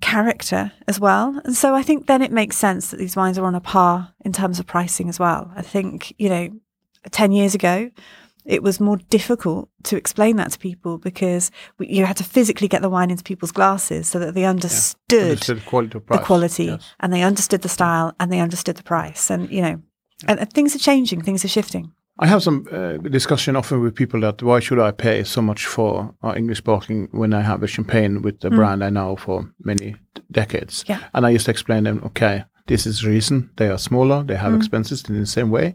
character 0.00 0.72
as 0.88 1.00
well. 1.00 1.40
And 1.44 1.56
so 1.56 1.74
I 1.74 1.82
think 1.82 2.06
then 2.06 2.22
it 2.22 2.32
makes 2.32 2.56
sense 2.56 2.90
that 2.90 2.98
these 2.98 3.16
wines 3.16 3.38
are 3.38 3.46
on 3.46 3.54
a 3.54 3.60
par 3.60 4.12
in 4.24 4.32
terms 4.32 4.58
of 4.58 4.66
pricing 4.66 5.08
as 5.08 5.18
well. 5.18 5.50
I 5.56 5.62
think, 5.62 6.12
you 6.18 6.28
know, 6.28 6.50
10 7.10 7.32
years 7.32 7.54
ago, 7.54 7.90
it 8.44 8.62
was 8.62 8.80
more 8.80 8.96
difficult 9.10 9.68
to 9.84 9.96
explain 9.96 10.36
that 10.36 10.50
to 10.52 10.58
people 10.58 10.98
because 10.98 11.50
we, 11.78 11.88
you 11.88 12.04
had 12.04 12.16
to 12.16 12.24
physically 12.24 12.68
get 12.68 12.82
the 12.82 12.88
wine 12.88 13.10
into 13.10 13.22
people's 13.24 13.52
glasses 13.52 14.08
so 14.08 14.18
that 14.18 14.34
they 14.34 14.44
understood, 14.44 15.22
Understood 15.22 15.58
the 15.58 15.64
quality 15.64 15.98
the 15.98 16.18
quality 16.18 16.64
Yes. 16.64 16.94
and 17.00 17.12
they 17.12 17.22
understood 17.22 17.62
the 17.62 17.68
style 17.68 18.14
and 18.18 18.32
they 18.32 18.40
understood 18.40 18.76
the 18.76 18.82
price. 18.82 19.30
And, 19.30 19.50
you 19.50 19.62
know, 19.62 19.82
and, 20.26 20.40
and 20.40 20.52
things 20.52 20.74
are 20.74 20.78
changing, 20.80 21.22
things 21.22 21.44
are 21.44 21.48
shifting. 21.48 21.92
I 22.18 22.26
have 22.26 22.42
some 22.42 22.66
uh, 22.70 22.98
discussion 22.98 23.56
often 23.56 23.80
with 23.80 23.94
people 23.94 24.20
that 24.20 24.42
why 24.42 24.60
should 24.60 24.78
I 24.78 24.90
pay 24.92 25.24
so 25.24 25.40
much 25.40 25.66
for 25.66 26.14
uh, 26.22 26.34
English 26.36 26.58
sparkling 26.58 27.08
when 27.10 27.32
I 27.32 27.40
have 27.40 27.62
a 27.62 27.66
champagne 27.66 28.22
with 28.22 28.40
the 28.40 28.50
brand 28.50 28.84
I 28.84 28.90
know 28.90 29.16
for 29.16 29.50
many 29.64 29.96
decades? 30.30 30.84
Yeah. 30.86 31.00
And 31.14 31.26
I 31.26 31.32
just 31.32 31.48
explain 31.48 31.84
them, 31.84 32.02
okay, 32.04 32.44
this 32.66 32.86
is 32.86 33.00
the 33.00 33.08
reason 33.08 33.50
they 33.56 33.68
are 33.68 33.78
smaller, 33.78 34.22
they 34.24 34.36
have 34.36 34.54
expenses 34.54 35.04
in 35.08 35.18
the 35.20 35.26
same 35.26 35.50
way. 35.50 35.74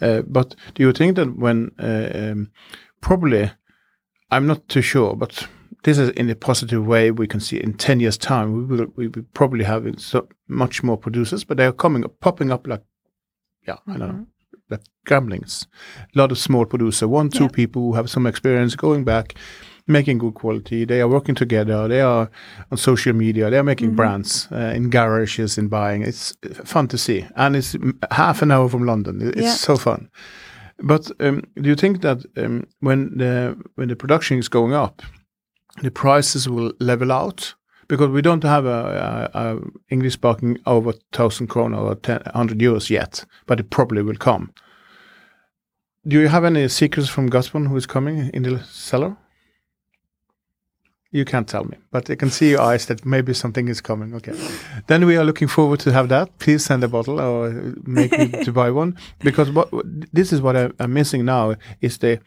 Uh, 0.00 0.22
but 0.26 0.54
do 0.74 0.82
you 0.82 0.92
think 0.92 1.16
that 1.16 1.36
when 1.38 1.70
uh, 1.78 2.10
um, 2.14 2.50
probably, 3.00 3.50
I'm 4.30 4.46
not 4.46 4.68
too 4.68 4.82
sure, 4.82 5.14
but 5.16 5.46
this 5.84 5.98
is 5.98 6.10
in 6.10 6.30
a 6.30 6.34
positive 6.34 6.86
way 6.86 7.10
we 7.10 7.26
can 7.26 7.40
see 7.40 7.56
in 7.58 7.74
10 7.74 8.00
years 8.00 8.16
time 8.16 8.52
we 8.52 8.64
will, 8.64 8.86
we 8.96 9.08
will 9.08 9.24
probably 9.34 9.64
have 9.64 9.84
so 9.98 10.28
much 10.48 10.82
more 10.82 10.96
producers 10.96 11.42
but 11.44 11.56
they 11.56 11.66
are 11.66 11.72
coming 11.72 12.04
up 12.04 12.20
popping 12.20 12.52
up 12.52 12.66
like 12.68 12.82
yeah 13.66 13.76
i 13.88 13.96
don't 13.98 14.08
know 14.08 14.26
like 14.70 14.80
gamblings 15.06 15.66
a 16.14 16.18
lot 16.18 16.30
of 16.30 16.38
small 16.38 16.64
producer 16.66 17.08
one 17.08 17.28
two 17.28 17.44
Yeah. 17.44 17.50
people 17.52 17.82
who 17.82 17.94
have 17.94 18.08
some 18.08 18.28
experience 18.28 18.76
going 18.76 19.02
back 19.04 19.34
making 19.86 20.18
good 20.18 20.34
quality. 20.34 20.84
They 20.84 21.00
are 21.00 21.08
working 21.08 21.34
together. 21.34 21.88
They 21.88 22.00
are 22.00 22.30
on 22.70 22.78
social 22.78 23.12
media. 23.14 23.50
They 23.50 23.58
are 23.58 23.62
making 23.64 23.88
Mm-hmm. 23.88 23.96
brands 23.96 24.48
uh, 24.52 24.72
in 24.76 24.90
garages 24.90 25.58
in 25.58 25.68
buying. 25.68 26.02
It's 26.02 26.34
fun 26.64 26.88
to 26.88 26.98
see, 26.98 27.26
and 27.36 27.56
it's 27.56 27.74
mm, 27.74 27.92
half 28.10 28.42
an 28.42 28.50
hour 28.50 28.68
from 28.68 28.84
London. 28.86 29.20
It's 29.22 29.40
Yeah. 29.42 29.54
so 29.54 29.76
fun. 29.76 30.08
But 30.78 31.10
um, 31.20 31.42
do 31.54 31.68
you 31.68 31.76
think 31.76 32.00
that 32.02 32.18
um, 32.36 32.64
when 32.80 33.16
the 33.18 33.56
when 33.76 33.88
the 33.88 33.96
production 33.96 34.38
is 34.38 34.48
going 34.48 34.72
up, 34.74 35.02
the 35.82 35.90
prices 35.90 36.48
will 36.48 36.72
level 36.78 37.10
out? 37.12 37.54
Because 37.88 38.08
we 38.10 38.22
don't 38.22 38.44
have 38.44 38.64
a, 38.64 39.30
a, 39.34 39.38
a 39.40 39.58
English 39.90 40.14
speaking 40.14 40.58
over 40.64 40.92
thousand 41.12 41.48
krona 41.50 41.78
or 41.78 41.94
10, 41.96 42.22
100 42.32 42.58
euros 42.58 42.88
yet, 42.90 43.26
but 43.46 43.60
it 43.60 43.68
probably 43.70 44.02
will 44.02 44.16
come. 44.16 44.50
Do 46.08 46.18
you 46.20 46.28
have 46.28 46.44
any 46.44 46.68
secrets 46.68 47.08
from 47.10 47.28
Gusbourne 47.30 47.66
who 47.68 47.76
is 47.76 47.86
coming 47.86 48.30
in 48.34 48.42
the 48.42 48.58
cellar? 48.64 49.16
You 51.14 51.26
can't 51.26 51.46
tell 51.46 51.64
me, 51.64 51.76
but 51.90 52.08
I 52.08 52.14
can 52.14 52.30
see 52.30 52.50
your 52.50 52.62
eyes 52.62 52.86
that 52.86 53.04
maybe 53.04 53.34
something 53.34 53.68
is 53.68 53.82
coming. 53.82 54.14
Okay, 54.14 54.32
then 54.86 55.04
we 55.04 55.18
are 55.18 55.24
looking 55.24 55.46
forward 55.46 55.78
to 55.80 55.92
have 55.92 56.08
that. 56.08 56.38
Please 56.38 56.64
send 56.64 56.82
a 56.82 56.88
bottle 56.88 57.20
or 57.20 57.50
make 57.84 58.12
me 58.12 58.44
to 58.44 58.50
buy 58.50 58.70
one 58.70 58.96
because 59.20 59.50
what 59.50 59.68
this 60.12 60.32
is 60.32 60.40
what 60.40 60.56
I, 60.56 60.70
I'm 60.80 60.94
missing 60.94 61.26
now 61.26 61.54
is 61.82 61.98
the 61.98 62.18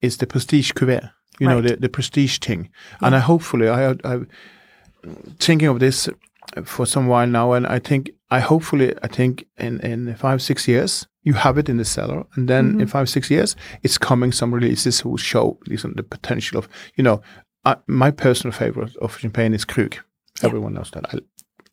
is 0.00 0.16
the 0.16 0.26
prestige 0.26 0.72
cuvée. 0.72 1.10
You 1.38 1.48
know 1.48 1.60
the, 1.60 1.76
the 1.76 1.88
prestige 1.88 2.38
thing, 2.38 2.70
and 3.00 3.14
I 3.14 3.18
hopefully 3.18 3.68
I 3.68 3.90
I 4.04 4.20
thinking 5.38 5.68
of 5.68 5.78
this 5.78 6.08
for 6.64 6.86
some 6.86 7.08
while 7.08 7.26
now, 7.26 7.52
and 7.52 7.66
I 7.66 7.78
think 7.78 8.10
I 8.30 8.40
hopefully 8.40 8.94
I 9.02 9.08
think 9.08 9.44
in 9.58 9.80
in 9.80 10.14
five 10.14 10.40
six 10.40 10.66
years 10.66 11.06
you 11.22 11.34
have 11.34 11.58
it 11.58 11.68
in 11.68 11.76
the 11.76 11.84
cellar, 11.84 12.24
and 12.36 12.48
then 12.48 12.66
in 12.66 12.76
mm-hmm. 12.76 12.86
five 12.86 13.08
six 13.08 13.30
years 13.30 13.54
it's 13.82 13.98
coming 13.98 14.32
some 14.32 14.54
releases 14.54 15.00
who 15.00 15.18
show 15.18 15.58
listen, 15.66 15.92
the 15.96 16.02
potential 16.02 16.58
of 16.58 16.68
you 16.96 17.04
know 17.04 17.20
uh, 17.64 17.76
my 17.86 18.10
personal 18.10 18.52
favorite 18.52 18.96
of 18.96 19.18
champagne 19.18 19.54
is 19.54 19.64
Krug. 19.64 19.96
Everyone 20.42 20.74
knows 20.74 20.90
that 20.92 21.06
I 21.14 21.18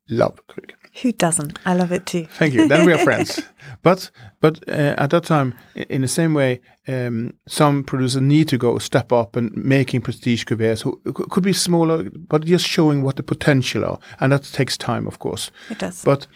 love 0.09 0.45
Krug. 0.47 0.73
Who 1.01 1.11
doesn't? 1.11 1.59
I 1.65 1.75
love 1.75 1.91
it 1.91 2.05
too. 2.05 2.25
Thank 2.25 2.53
you. 2.55 2.67
Then 2.67 2.85
we 2.85 2.93
are 2.93 2.97
friends. 2.97 3.41
But 3.83 4.11
but 4.39 4.67
uh, 4.67 4.95
at 4.97 5.09
that 5.09 5.25
time, 5.25 5.53
in 5.75 6.01
the 6.01 6.07
same 6.07 6.33
way, 6.33 6.61
um, 6.87 7.33
some 7.47 7.83
producers 7.83 8.21
need 8.21 8.47
to 8.47 8.57
go 8.57 8.79
step 8.79 9.11
up 9.11 9.35
and 9.35 9.51
making 9.55 10.01
prestige 10.01 10.45
cuvées 10.45 10.81
who 10.81 10.99
who 11.03 11.13
could 11.13 11.43
be 11.43 11.53
smaller, 11.53 12.09
but 12.27 12.45
just 12.45 12.65
showing 12.65 13.03
what 13.03 13.15
the 13.17 13.23
potential 13.23 13.83
are, 13.85 13.99
and 14.19 14.31
that 14.31 14.43
takes 14.43 14.77
time, 14.77 15.05
of 15.07 15.19
course. 15.19 15.51
It 15.69 15.79
does. 15.79 16.03
But 16.03 16.27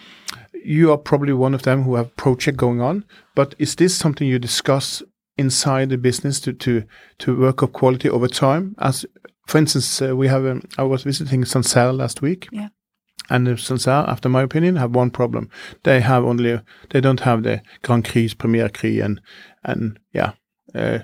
you 0.63 0.91
are 0.91 0.97
probably 0.97 1.33
one 1.33 1.55
of 1.55 1.61
them 1.61 1.83
who 1.83 1.95
have 1.95 2.15
project 2.15 2.57
going 2.57 2.81
on. 2.81 3.05
But 3.35 3.55
is 3.57 3.75
this 3.75 3.95
something 3.95 4.27
you 4.27 4.39
discuss 4.39 5.03
inside 5.37 5.89
the 5.89 5.97
business 5.97 6.39
to 6.41 6.53
to 6.53 6.83
to 7.17 7.39
work 7.39 7.63
up 7.63 7.71
quality 7.71 8.09
over 8.09 8.27
time? 8.27 8.75
As 8.77 9.05
for 9.45 9.57
instance, 9.57 10.01
uh, 10.01 10.15
we 10.15 10.27
have 10.27 10.45
um, 10.45 10.61
I 10.77 10.83
was 10.83 11.03
visiting 11.03 11.45
Sancerre 11.45 11.93
last 11.93 12.21
week. 12.21 12.47
Yeah. 12.51 12.69
And 13.29 13.59
Sancerre, 13.59 14.09
after 14.09 14.29
my 14.29 14.41
opinion, 14.41 14.75
have 14.75 14.95
one 14.95 15.09
problem. 15.09 15.49
They 15.83 16.01
have 16.01 16.23
only 16.25 16.59
they 16.89 17.01
don't 17.01 17.21
have 17.21 17.43
the 17.43 17.61
Grand 17.81 18.05
Cru, 18.05 18.27
Premier 18.37 18.69
Cru, 18.69 19.01
and 19.01 19.21
and 19.63 19.99
yeah, 20.13 20.33
uh, 20.75 20.99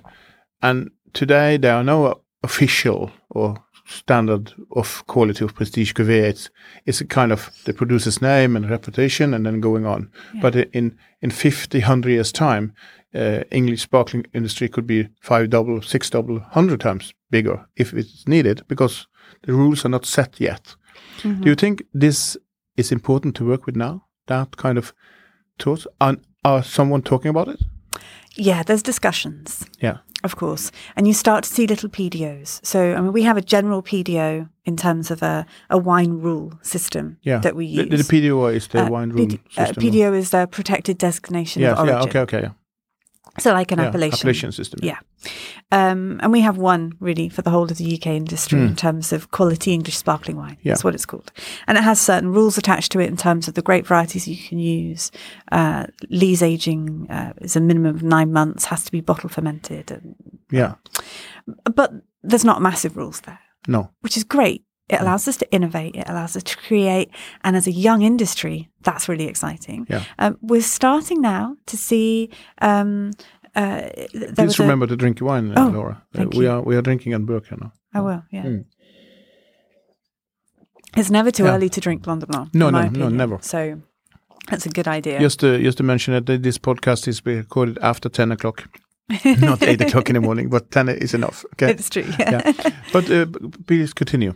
and 0.61 0.91
today 1.13 1.57
there 1.57 1.75
are 1.75 1.83
no 1.83 2.21
official 2.43 3.11
or 3.29 3.55
standard 3.85 4.53
of 4.75 5.05
quality 5.07 5.45
of 5.45 5.55
prestige 5.55 5.93
cuvée. 5.93 6.23
It's 6.23 6.49
it's 6.85 7.01
a 7.01 7.05
kind 7.05 7.31
of 7.31 7.51
the 7.65 7.73
producer's 7.73 8.21
name 8.21 8.55
and 8.55 8.69
reputation, 8.69 9.33
and 9.33 9.45
then 9.45 9.61
going 9.61 9.85
on. 9.85 10.11
But 10.41 10.55
in 10.55 10.97
in 11.21 11.31
50, 11.31 11.79
100 11.79 12.09
years 12.09 12.31
time, 12.31 12.73
uh, 13.15 13.43
English 13.51 13.81
sparkling 13.81 14.25
industry 14.33 14.67
could 14.69 14.85
be 14.85 15.07
five 15.21 15.49
double, 15.49 15.81
six 15.81 16.09
double, 16.09 16.39
hundred 16.39 16.81
times 16.81 17.13
bigger 17.29 17.65
if 17.75 17.93
it's 17.93 18.27
needed 18.27 18.61
because 18.67 19.07
the 19.43 19.53
rules 19.53 19.85
are 19.85 19.89
not 19.89 20.05
set 20.05 20.39
yet. 20.39 20.75
Do 21.23 21.49
you 21.49 21.55
think 21.55 21.83
this 21.93 22.37
is 22.77 22.91
important 22.91 23.35
to 23.35 23.45
work 23.45 23.65
with 23.65 23.75
now? 23.75 24.05
That 24.27 24.55
kind 24.57 24.77
of 24.77 24.93
thoughts? 25.59 25.87
And 25.99 26.19
are 26.43 26.63
someone 26.63 27.01
talking 27.01 27.29
about 27.29 27.47
it? 27.47 27.59
Yeah, 28.35 28.63
there's 28.63 28.83
discussions. 28.83 29.65
Yeah. 29.81 29.97
Of 30.23 30.35
course. 30.35 30.71
And 30.95 31.07
you 31.07 31.13
start 31.13 31.43
to 31.43 31.49
see 31.49 31.65
little 31.67 31.89
PDOs. 31.89 32.59
So, 32.65 32.93
I 32.93 33.01
mean, 33.01 33.13
we 33.13 33.23
have 33.23 33.37
a 33.37 33.41
general 33.41 33.81
PDO 33.81 34.47
in 34.65 34.75
terms 34.77 35.11
of 35.11 35.21
a, 35.23 35.45
a 35.69 35.77
wine 35.77 36.21
rule 36.21 36.51
system 36.61 37.17
Yeah. 37.23 37.39
that 37.41 37.55
we 37.55 37.65
The, 37.75 37.89
use. 37.97 38.07
the 38.07 38.21
PDO 38.21 38.53
is 38.55 38.67
the 38.67 38.85
Uh, 38.85 38.89
wine 38.89 39.09
room 39.09 39.27
PD 39.27 39.39
uh, 39.57 39.65
system. 39.65 39.83
PDO 39.83 40.13
is 40.17 40.29
the 40.29 40.47
protected 40.47 40.97
designation 40.97 41.61
Yes, 41.63 41.73
of 41.73 41.79
origin. 41.79 41.95
yeah, 41.97 42.03
okay, 42.09 42.19
okay. 42.19 42.41
Yeah. 42.41 42.51
So, 43.39 43.53
like 43.53 43.71
an 43.71 43.79
Yeah, 43.79 43.85
appellation. 43.87 44.17
appellation 44.17 44.51
system. 44.51 44.79
Yeah. 44.83 44.97
Um, 45.71 46.19
and 46.23 46.31
we 46.31 46.41
have 46.41 46.57
one 46.57 46.93
really 46.99 47.29
for 47.29 47.41
the 47.41 47.49
whole 47.49 47.63
of 47.69 47.77
the 47.77 47.95
UK 47.95 48.07
industry 48.15 48.59
Hmm. 48.59 48.67
in 48.67 48.75
terms 48.75 49.13
of 49.13 49.29
quality 49.31 49.73
English 49.73 49.97
sparkling 49.97 50.37
wine. 50.37 50.57
Yeah. 50.63 50.73
That's 50.73 50.83
what 50.83 50.95
it's 50.95 51.05
called. 51.05 51.31
And 51.67 51.77
it 51.77 51.83
has 51.83 51.99
certain 52.01 52.31
rules 52.31 52.57
attached 52.57 52.91
to 52.93 52.99
it 52.99 53.09
in 53.09 53.17
terms 53.17 53.47
of 53.47 53.53
the 53.53 53.61
grape 53.61 53.85
varieties 53.85 54.27
you 54.27 54.37
can 54.37 54.59
use. 54.59 55.11
Uh, 55.51 55.85
lees 56.09 56.41
aging 56.41 57.07
uh, 57.09 57.33
is 57.41 57.55
a 57.55 57.59
minimum 57.61 57.95
of 57.95 58.03
nine 58.03 58.31
months, 58.31 58.65
has 58.65 58.83
to 58.85 58.91
be 58.91 59.01
bottle 59.01 59.29
fermented. 59.29 59.91
And, 59.91 60.15
Yeah. 60.51 60.75
but 61.75 61.91
there's 62.23 62.45
not 62.45 62.61
massive 62.61 62.95
rules 62.97 63.21
there, 63.21 63.39
No. 63.67 63.91
which 64.01 64.17
is 64.17 64.23
great. 64.23 64.63
It 64.89 65.01
allows 65.01 65.27
us 65.27 65.35
to 65.37 65.51
innovate. 65.51 65.95
It 65.97 66.07
allows 66.07 66.35
us 66.37 66.43
to 66.43 66.55
create. 66.57 67.09
And 67.43 67.55
as 67.57 67.67
a 67.67 67.71
young 67.71 68.03
industry, 68.03 68.69
that's 68.83 69.09
really 69.09 69.27
exciting. 69.27 69.85
Yeah. 69.89 70.03
Um, 70.17 70.37
we're 70.41 70.61
starting 70.61 71.19
now 71.21 71.57
to 71.65 71.75
see. 71.77 72.29
Um, 72.61 73.11
uh, 73.55 73.81
th- 73.89 74.09
there 74.13 74.45
was 74.45 74.55
Please 74.55 74.59
a- 74.59 74.63
remember 74.63 74.87
to 74.87 74.95
drink 74.95 75.19
your 75.19 75.27
wine, 75.29 75.51
uh, 75.51 75.65
Oh, 75.65 75.69
Laura. 75.71 76.03
Uh, 76.17 76.25
we 76.31 76.45
you. 76.45 76.51
are 76.51 76.61
we 76.61 76.75
are 76.77 76.81
drinking 76.81 77.13
on 77.15 77.25
Burke 77.25 77.51
now. 77.59 77.71
I 77.93 77.99
will, 78.01 78.23
yeah. 78.31 78.43
Mm. 78.43 78.65
It's 80.95 81.09
never 81.09 81.31
too 81.31 81.43
Yeah. 81.43 81.55
early 81.55 81.69
to 81.69 81.79
drink 81.81 82.03
Blanc 82.03 82.21
de 82.21 82.27
Blanc. 82.27 82.53
No, 82.53 82.69
no, 82.69 82.89
no, 82.89 83.09
never. 83.09 83.37
So 83.41 83.81
that's 84.49 84.65
a 84.65 84.69
good 84.69 84.87
idea. 84.87 85.19
Just 85.19 85.39
to 85.39 85.59
just 85.61 85.77
to 85.77 85.83
mention 85.83 86.13
that 86.13 86.43
this 86.43 86.57
podcast 86.57 87.07
is 87.07 87.21
recorded 87.25 87.77
after 87.81 88.09
ten 88.09 88.31
o'clock, 88.31 88.67
not 89.25 89.61
eight 89.63 89.81
o'clock 89.81 90.09
in 90.09 90.13
the 90.15 90.21
morning, 90.21 90.49
but 90.49 90.71
ten 90.71 90.89
is 90.89 91.13
enough. 91.13 91.45
Okay. 91.53 91.71
It's 91.71 91.89
true. 91.89 92.05
Yeah. 92.19 92.41
yeah. 92.45 92.71
But 92.93 93.09
uh, 93.11 93.25
please 93.67 93.93
continue. 93.93 94.33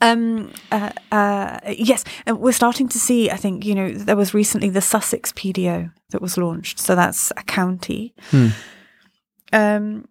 Um, 0.00 0.52
uh, 0.72 0.90
uh, 1.12 1.60
yes, 1.66 2.04
we're 2.26 2.52
starting 2.52 2.88
to 2.88 2.98
see. 2.98 3.30
I 3.30 3.36
think 3.36 3.64
you 3.64 3.74
know 3.74 3.92
there 3.92 4.16
was 4.16 4.34
recently 4.34 4.70
the 4.70 4.80
Sussex 4.80 5.32
PDO 5.32 5.92
that 6.10 6.22
was 6.22 6.36
launched. 6.36 6.78
So 6.78 6.94
that's 6.94 7.30
a 7.36 7.42
county. 7.42 8.14
Hmm. 8.30 8.48
Um, 9.52 10.08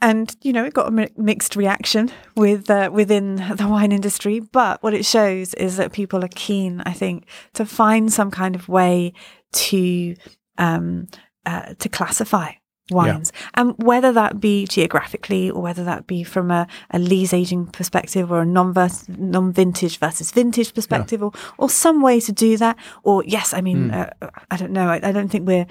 and 0.00 0.34
you 0.42 0.52
know 0.52 0.64
it 0.64 0.74
got 0.74 0.88
a 0.88 0.92
mi- 0.92 1.08
mixed 1.16 1.56
reaction 1.56 2.12
with 2.36 2.70
uh, 2.70 2.90
within 2.92 3.36
the 3.56 3.66
wine 3.66 3.92
industry. 3.92 4.40
But 4.40 4.82
what 4.82 4.94
it 4.94 5.04
shows 5.04 5.54
is 5.54 5.76
that 5.76 5.92
people 5.92 6.24
are 6.24 6.30
keen. 6.34 6.82
I 6.86 6.92
think 6.92 7.26
to 7.54 7.66
find 7.66 8.12
some 8.12 8.30
kind 8.30 8.54
of 8.54 8.68
way 8.68 9.12
to 9.52 10.14
um, 10.58 11.08
uh, 11.44 11.74
to 11.78 11.88
classify 11.88 12.52
wines, 12.90 13.32
and 13.54 13.74
whether 13.82 14.12
that 14.12 14.40
be 14.40 14.66
geographically 14.66 15.50
or 15.50 15.60
whether 15.62 15.84
that 15.84 16.06
be 16.06 16.24
from 16.24 16.50
a, 16.50 16.66
a 16.90 16.98
lees 16.98 17.32
aging 17.32 17.66
perspective 17.66 18.30
or 18.32 18.42
a 18.42 18.46
non 18.46 18.74
non 19.08 19.52
vintage 19.52 19.98
versus 19.98 20.30
vintage 20.30 20.74
perspective, 20.74 21.22
or 21.22 21.32
or 21.58 21.68
some 21.70 22.00
way 22.02 22.20
to 22.20 22.32
do 22.32 22.56
that. 22.56 22.76
Or 23.02 23.22
yes, 23.24 23.52
I 23.52 23.60
mean, 23.60 23.90
uh, 23.90 24.10
I 24.50 24.56
don't 24.56 24.72
know. 24.72 24.88
I, 24.88 25.00
I 25.02 25.12
don't 25.12 25.28
think 25.28 25.46
we're. 25.46 25.66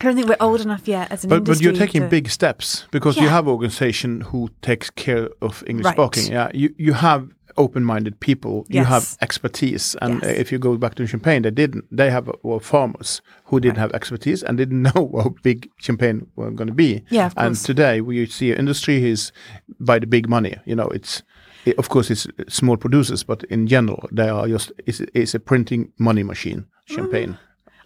I 0.00 0.04
don't 0.04 0.16
think 0.16 0.28
we're 0.28 0.36
old 0.40 0.62
enough 0.62 0.88
yet 0.88 1.12
as 1.12 1.24
an 1.24 1.28
But 1.28 1.44
but 1.44 1.60
you're 1.60 1.74
taking 1.74 2.02
to- 2.02 2.08
big 2.08 2.30
steps 2.30 2.86
because 2.90 3.18
you 3.18 3.28
have 3.28 3.46
organization 3.46 4.22
who 4.22 4.48
takes 4.62 4.88
care 4.88 5.28
of 5.42 5.62
English 5.66 5.94
Right. 5.94 6.30
Yeah, 6.30 6.50
you 6.54 6.74
you 6.78 6.94
have 6.94 7.28
open-minded 7.56 8.20
people. 8.20 8.64
You 8.68 8.84
have 8.84 9.16
expertise, 9.20 9.96
and 10.02 10.22
Yes. 10.22 10.38
if 10.38 10.52
you 10.52 10.58
go 10.58 10.76
back 10.76 10.94
to 10.94 11.06
Champagne, 11.06 11.42
they 11.42 11.50
didn't. 11.50 11.84
They 11.96 12.10
have 12.10 12.30
were 12.42 12.60
farmers 12.60 13.22
who 13.44 13.60
didn't 13.60 13.78
have 13.78 13.92
expertise 13.92 14.42
and 14.42 14.58
didn't 14.58 14.82
know 14.94 15.10
how 15.22 15.34
big 15.42 15.68
Champagne 15.78 16.26
were 16.36 16.50
going 16.50 16.68
to 16.68 16.74
be. 16.74 17.02
Yeah, 17.10 17.26
of 17.26 17.34
and 17.36 17.56
today 17.56 18.00
we 18.00 18.26
see 18.26 18.52
industry 18.52 19.10
is 19.10 19.32
by 19.78 19.98
the 19.98 20.06
big 20.06 20.28
money. 20.28 20.56
You 20.66 20.76
know, 20.76 20.88
it's. 20.88 21.22
It, 21.66 21.76
of 21.78 21.88
course, 21.90 22.10
it's 22.10 22.26
small 22.48 22.78
producers, 22.78 23.22
but 23.24 23.44
in 23.50 23.66
general, 23.66 24.08
they 24.10 24.30
are 24.30 24.48
just 24.48 24.72
it's, 24.86 25.00
it's 25.12 25.34
a 25.34 25.38
printing 25.38 25.92
money 25.98 26.22
machine. 26.22 26.64
Champagne. 26.86 27.36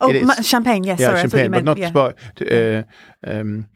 Oh, 0.00 0.12
ma- 0.24 0.40
champagne. 0.42 0.84
Yes, 0.84 1.00
yeah, 1.00 1.06
sorry, 1.06 1.18
I 1.18 1.22
thought 1.22 1.38
you 1.38 1.44
champagne, 1.44 1.50
meant, 1.50 1.64
but 1.64 2.16
not 2.40 2.50
yeah. 2.50 2.84
Uh, 3.26 3.30
um, 3.40 3.68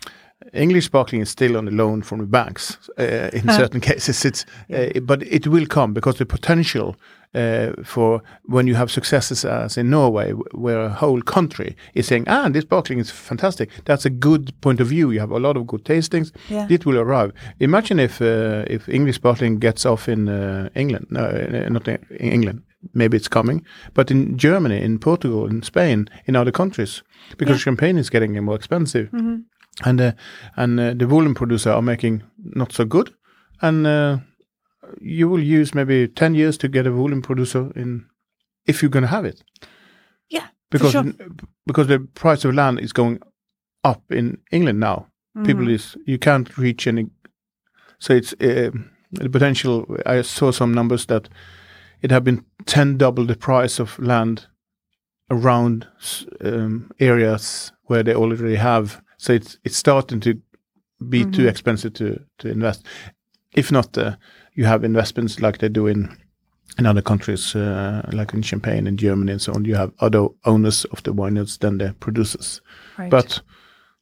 English 0.53 0.87
sparkling 0.87 1.23
is 1.23 1.31
still 1.31 1.57
on 1.57 1.65
the 1.65 1.71
loan 1.71 2.03
from 2.03 2.19
the 2.19 2.27
banks 2.27 2.79
uh, 2.99 3.31
in 3.33 3.49
certain 3.61 3.81
cases. 3.81 4.25
It's 4.25 4.45
uh, 4.73 5.01
but 5.01 5.23
it 5.23 5.47
will 5.47 5.67
come 5.67 5.93
because 5.93 6.19
the 6.19 6.27
potential 6.27 6.97
uh, 7.35 7.73
for 7.85 8.23
when 8.45 8.67
you 8.67 8.75
have 8.75 8.91
successes 8.91 9.45
as 9.45 9.77
in 9.77 9.91
Norway, 9.91 10.33
where 10.53 10.81
a 10.81 10.89
whole 10.89 11.21
country 11.23 11.77
is 11.95 12.07
saying, 12.07 12.25
"Ah, 12.27 12.49
this 12.49 12.63
sparkling 12.63 13.01
is 13.01 13.11
fantastic." 13.11 13.71
That's 13.85 14.07
a 14.07 14.11
good 14.11 14.53
point 14.61 14.81
of 14.81 14.89
view. 14.89 15.11
You 15.11 15.21
have 15.21 15.31
a 15.31 15.39
lot 15.39 15.57
of 15.57 15.67
good 15.67 15.85
tastings. 15.85 16.33
Yeah. 16.49 16.67
It 16.71 16.87
will 16.87 16.99
arrive. 16.99 17.33
Imagine 17.61 18.01
if 18.01 18.21
uh, 18.21 18.65
if 18.67 18.89
English 18.89 19.17
sparkling 19.17 19.61
gets 19.61 19.85
off 19.87 20.09
in 20.09 20.29
uh, 20.29 20.69
England, 20.75 21.07
no, 21.11 21.21
uh, 21.21 21.69
not 21.69 21.89
in 21.89 21.99
England. 22.33 22.63
Maybe 22.95 23.17
it's 23.17 23.29
coming, 23.29 23.67
but 23.93 24.11
in 24.11 24.39
Germany, 24.39 24.81
in 24.81 24.99
Portugal, 24.99 25.51
in 25.51 25.63
Spain, 25.63 26.09
in 26.27 26.37
other 26.37 26.53
countries, 26.53 27.03
because 27.37 27.61
champagne 27.61 27.99
is 27.99 28.11
getting 28.11 28.45
more 28.45 28.57
expensive 28.57 29.09
Mm-hmm. 29.13 29.37
And 29.85 30.01
uh, 30.01 30.13
and 30.57 30.81
uh, 30.81 30.95
the 30.95 31.07
volume 31.07 31.35
producer 31.35 31.71
are 31.73 31.83
making 31.83 32.23
not 32.55 32.73
so 32.73 32.85
good, 32.85 33.15
and 33.63 33.87
uh, 33.87 34.19
you 35.01 35.29
will 35.29 35.43
use 35.43 35.75
maybe 35.75 36.09
ten 36.09 36.35
years 36.35 36.59
to 36.59 36.69
get 36.69 36.87
a 36.87 36.91
volume 36.91 37.23
producer 37.23 37.71
in, 37.77 38.07
if 38.67 38.83
you're 38.83 38.91
going 38.91 39.05
to 39.05 39.09
have 39.17 39.25
it. 39.29 39.43
Yeah, 40.31 40.47
because 40.71 40.93
for 40.93 41.03
sure. 41.05 41.13
because 41.67 41.87
the 41.89 42.01
price 42.15 42.45
of 42.49 42.55
land 42.55 42.81
is 42.81 42.93
going 42.93 43.21
up 43.85 44.03
in 44.11 44.39
England 44.51 44.81
now. 44.81 45.07
People 45.45 45.67
Mhm. 45.67 45.75
is 45.75 45.97
you 46.07 46.19
can't 46.19 46.59
reach 46.59 46.87
any, 46.89 47.07
so 48.01 48.13
it's 48.15 48.33
uh, 48.41 48.71
the 49.13 49.29
potential. 49.31 49.85
I 50.07 50.23
saw 50.23 50.51
some 50.53 50.73
numbers 50.75 51.07
that 51.07 51.29
it 52.03 52.11
had 52.11 52.25
been 52.25 52.45
ten 52.67 52.97
double 52.99 53.25
the 53.27 53.37
price 53.37 53.79
of 53.83 53.99
land 53.99 54.49
around 55.31 55.87
um, 56.45 56.91
areas 56.99 57.73
where 57.85 58.03
they 58.03 58.15
already 58.15 58.57
have. 58.57 59.01
So 59.19 59.33
it's 59.33 59.59
it's 59.65 59.77
starting 59.77 60.21
to 60.21 60.35
be 61.09 61.25
too 61.25 61.43
Mhm. 61.43 61.49
expensive 61.51 61.93
to 61.93 62.05
to 62.39 62.49
invest. 62.49 62.87
If 63.57 63.71
not, 63.73 63.99
uh, 63.99 64.13
you 64.55 64.67
have 64.67 64.87
investments 64.87 65.41
like 65.41 65.59
they 65.59 65.69
do 65.71 65.87
in 65.87 66.09
in 66.79 66.87
other 66.87 67.03
countries, 67.03 67.55
uh, 67.57 68.03
like 68.13 68.37
in 68.37 68.43
Champagne 68.43 68.89
and 68.89 68.99
Germany 69.01 69.33
and 69.33 69.43
so 69.43 69.53
on. 69.53 69.65
You 69.65 69.77
have 69.77 69.93
other 70.01 70.29
owners 70.45 70.85
of 70.93 71.03
the 71.03 71.13
vineyards 71.13 71.59
than 71.59 71.79
the 71.79 71.95
producers. 72.01 72.61
Right. 72.99 73.11
But 73.11 73.43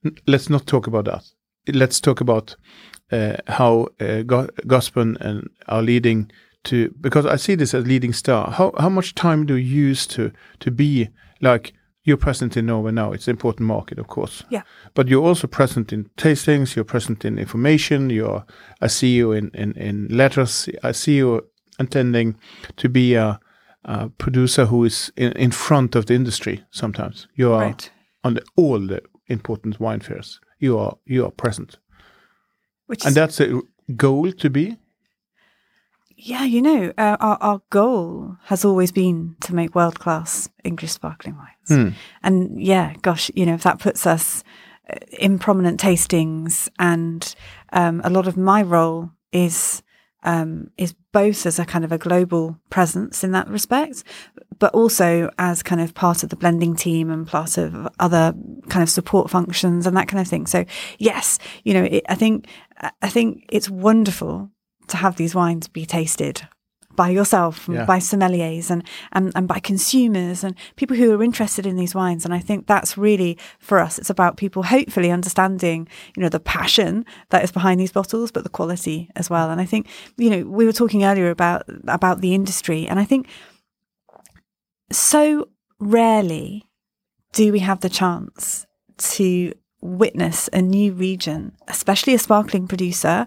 n- 0.05 0.17
let's 0.27 0.49
not 0.51 0.67
talk 0.67 0.87
about 0.87 1.05
that. 1.05 1.25
Let's 1.75 2.01
talk 2.01 2.21
about 2.21 2.57
uh, 3.13 3.37
how 3.47 3.87
uh, 4.01 4.23
Go- 4.27 4.49
Gusbourne 4.67 5.17
and 5.21 5.49
are 5.67 5.83
leading 5.83 6.31
to 6.65 6.91
because 7.01 7.25
I 7.35 7.37
see 7.39 7.57
this 7.57 7.75
as 7.75 7.87
leading 7.87 8.13
star. 8.15 8.51
How 8.51 8.73
how 8.79 8.91
much 8.91 9.15
time 9.15 9.47
do 9.47 9.55
you 9.55 9.89
use 9.91 10.07
to 10.09 10.31
to 10.61 10.71
be 10.71 11.09
like 11.41 11.73
you're 12.07 12.17
present 12.17 12.57
in 12.57 12.67
Norway 12.67 12.93
now? 12.93 13.13
It's 13.13 13.29
an 13.29 13.33
important 13.33 13.67
market, 13.67 13.99
of 13.99 14.07
course. 14.07 14.45
Yeah. 14.49 14.63
But 14.95 15.09
you're 15.09 15.27
also 15.27 15.47
present 15.47 15.93
in 15.93 16.09
tastings. 16.17 16.75
You're 16.75 16.85
present 16.85 17.25
in 17.25 17.39
information. 17.39 18.11
You're 18.11 18.47
I 18.81 18.87
see 18.87 19.15
you 19.15 19.33
in 19.33 19.51
in, 19.53 19.73
in 19.73 20.09
letters. 20.09 20.69
I 20.83 20.93
see 20.93 21.17
you 21.17 21.43
intending 21.79 22.37
to 22.77 22.89
be 22.89 23.15
a, 23.15 23.41
a 23.85 24.09
producer 24.09 24.67
who 24.67 24.85
is 24.85 25.13
in, 25.17 25.33
in 25.33 25.51
front 25.51 25.97
of 25.97 26.07
the 26.07 26.15
industry. 26.15 26.65
Sometimes 26.71 27.27
you 27.35 27.53
are 27.53 27.61
right. 27.61 27.91
on 28.23 28.35
the, 28.35 28.43
all 28.57 28.79
the 28.79 29.03
important 29.27 29.81
wine 29.81 30.01
fairs. 30.01 30.41
You 30.59 30.79
are 30.79 30.97
you 31.05 31.27
are 31.27 31.33
present, 31.33 31.79
Which 32.87 33.05
and 33.05 33.15
that's 33.15 33.41
a 33.41 33.61
goal 33.97 34.33
to 34.33 34.51
be. 34.51 34.77
Yeah, 36.17 36.45
you 36.45 36.63
know, 36.63 36.93
uh, 36.97 37.17
our 37.21 37.39
our 37.41 37.63
goal 37.71 38.37
has 38.45 38.65
always 38.65 38.91
been 38.91 39.37
to 39.43 39.55
make 39.55 39.75
world 39.75 40.01
class 40.01 40.49
English 40.65 40.93
sparkling 40.93 41.37
wines. 41.37 41.69
Hmm. 41.69 41.89
And 42.23 42.61
yeah, 42.61 42.95
gosh, 43.03 43.31
you 43.35 43.45
know, 43.45 43.55
if 43.55 43.63
that 43.65 43.79
puts 43.79 44.07
us 44.07 44.43
uh, 44.89 44.97
in 45.19 45.39
prominent 45.39 45.79
tastings, 45.79 46.69
and 46.79 47.35
um, 47.73 48.01
a 48.03 48.11
lot 48.11 48.27
of 48.27 48.37
my 48.37 48.63
role 48.63 49.11
is 49.31 49.83
um, 50.23 50.71
is 50.79 50.95
both 51.13 51.45
as 51.45 51.59
a 51.59 51.67
kind 51.67 51.85
of 51.85 51.93
a 51.93 51.99
global 51.99 52.59
presence 52.71 53.23
in 53.23 53.33
that 53.33 53.49
respect, 53.49 54.03
but 54.59 54.73
also 54.75 55.31
as 55.39 55.63
kind 55.63 55.83
of 55.83 55.95
part 55.95 56.23
of 56.23 56.31
the 56.31 56.37
blending 56.37 56.75
team 56.75 57.11
and 57.11 57.27
part 57.27 57.59
of 57.59 57.87
other 58.01 58.35
kind 58.69 58.83
of 58.83 58.89
support 58.89 59.31
functions 59.31 59.87
and 59.87 59.97
that 59.97 60.09
kind 60.09 60.21
of 60.21 60.29
thing. 60.29 60.47
So 60.47 60.65
yes, 60.99 61.39
you 61.63 61.75
know, 61.75 61.85
it, 61.85 62.05
I 62.09 62.15
think 62.15 62.47
I 63.03 63.09
think 63.11 63.45
it's 63.51 63.69
wonderful 63.69 64.51
to 64.89 64.97
have 64.97 65.17
these 65.17 65.35
wines 65.35 65.69
be 65.69 65.85
tasted 65.87 66.49
by 66.95 67.11
yourself, 67.11 67.69
Yeah. 67.71 67.85
by 67.85 67.99
sommeliers, 67.99 68.71
and, 68.71 68.83
and 69.13 69.31
and 69.35 69.47
by 69.47 69.59
consumers 69.59 70.43
and 70.43 70.55
people 70.77 70.97
who 70.97 71.13
are 71.15 71.23
interested 71.23 71.67
in 71.67 71.77
these 71.77 71.95
wines. 71.95 72.25
And 72.25 72.33
I 72.33 72.39
think 72.41 72.67
that's 72.67 72.97
really 72.97 73.37
for 73.59 73.79
us. 73.79 73.99
It's 73.99 74.09
about 74.09 74.39
people 74.39 74.63
hopefully 74.63 75.11
understanding, 75.11 75.89
you 76.17 76.23
know, 76.23 76.31
the 76.31 76.41
passion 76.41 77.05
that 77.29 77.45
is 77.45 77.53
behind 77.53 77.81
these 77.81 77.93
bottles, 77.93 78.31
but 78.33 78.45
the 78.45 78.49
quality 78.59 79.11
as 79.15 79.29
well. 79.29 79.51
And 79.51 79.61
I 79.61 79.67
think, 79.67 79.89
you 80.17 80.31
know, 80.31 80.45
we 80.49 80.65
were 80.65 80.73
talking 80.73 81.05
earlier 81.05 81.29
about 81.31 81.65
about 81.87 82.23
the 82.23 82.35
industry, 82.35 82.87
and 82.89 82.99
I 82.99 83.05
think 83.05 83.29
so 84.91 85.49
rarely 85.79 86.65
do 87.33 87.53
we 87.53 87.59
have 87.59 87.81
the 87.81 87.91
chance 87.91 88.67
to 88.99 89.53
witness 89.83 90.49
a 90.53 90.63
new 90.63 90.93
region, 90.93 91.53
especially 91.69 92.15
a 92.15 92.19
sparkling 92.19 92.67
producer, 92.67 93.27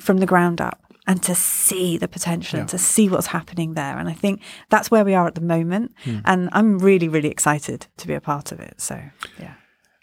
from 0.00 0.18
the 0.18 0.26
ground 0.26 0.60
up 0.60 0.78
and 1.06 1.22
to 1.22 1.34
see 1.34 1.98
the 1.98 2.08
potential 2.08 2.60
and 2.60 2.68
to 2.68 2.78
see 2.78 3.08
what's 3.08 3.26
happening 3.28 3.74
there. 3.74 3.98
And 3.98 4.08
I 4.08 4.12
think 4.12 4.40
that's 4.68 4.90
where 4.90 5.04
we 5.04 5.14
are 5.14 5.26
at 5.26 5.34
the 5.34 5.40
moment. 5.40 5.92
And 6.24 6.48
I'm 6.52 6.78
really, 6.78 7.08
really 7.08 7.30
excited 7.30 7.86
to 7.96 8.06
be 8.06 8.14
a 8.14 8.20
part 8.20 8.52
of 8.52 8.60
it. 8.60 8.80
So, 8.80 9.00
yeah. 9.38 9.54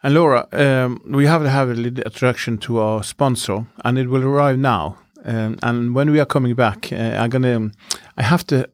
And 0.03 0.13
Laura, 0.13 0.47
um, 0.53 1.01
we 1.09 1.25
have 1.25 1.41
to 1.43 1.49
have 1.49 1.69
a 1.69 1.73
little 1.73 2.03
introduction 2.03 2.57
to 2.59 2.79
our 2.79 3.03
sponsor, 3.03 3.65
and 3.83 3.97
it 3.97 4.07
will 4.09 4.23
arrive 4.23 4.57
now. 4.59 4.97
Um, 5.25 5.57
and 5.63 5.95
when 5.95 6.11
we 6.11 6.19
are 6.19 6.25
coming 6.25 6.55
back, 6.55 6.91
uh, 6.91 6.95
I'm 6.95 7.29
gonna, 7.29 7.71
I 8.17 8.23
have 8.23 8.45
to 8.47 8.69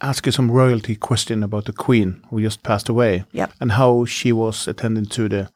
ask 0.00 0.26
you 0.26 0.32
some 0.32 0.50
royalty 0.50 0.96
question 0.96 1.42
about 1.42 1.64
the 1.66 1.72
Queen 1.72 2.22
who 2.30 2.40
just 2.40 2.62
passed 2.62 2.88
away, 2.88 3.24
Yep. 3.32 3.52
and 3.60 3.72
how 3.72 4.04
she 4.06 4.32
was 4.32 4.68
attending 4.68 5.06
to 5.06 5.28
the 5.28 5.48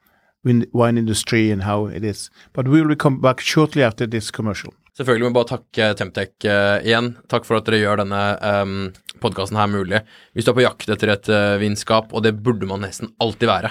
wine 0.44 0.98
industry 0.98 1.50
and 1.50 1.62
how 1.62 1.86
it 1.86 2.04
is. 2.04 2.30
But 2.52 2.68
we 2.68 2.82
will 2.82 2.96
come 2.96 3.20
back 3.20 3.40
shortly 3.40 3.82
after 3.82 4.06
this 4.06 4.30
commercial. 4.30 4.72
Selvfølgelig 4.92 5.24
må 5.24 5.30
vi 5.30 5.36
bare 5.38 5.48
takke 5.48 5.86
Temtec 5.96 6.32
uh, 6.44 6.82
igjen. 6.84 7.14
Takk 7.32 7.46
for 7.48 7.56
at 7.56 7.64
dere 7.64 7.78
gjør 7.80 8.02
denne 8.02 8.18
um, 8.44 8.74
podkasten 9.22 9.56
her 9.56 9.70
mulig. 9.72 10.02
Hvis 10.36 10.44
du 10.44 10.50
er 10.52 10.56
på 10.58 10.64
jakt 10.66 10.90
etter 10.92 11.12
et 11.14 11.30
uh, 11.32 11.56
vinskap, 11.62 12.12
og 12.12 12.26
det 12.26 12.34
burde 12.44 12.68
man 12.68 12.84
nesten 12.84 13.08
alltid 13.22 13.48
være, 13.48 13.70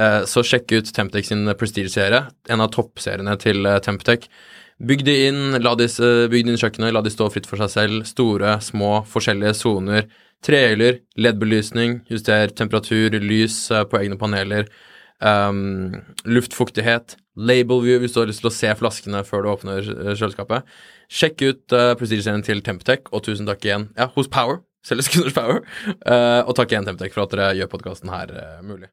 uh, 0.00 0.22
så 0.24 0.40
sjekk 0.46 0.72
ut 0.72 0.92
Temtec 0.96 1.28
sin 1.28 1.44
Prestige-serie, 1.60 2.22
en 2.48 2.64
av 2.64 2.72
toppseriene 2.72 3.36
til 3.42 3.68
uh, 3.68 3.76
Temtec. 3.84 4.24
Bygg 4.80 5.04
de 5.04 5.18
inn, 5.26 5.42
la 5.60 5.74
de, 5.76 5.90
bygg 6.32 6.48
de 6.48 6.54
inn 6.54 6.62
kjøkkenet, 6.64 6.94
la 6.96 7.04
de 7.04 7.12
stå 7.12 7.28
fritt 7.34 7.50
for 7.50 7.60
seg 7.60 7.74
selv. 7.74 8.08
Store, 8.08 8.56
små, 8.64 8.94
forskjellige 9.12 9.52
soner. 9.60 10.08
Trehyller, 10.42 11.02
LED-belysning, 11.20 12.00
juster 12.10 12.48
temperatur, 12.56 13.12
lys 13.20 13.66
på 13.92 14.00
egne 14.00 14.16
paneler. 14.18 14.72
Um, 15.22 16.00
luftfuktighet, 16.26 17.16
label 17.38 17.82
view 17.84 18.00
hvis 18.02 18.14
du 18.14 18.22
har 18.22 18.26
lyst 18.30 18.42
til 18.42 18.50
å 18.50 18.54
se 18.54 18.72
flaskene 18.78 19.20
før 19.26 19.44
du 19.44 19.50
åpner 19.52 19.86
eh, 19.86 20.14
kjøleskapet. 20.18 20.66
Sjekk 21.12 21.44
ut 21.44 21.76
uh, 21.76 21.92
Prestige-serien 21.98 22.42
til 22.42 22.62
Temptech, 22.66 23.06
og 23.14 23.22
tusen 23.28 23.46
takk 23.46 23.62
igjen 23.66 23.86
ja, 23.98 24.08
hos 24.16 24.30
Power. 24.32 24.64
Power. 25.36 25.62
Uh, 26.02 26.42
og 26.42 26.56
takk 26.58 26.74
igjen, 26.74 26.88
Temptec, 26.88 27.14
for 27.14 27.26
at 27.26 27.36
dere 27.36 27.52
gjør 27.60 27.70
podkasten 27.76 28.10
her 28.10 28.34
uh, 28.34 28.58
mulig. 28.66 28.90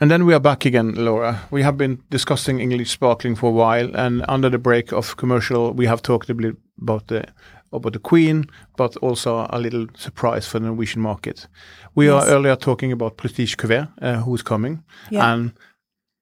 And 0.00 0.10
then 0.10 0.24
we 0.24 0.32
are 0.32 0.40
back 0.40 0.64
again, 0.64 0.94
Laura. 0.96 1.42
We 1.50 1.62
have 1.62 1.76
been 1.76 1.98
discussing 2.08 2.58
English 2.58 2.88
sparkling 2.88 3.36
for 3.36 3.50
a 3.50 3.52
while, 3.52 3.94
and 3.94 4.24
under 4.28 4.48
the 4.48 4.58
break 4.58 4.92
of 4.92 5.18
commercial, 5.18 5.74
we 5.74 5.84
have 5.86 6.00
talked 6.00 6.30
a 6.30 6.34
bit 6.34 6.56
about 6.80 7.08
the 7.08 7.26
about 7.72 7.92
the 7.92 7.98
Queen, 7.98 8.46
but 8.76 8.96
also 8.96 9.46
a 9.50 9.58
little 9.58 9.86
surprise 9.94 10.46
for 10.46 10.58
the 10.58 10.66
Norwegian 10.66 11.00
market. 11.02 11.46
We 11.94 12.06
Yes. 12.06 12.24
are 12.24 12.30
earlier 12.34 12.56
talking 12.56 12.92
about 12.92 13.16
Prestige 13.16 13.54
Cuvée, 13.56 13.88
uh, 14.02 14.22
who's 14.22 14.42
coming, 14.42 14.82
Yeah. 15.10 15.32
and 15.32 15.52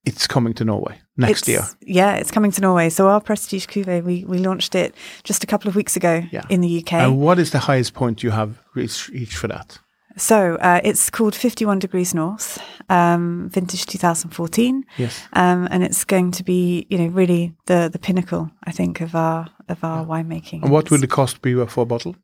it's 0.05 0.27
coming 0.27 0.55
to 0.55 0.65
Norway 0.65 1.01
next 1.17 1.49
It's- 1.49 1.49
year. 1.49 1.65
Yeah, 1.97 2.15
it's 2.21 2.31
coming 2.31 2.53
to 2.53 2.61
Norway. 2.61 2.91
So 2.91 3.09
our 3.09 3.21
Prestige 3.21 3.67
Cuvée, 3.67 4.03
we, 4.03 4.25
we 4.27 4.39
launched 4.39 4.75
it 4.75 4.95
just 5.25 5.43
a 5.43 5.47
couple 5.47 5.69
of 5.69 5.75
weeks 5.77 5.97
ago 5.97 6.23
Yeah. 6.31 6.43
in 6.49 6.61
the 6.61 6.69
UK. 6.69 6.93
And 6.93 7.19
what 7.19 7.39
is 7.39 7.51
the 7.51 7.59
highest 7.61 7.95
point 7.95 8.23
you 8.23 8.31
have 8.31 8.51
reached, 8.75 9.09
reached 9.09 9.37
for 9.37 9.49
that? 9.49 9.79
So 10.19 10.57
uh, 10.57 10.81
it's 10.85 11.11
called 11.11 11.35
51 11.35 11.79
Degrees 11.79 12.15
North, 12.15 12.59
um, 12.91 13.49
vintage 13.51 13.87
2014. 13.87 14.85
Yes. 14.99 15.21
Um, 15.33 15.69
and 15.71 15.83
it's 15.85 16.05
going 16.05 16.33
to 16.33 16.43
be, 16.45 16.87
you 16.91 16.99
know, 16.99 17.07
really 17.07 17.55
the, 17.67 17.89
the 17.93 17.99
pinnacle, 17.99 18.51
I 18.65 18.73
think, 18.73 19.01
of 19.01 19.15
our 19.15 19.47
of 19.69 19.85
our 19.85 20.05
winemaking. 20.05 20.63
And 20.63 20.71
what 20.71 20.91
will 20.91 20.99
the 21.01 21.07
cost 21.07 21.43
be 21.43 21.55
for 21.67 21.83
a 21.83 21.87
bottle 21.87 22.17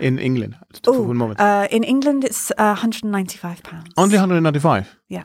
in 0.00 0.18
England? 0.18 0.56
Ooh, 0.86 1.02
one 1.02 1.16
moment. 1.16 1.40
Uh, 1.40 1.66
in 1.70 1.84
England, 1.84 2.24
it's 2.24 2.50
uh, 2.52 2.74
195 2.74 3.62
pounds. 3.62 3.92
Only 3.96 4.16
195. 4.16 4.96
yeah, 5.08 5.24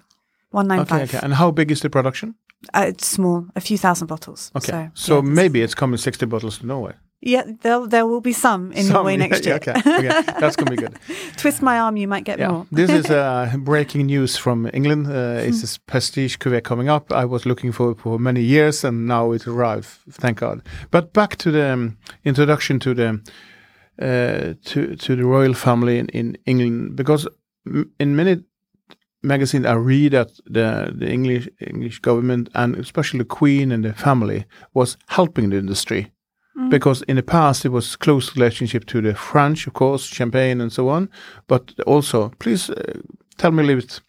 195. 0.52 1.10
okay. 1.10 1.18
okay. 1.18 1.26
And 1.26 1.34
how 1.36 1.52
big 1.52 1.72
is 1.72 1.82
the 1.82 1.90
production? 1.90 2.36
Uh, 2.74 2.86
it's 2.88 3.06
small, 3.06 3.46
a 3.56 3.60
few 3.62 3.78
thousand 3.78 4.08
bottles. 4.08 4.52
Okay. 4.56 4.66
So, 4.72 4.92
So, 4.94 5.14
yeah, 5.14 5.20
it's- 5.20 5.36
maybe 5.36 5.62
it's 5.62 5.76
coming 5.76 5.98
60 5.98 6.26
bottles 6.26 6.58
to 6.60 6.66
Norway. 6.66 6.94
Yeah, 7.22 7.44
there 7.62 7.88
there 7.88 8.06
will 8.06 8.22
be 8.22 8.34
some 8.34 8.72
in 8.74 8.84
Some, 8.84 8.94
Norway 8.94 9.18
next 9.18 9.46
yeah, 9.46 9.54
year. 9.54 9.56
okay, 9.58 9.74
okay. 10.10 10.22
That's 10.40 10.56
gonna 10.56 10.72
be 10.72 10.78
good. 10.78 10.94
Twist 11.38 11.62
my 11.62 11.80
arm, 11.80 11.98
you 11.98 12.08
might 12.08 12.26
get 12.26 12.40
Yeah, 12.40 12.50
more. 12.52 12.66
this 12.72 12.90
is 12.90 13.10
uh, 13.10 13.52
breaking 13.58 14.06
news 14.08 14.38
from 14.38 14.70
England. 14.74 15.08
Uh, 15.08 15.48
it's 15.48 15.62
this 15.62 15.78
prestige 15.78 16.38
cuvée 16.38 16.62
coming 16.62 16.90
up. 16.90 17.12
I 17.12 17.26
was 17.26 17.46
looking 17.46 17.72
for 17.74 17.92
it 17.92 18.00
for 18.00 18.20
many 18.20 18.42
years, 18.42 18.84
and 18.84 19.08
now 19.08 19.34
it 19.34 19.48
arrived. 19.48 19.88
Thank 20.12 20.40
God. 20.40 20.62
But 20.92 21.14
back 21.14 21.36
to 21.38 21.52
the 21.52 21.74
um, 21.74 21.98
introduction 22.24 22.80
to 22.80 22.94
the 22.94 23.20
uh, 24.02 24.54
to 24.66 24.96
to 24.96 25.16
the 25.16 25.24
royal 25.24 25.54
family 25.54 25.98
in, 26.00 26.08
in 26.10 26.36
England, 26.46 26.96
because 26.96 27.28
m- 27.66 27.92
in 28.00 28.16
many 28.16 28.44
magazines 29.24 29.66
I 29.66 29.74
read 29.74 30.12
that 30.12 30.30
the 30.46 30.94
the 31.00 31.08
English 31.12 31.50
English 31.60 32.00
government 32.00 32.50
and 32.54 32.76
especially 32.76 33.20
the 33.20 33.26
Queen 33.40 33.72
and 33.72 33.84
the 33.84 33.94
family 33.94 34.46
was 34.74 34.98
helping 35.08 35.50
the 35.50 35.58
industry 35.58 36.12
because 36.70 37.04
in 37.08 37.16
the 37.16 37.24
past 37.24 37.66
it 37.66 37.70
was 37.72 37.96
close 37.96 38.36
relationship 38.36 38.86
to 38.86 39.02
the 39.02 39.14
French, 39.14 39.68
of 39.68 39.74
course, 39.74 40.06
champagne 40.06 40.62
and 40.62 40.72
so 40.72 40.90
on. 40.90 41.10
But 41.48 41.74
also, 41.86 42.32
please 42.40 42.70
uh, 42.70 43.00
tell 43.38 43.52
me 43.52 43.64
a 43.64 43.68
little 43.68 43.82
bit 43.82 44.02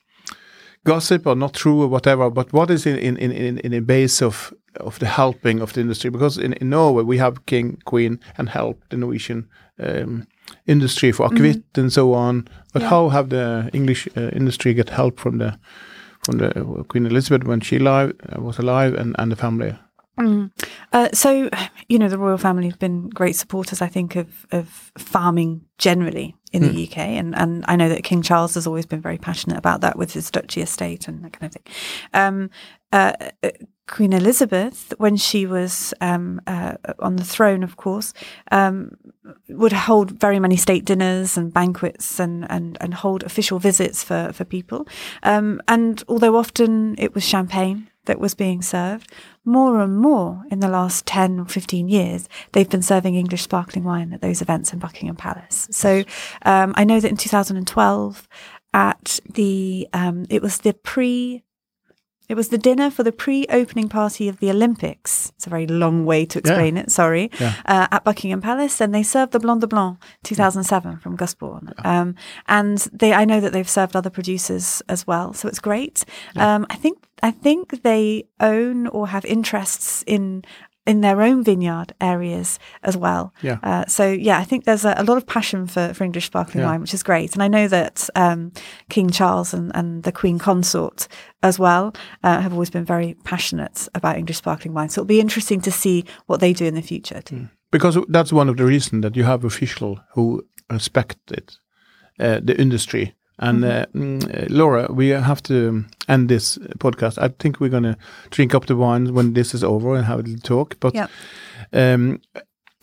gossip 0.84 1.26
or 1.26 1.36
not 1.36 1.54
true 1.54 1.82
or 1.82 1.88
whatever. 1.88 2.30
But 2.30 2.52
what 2.52 2.70
is 2.70 2.86
in 2.86 2.96
in 2.98 3.16
in 3.16 3.32
in, 3.32 3.58
in 3.58 3.70
the 3.72 3.80
base 3.80 4.22
of 4.24 4.52
of 4.80 4.98
the 4.98 5.06
helping 5.06 5.60
of 5.62 5.72
the 5.72 5.80
industry 5.80 6.10
because 6.10 6.38
in, 6.38 6.52
in 6.54 6.70
Norway 6.70 7.02
we 7.02 7.18
have 7.18 7.34
king, 7.46 7.78
queen, 7.84 8.18
and 8.36 8.48
help 8.48 8.76
the 8.90 8.96
Norwegian 8.96 9.48
um, 9.78 10.26
industry 10.66 11.12
for 11.12 11.28
akevitt 11.28 11.62
and 11.78 11.92
so 11.92 12.14
on. 12.14 12.46
But 12.72 12.82
Yeah. 12.82 12.90
how 12.90 13.08
have 13.10 13.28
the 13.28 13.68
English 13.72 14.08
uh, 14.16 14.30
industry 14.36 14.74
get 14.74 14.90
help 14.90 15.20
from 15.20 15.38
the 15.38 15.52
from 16.24 16.38
the 16.38 16.46
uh, 16.46 16.82
Queen 16.84 17.06
Elizabeth 17.06 17.46
when 17.48 17.60
she 17.60 17.78
live, 17.78 18.12
uh, 18.28 18.42
was 18.42 18.58
alive 18.58 18.94
and, 19.00 19.14
and 19.18 19.30
the 19.30 19.36
family? 19.36 19.74
Mm. 20.18 20.50
Uh, 20.92 21.08
so, 21.12 21.48
you 21.88 21.98
know, 21.98 22.08
the 22.08 22.18
royal 22.18 22.38
family 22.38 22.68
have 22.68 22.78
been 22.78 23.08
great 23.08 23.36
supporters, 23.36 23.80
I 23.80 23.86
think, 23.86 24.16
of, 24.16 24.46
of 24.50 24.92
farming 24.98 25.64
generally 25.78 26.34
in 26.52 26.62
the 26.62 26.88
UK. 26.88 26.98
And, 26.98 27.36
and 27.36 27.64
I 27.68 27.76
know 27.76 27.88
that 27.88 28.04
King 28.04 28.22
Charles 28.22 28.54
has 28.54 28.66
always 28.66 28.86
been 28.86 29.00
very 29.00 29.18
passionate 29.18 29.58
about 29.58 29.80
that 29.82 29.96
with 29.96 30.12
his 30.12 30.30
duchy 30.30 30.62
estate 30.62 31.08
and 31.08 31.24
that 31.24 31.32
kind 31.32 31.54
of 31.54 31.62
thing. 31.62 31.74
Um, 32.14 32.50
uh, 32.92 33.12
uh, 33.42 33.50
Queen 33.86 34.12
Elizabeth, 34.12 34.92
when 34.98 35.16
she 35.16 35.46
was 35.46 35.94
um, 36.00 36.40
uh, 36.46 36.74
on 36.98 37.16
the 37.16 37.24
throne, 37.24 37.62
of 37.62 37.76
course, 37.76 38.12
um, 38.50 38.96
would 39.48 39.72
hold 39.72 40.20
very 40.20 40.38
many 40.38 40.56
state 40.56 40.84
dinners 40.84 41.36
and 41.36 41.52
banquets 41.52 42.20
and, 42.20 42.50
and, 42.50 42.76
and 42.80 42.94
hold 42.94 43.22
official 43.22 43.58
visits 43.58 44.04
for, 44.04 44.30
for 44.32 44.44
people. 44.44 44.86
Um, 45.22 45.60
and 45.68 46.02
although 46.06 46.36
often 46.36 46.96
it 46.98 47.14
was 47.14 47.24
champagne 47.24 47.88
that 48.08 48.18
was 48.18 48.34
being 48.34 48.60
served, 48.60 49.12
more 49.44 49.80
and 49.80 49.96
more 49.96 50.42
in 50.50 50.58
the 50.58 50.68
last 50.68 51.06
10 51.06 51.38
or 51.40 51.44
15 51.46 51.88
years, 51.88 52.28
they've 52.52 52.68
been 52.68 52.82
serving 52.82 53.14
English 53.14 53.42
sparkling 53.42 53.84
wine 53.84 54.12
at 54.12 54.20
those 54.20 54.42
events 54.42 54.72
in 54.72 54.80
Buckingham 54.80 55.16
Palace. 55.16 55.68
So 55.70 56.02
um, 56.42 56.74
I 56.76 56.84
know 56.84 56.98
that 56.98 57.08
in 57.08 57.16
2012, 57.16 58.28
at 58.74 59.20
the, 59.32 59.88
um, 59.92 60.26
it 60.28 60.42
was 60.42 60.58
the 60.58 60.74
pre 60.74 61.44
it 62.28 62.34
was 62.34 62.48
the 62.48 62.58
dinner 62.58 62.90
for 62.90 63.02
the 63.02 63.12
pre-opening 63.12 63.88
party 63.88 64.28
of 64.28 64.38
the 64.38 64.50
Olympics. 64.50 65.32
It's 65.36 65.46
a 65.46 65.50
very 65.50 65.66
long 65.66 66.04
way 66.04 66.26
to 66.26 66.38
explain 66.38 66.76
it. 66.76 66.90
Sorry, 66.90 67.30
Yeah. 67.40 67.54
uh, 67.66 67.86
at 67.90 68.04
Buckingham 68.04 68.40
Palace, 68.42 68.80
and 68.80 68.94
they 68.94 69.02
served 69.02 69.32
the 69.32 69.40
Blanc 69.40 69.60
de 69.60 69.66
Blanc 69.66 69.98
2007 70.24 70.98
from 70.98 71.16
Gusbourne. 71.16 71.72
Um, 71.84 72.14
and 72.46 72.78
they, 72.92 73.12
I 73.14 73.24
know 73.24 73.40
that 73.40 73.52
they've 73.52 73.68
served 73.68 73.96
other 73.96 74.10
producers 74.10 74.82
as 74.88 75.06
well, 75.06 75.32
so 75.32 75.48
it's 75.48 75.60
great. 75.60 76.04
Um, 76.36 76.66
I 76.70 76.76
think 76.76 76.98
I 77.22 77.32
think 77.32 77.82
they 77.82 78.24
own 78.38 78.86
or 78.88 79.08
have 79.08 79.24
interests 79.24 80.04
in 80.06 80.44
in 80.88 81.02
their 81.02 81.20
own 81.22 81.44
vineyard 81.44 81.92
areas 82.00 82.58
as 82.82 82.96
well. 82.96 83.32
Yeah. 83.42 83.58
Uh, 83.62 83.84
so 83.86 84.10
yeah, 84.10 84.38
I 84.38 84.44
think 84.44 84.64
there's 84.64 84.86
a, 84.86 84.94
a 84.96 85.04
lot 85.04 85.18
of 85.18 85.26
passion 85.26 85.66
for, 85.66 85.92
for 85.94 86.02
English 86.04 86.26
sparkling 86.26 86.62
Yeah. 86.62 86.70
wine, 86.70 86.80
which 86.80 86.94
is 86.94 87.02
great. 87.02 87.34
And 87.34 87.42
I 87.42 87.48
know 87.48 87.68
that 87.68 88.08
um, 88.16 88.52
King 88.88 89.10
Charles 89.10 89.52
and, 89.54 89.70
and 89.74 90.02
the 90.02 90.12
Queen 90.12 90.38
Consort 90.38 91.06
as 91.42 91.58
well 91.58 91.92
uh, 92.24 92.40
have 92.40 92.52
always 92.54 92.70
been 92.70 92.86
very 92.86 93.14
passionate 93.24 93.86
about 93.94 94.16
English 94.16 94.38
sparkling 94.38 94.74
wine. 94.74 94.88
So 94.88 95.00
it'll 95.02 95.06
be 95.06 95.20
interesting 95.20 95.60
to 95.60 95.70
see 95.70 96.04
what 96.26 96.40
they 96.40 96.52
do 96.54 96.64
in 96.64 96.74
the 96.74 96.82
future 96.82 97.20
too. 97.22 97.48
Because 97.70 97.98
that's 98.08 98.32
one 98.32 98.48
of 98.48 98.56
the 98.56 98.64
reasons 98.64 99.02
that 99.02 99.14
you 99.14 99.24
have 99.24 99.44
official 99.44 100.00
who 100.14 100.42
respect 100.70 101.18
it, 101.30 101.58
uh, 102.18 102.40
the 102.42 102.58
industry. 102.58 103.14
And 103.38 103.64
uh, 103.64 103.86
mm, 103.94 104.22
uh, 104.24 104.46
Laura, 104.48 104.86
we 104.92 105.08
have 105.08 105.42
to 105.44 105.84
end 106.08 106.28
this 106.28 106.58
podcast. 106.78 107.18
I 107.22 107.28
think 107.38 107.60
we're 107.60 107.70
gonna 107.70 107.96
drink 108.30 108.54
up 108.54 108.66
the 108.66 108.74
wine 108.76 109.14
when 109.14 109.34
this 109.34 109.54
is 109.54 109.62
over 109.62 109.94
and 109.94 110.04
have 110.06 110.18
a 110.18 110.22
little 110.22 110.40
talk. 110.40 110.76
But 110.80 110.94
Yep. 110.94 111.10
um, 111.72 112.20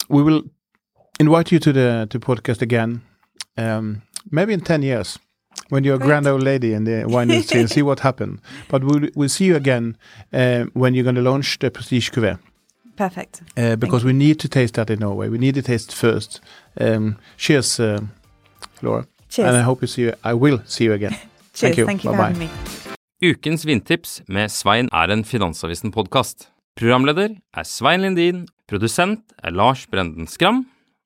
we 0.09 0.23
will 0.23 0.43
invite 1.19 1.51
you 1.51 1.59
to 1.59 1.73
the 1.73 2.07
to 2.09 2.19
podcast 2.19 2.61
again, 2.61 3.01
um, 3.57 4.01
maybe 4.31 4.53
in 4.53 4.61
ten 4.61 4.81
years, 4.81 5.19
when 5.69 5.83
you're 5.83 5.95
a 5.95 6.05
grand 6.05 6.27
old 6.27 6.43
lady 6.43 6.73
in 6.73 6.85
the 6.85 7.03
wine 7.05 7.29
industry 7.31 7.59
and 7.59 7.69
see 7.69 7.81
what 7.83 7.99
happened. 8.03 8.39
But 8.69 8.83
we'll 8.83 9.09
we'll 9.15 9.29
see 9.29 9.45
you 9.45 9.55
again 9.57 9.97
uh, 10.33 10.65
when 10.73 10.93
you're 10.93 11.03
going 11.03 11.15
to 11.23 11.31
launch 11.31 11.59
the 11.59 11.69
Prestige 11.69 12.11
Cuvée. 12.11 12.37
Perfect. 12.95 13.41
Uh, 13.57 13.75
because 13.75 14.05
we 14.05 14.13
need 14.13 14.39
to 14.39 14.47
taste 14.47 14.73
that 14.75 14.89
in 14.89 14.99
Norway. 14.99 15.27
We 15.29 15.37
need 15.37 15.55
to 15.55 15.61
taste 15.61 15.93
first. 15.93 16.39
Um, 16.79 17.17
cheers, 17.37 17.77
uh, 17.79 17.99
Laura. 18.81 19.05
Cheers. 19.35 19.47
And 19.49 19.57
I 19.57 19.63
hope 19.67 19.81
you 19.83 19.87
see 19.87 20.03
you. 20.07 20.13
I 20.23 20.33
will 20.33 20.61
see 20.65 20.85
you 20.85 20.93
again. 20.93 21.15
Cheers. 21.53 21.77
you. 21.77 21.85
Thank 21.85 22.03
you 22.05 22.11
for 22.11 22.17
Bye-bye. 22.17 22.33
having 22.33 22.47
me. 22.47 23.31
Ukens 23.31 23.65
vindtips 23.67 24.21
med 24.27 24.49
Svein 24.51 24.87
er 24.93 25.11
en 25.11 25.23
Finansavisen-podkast. 25.25 26.49
Programleder 26.75 27.35
er 27.55 27.63
Svein 27.63 28.01
Lindin, 28.03 28.45
produsent 28.67 29.33
er 29.43 29.51
Lars 29.55 29.85
Brenden 29.87 30.27
Skram, 30.27 30.65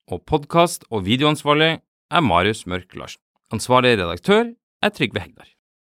og 0.09 0.23
podkast- 0.25 0.85
og 0.89 1.05
videoansvarlig 1.05 1.79
er 2.11 2.21
Marius 2.25 2.65
Mørk 2.65 2.95
Larsen. 2.97 3.21
Ansvarlig 3.53 3.95
redaktør 3.97 4.51
er 4.83 4.89
Trygve 4.89 5.21
Hegnar. 5.21 5.49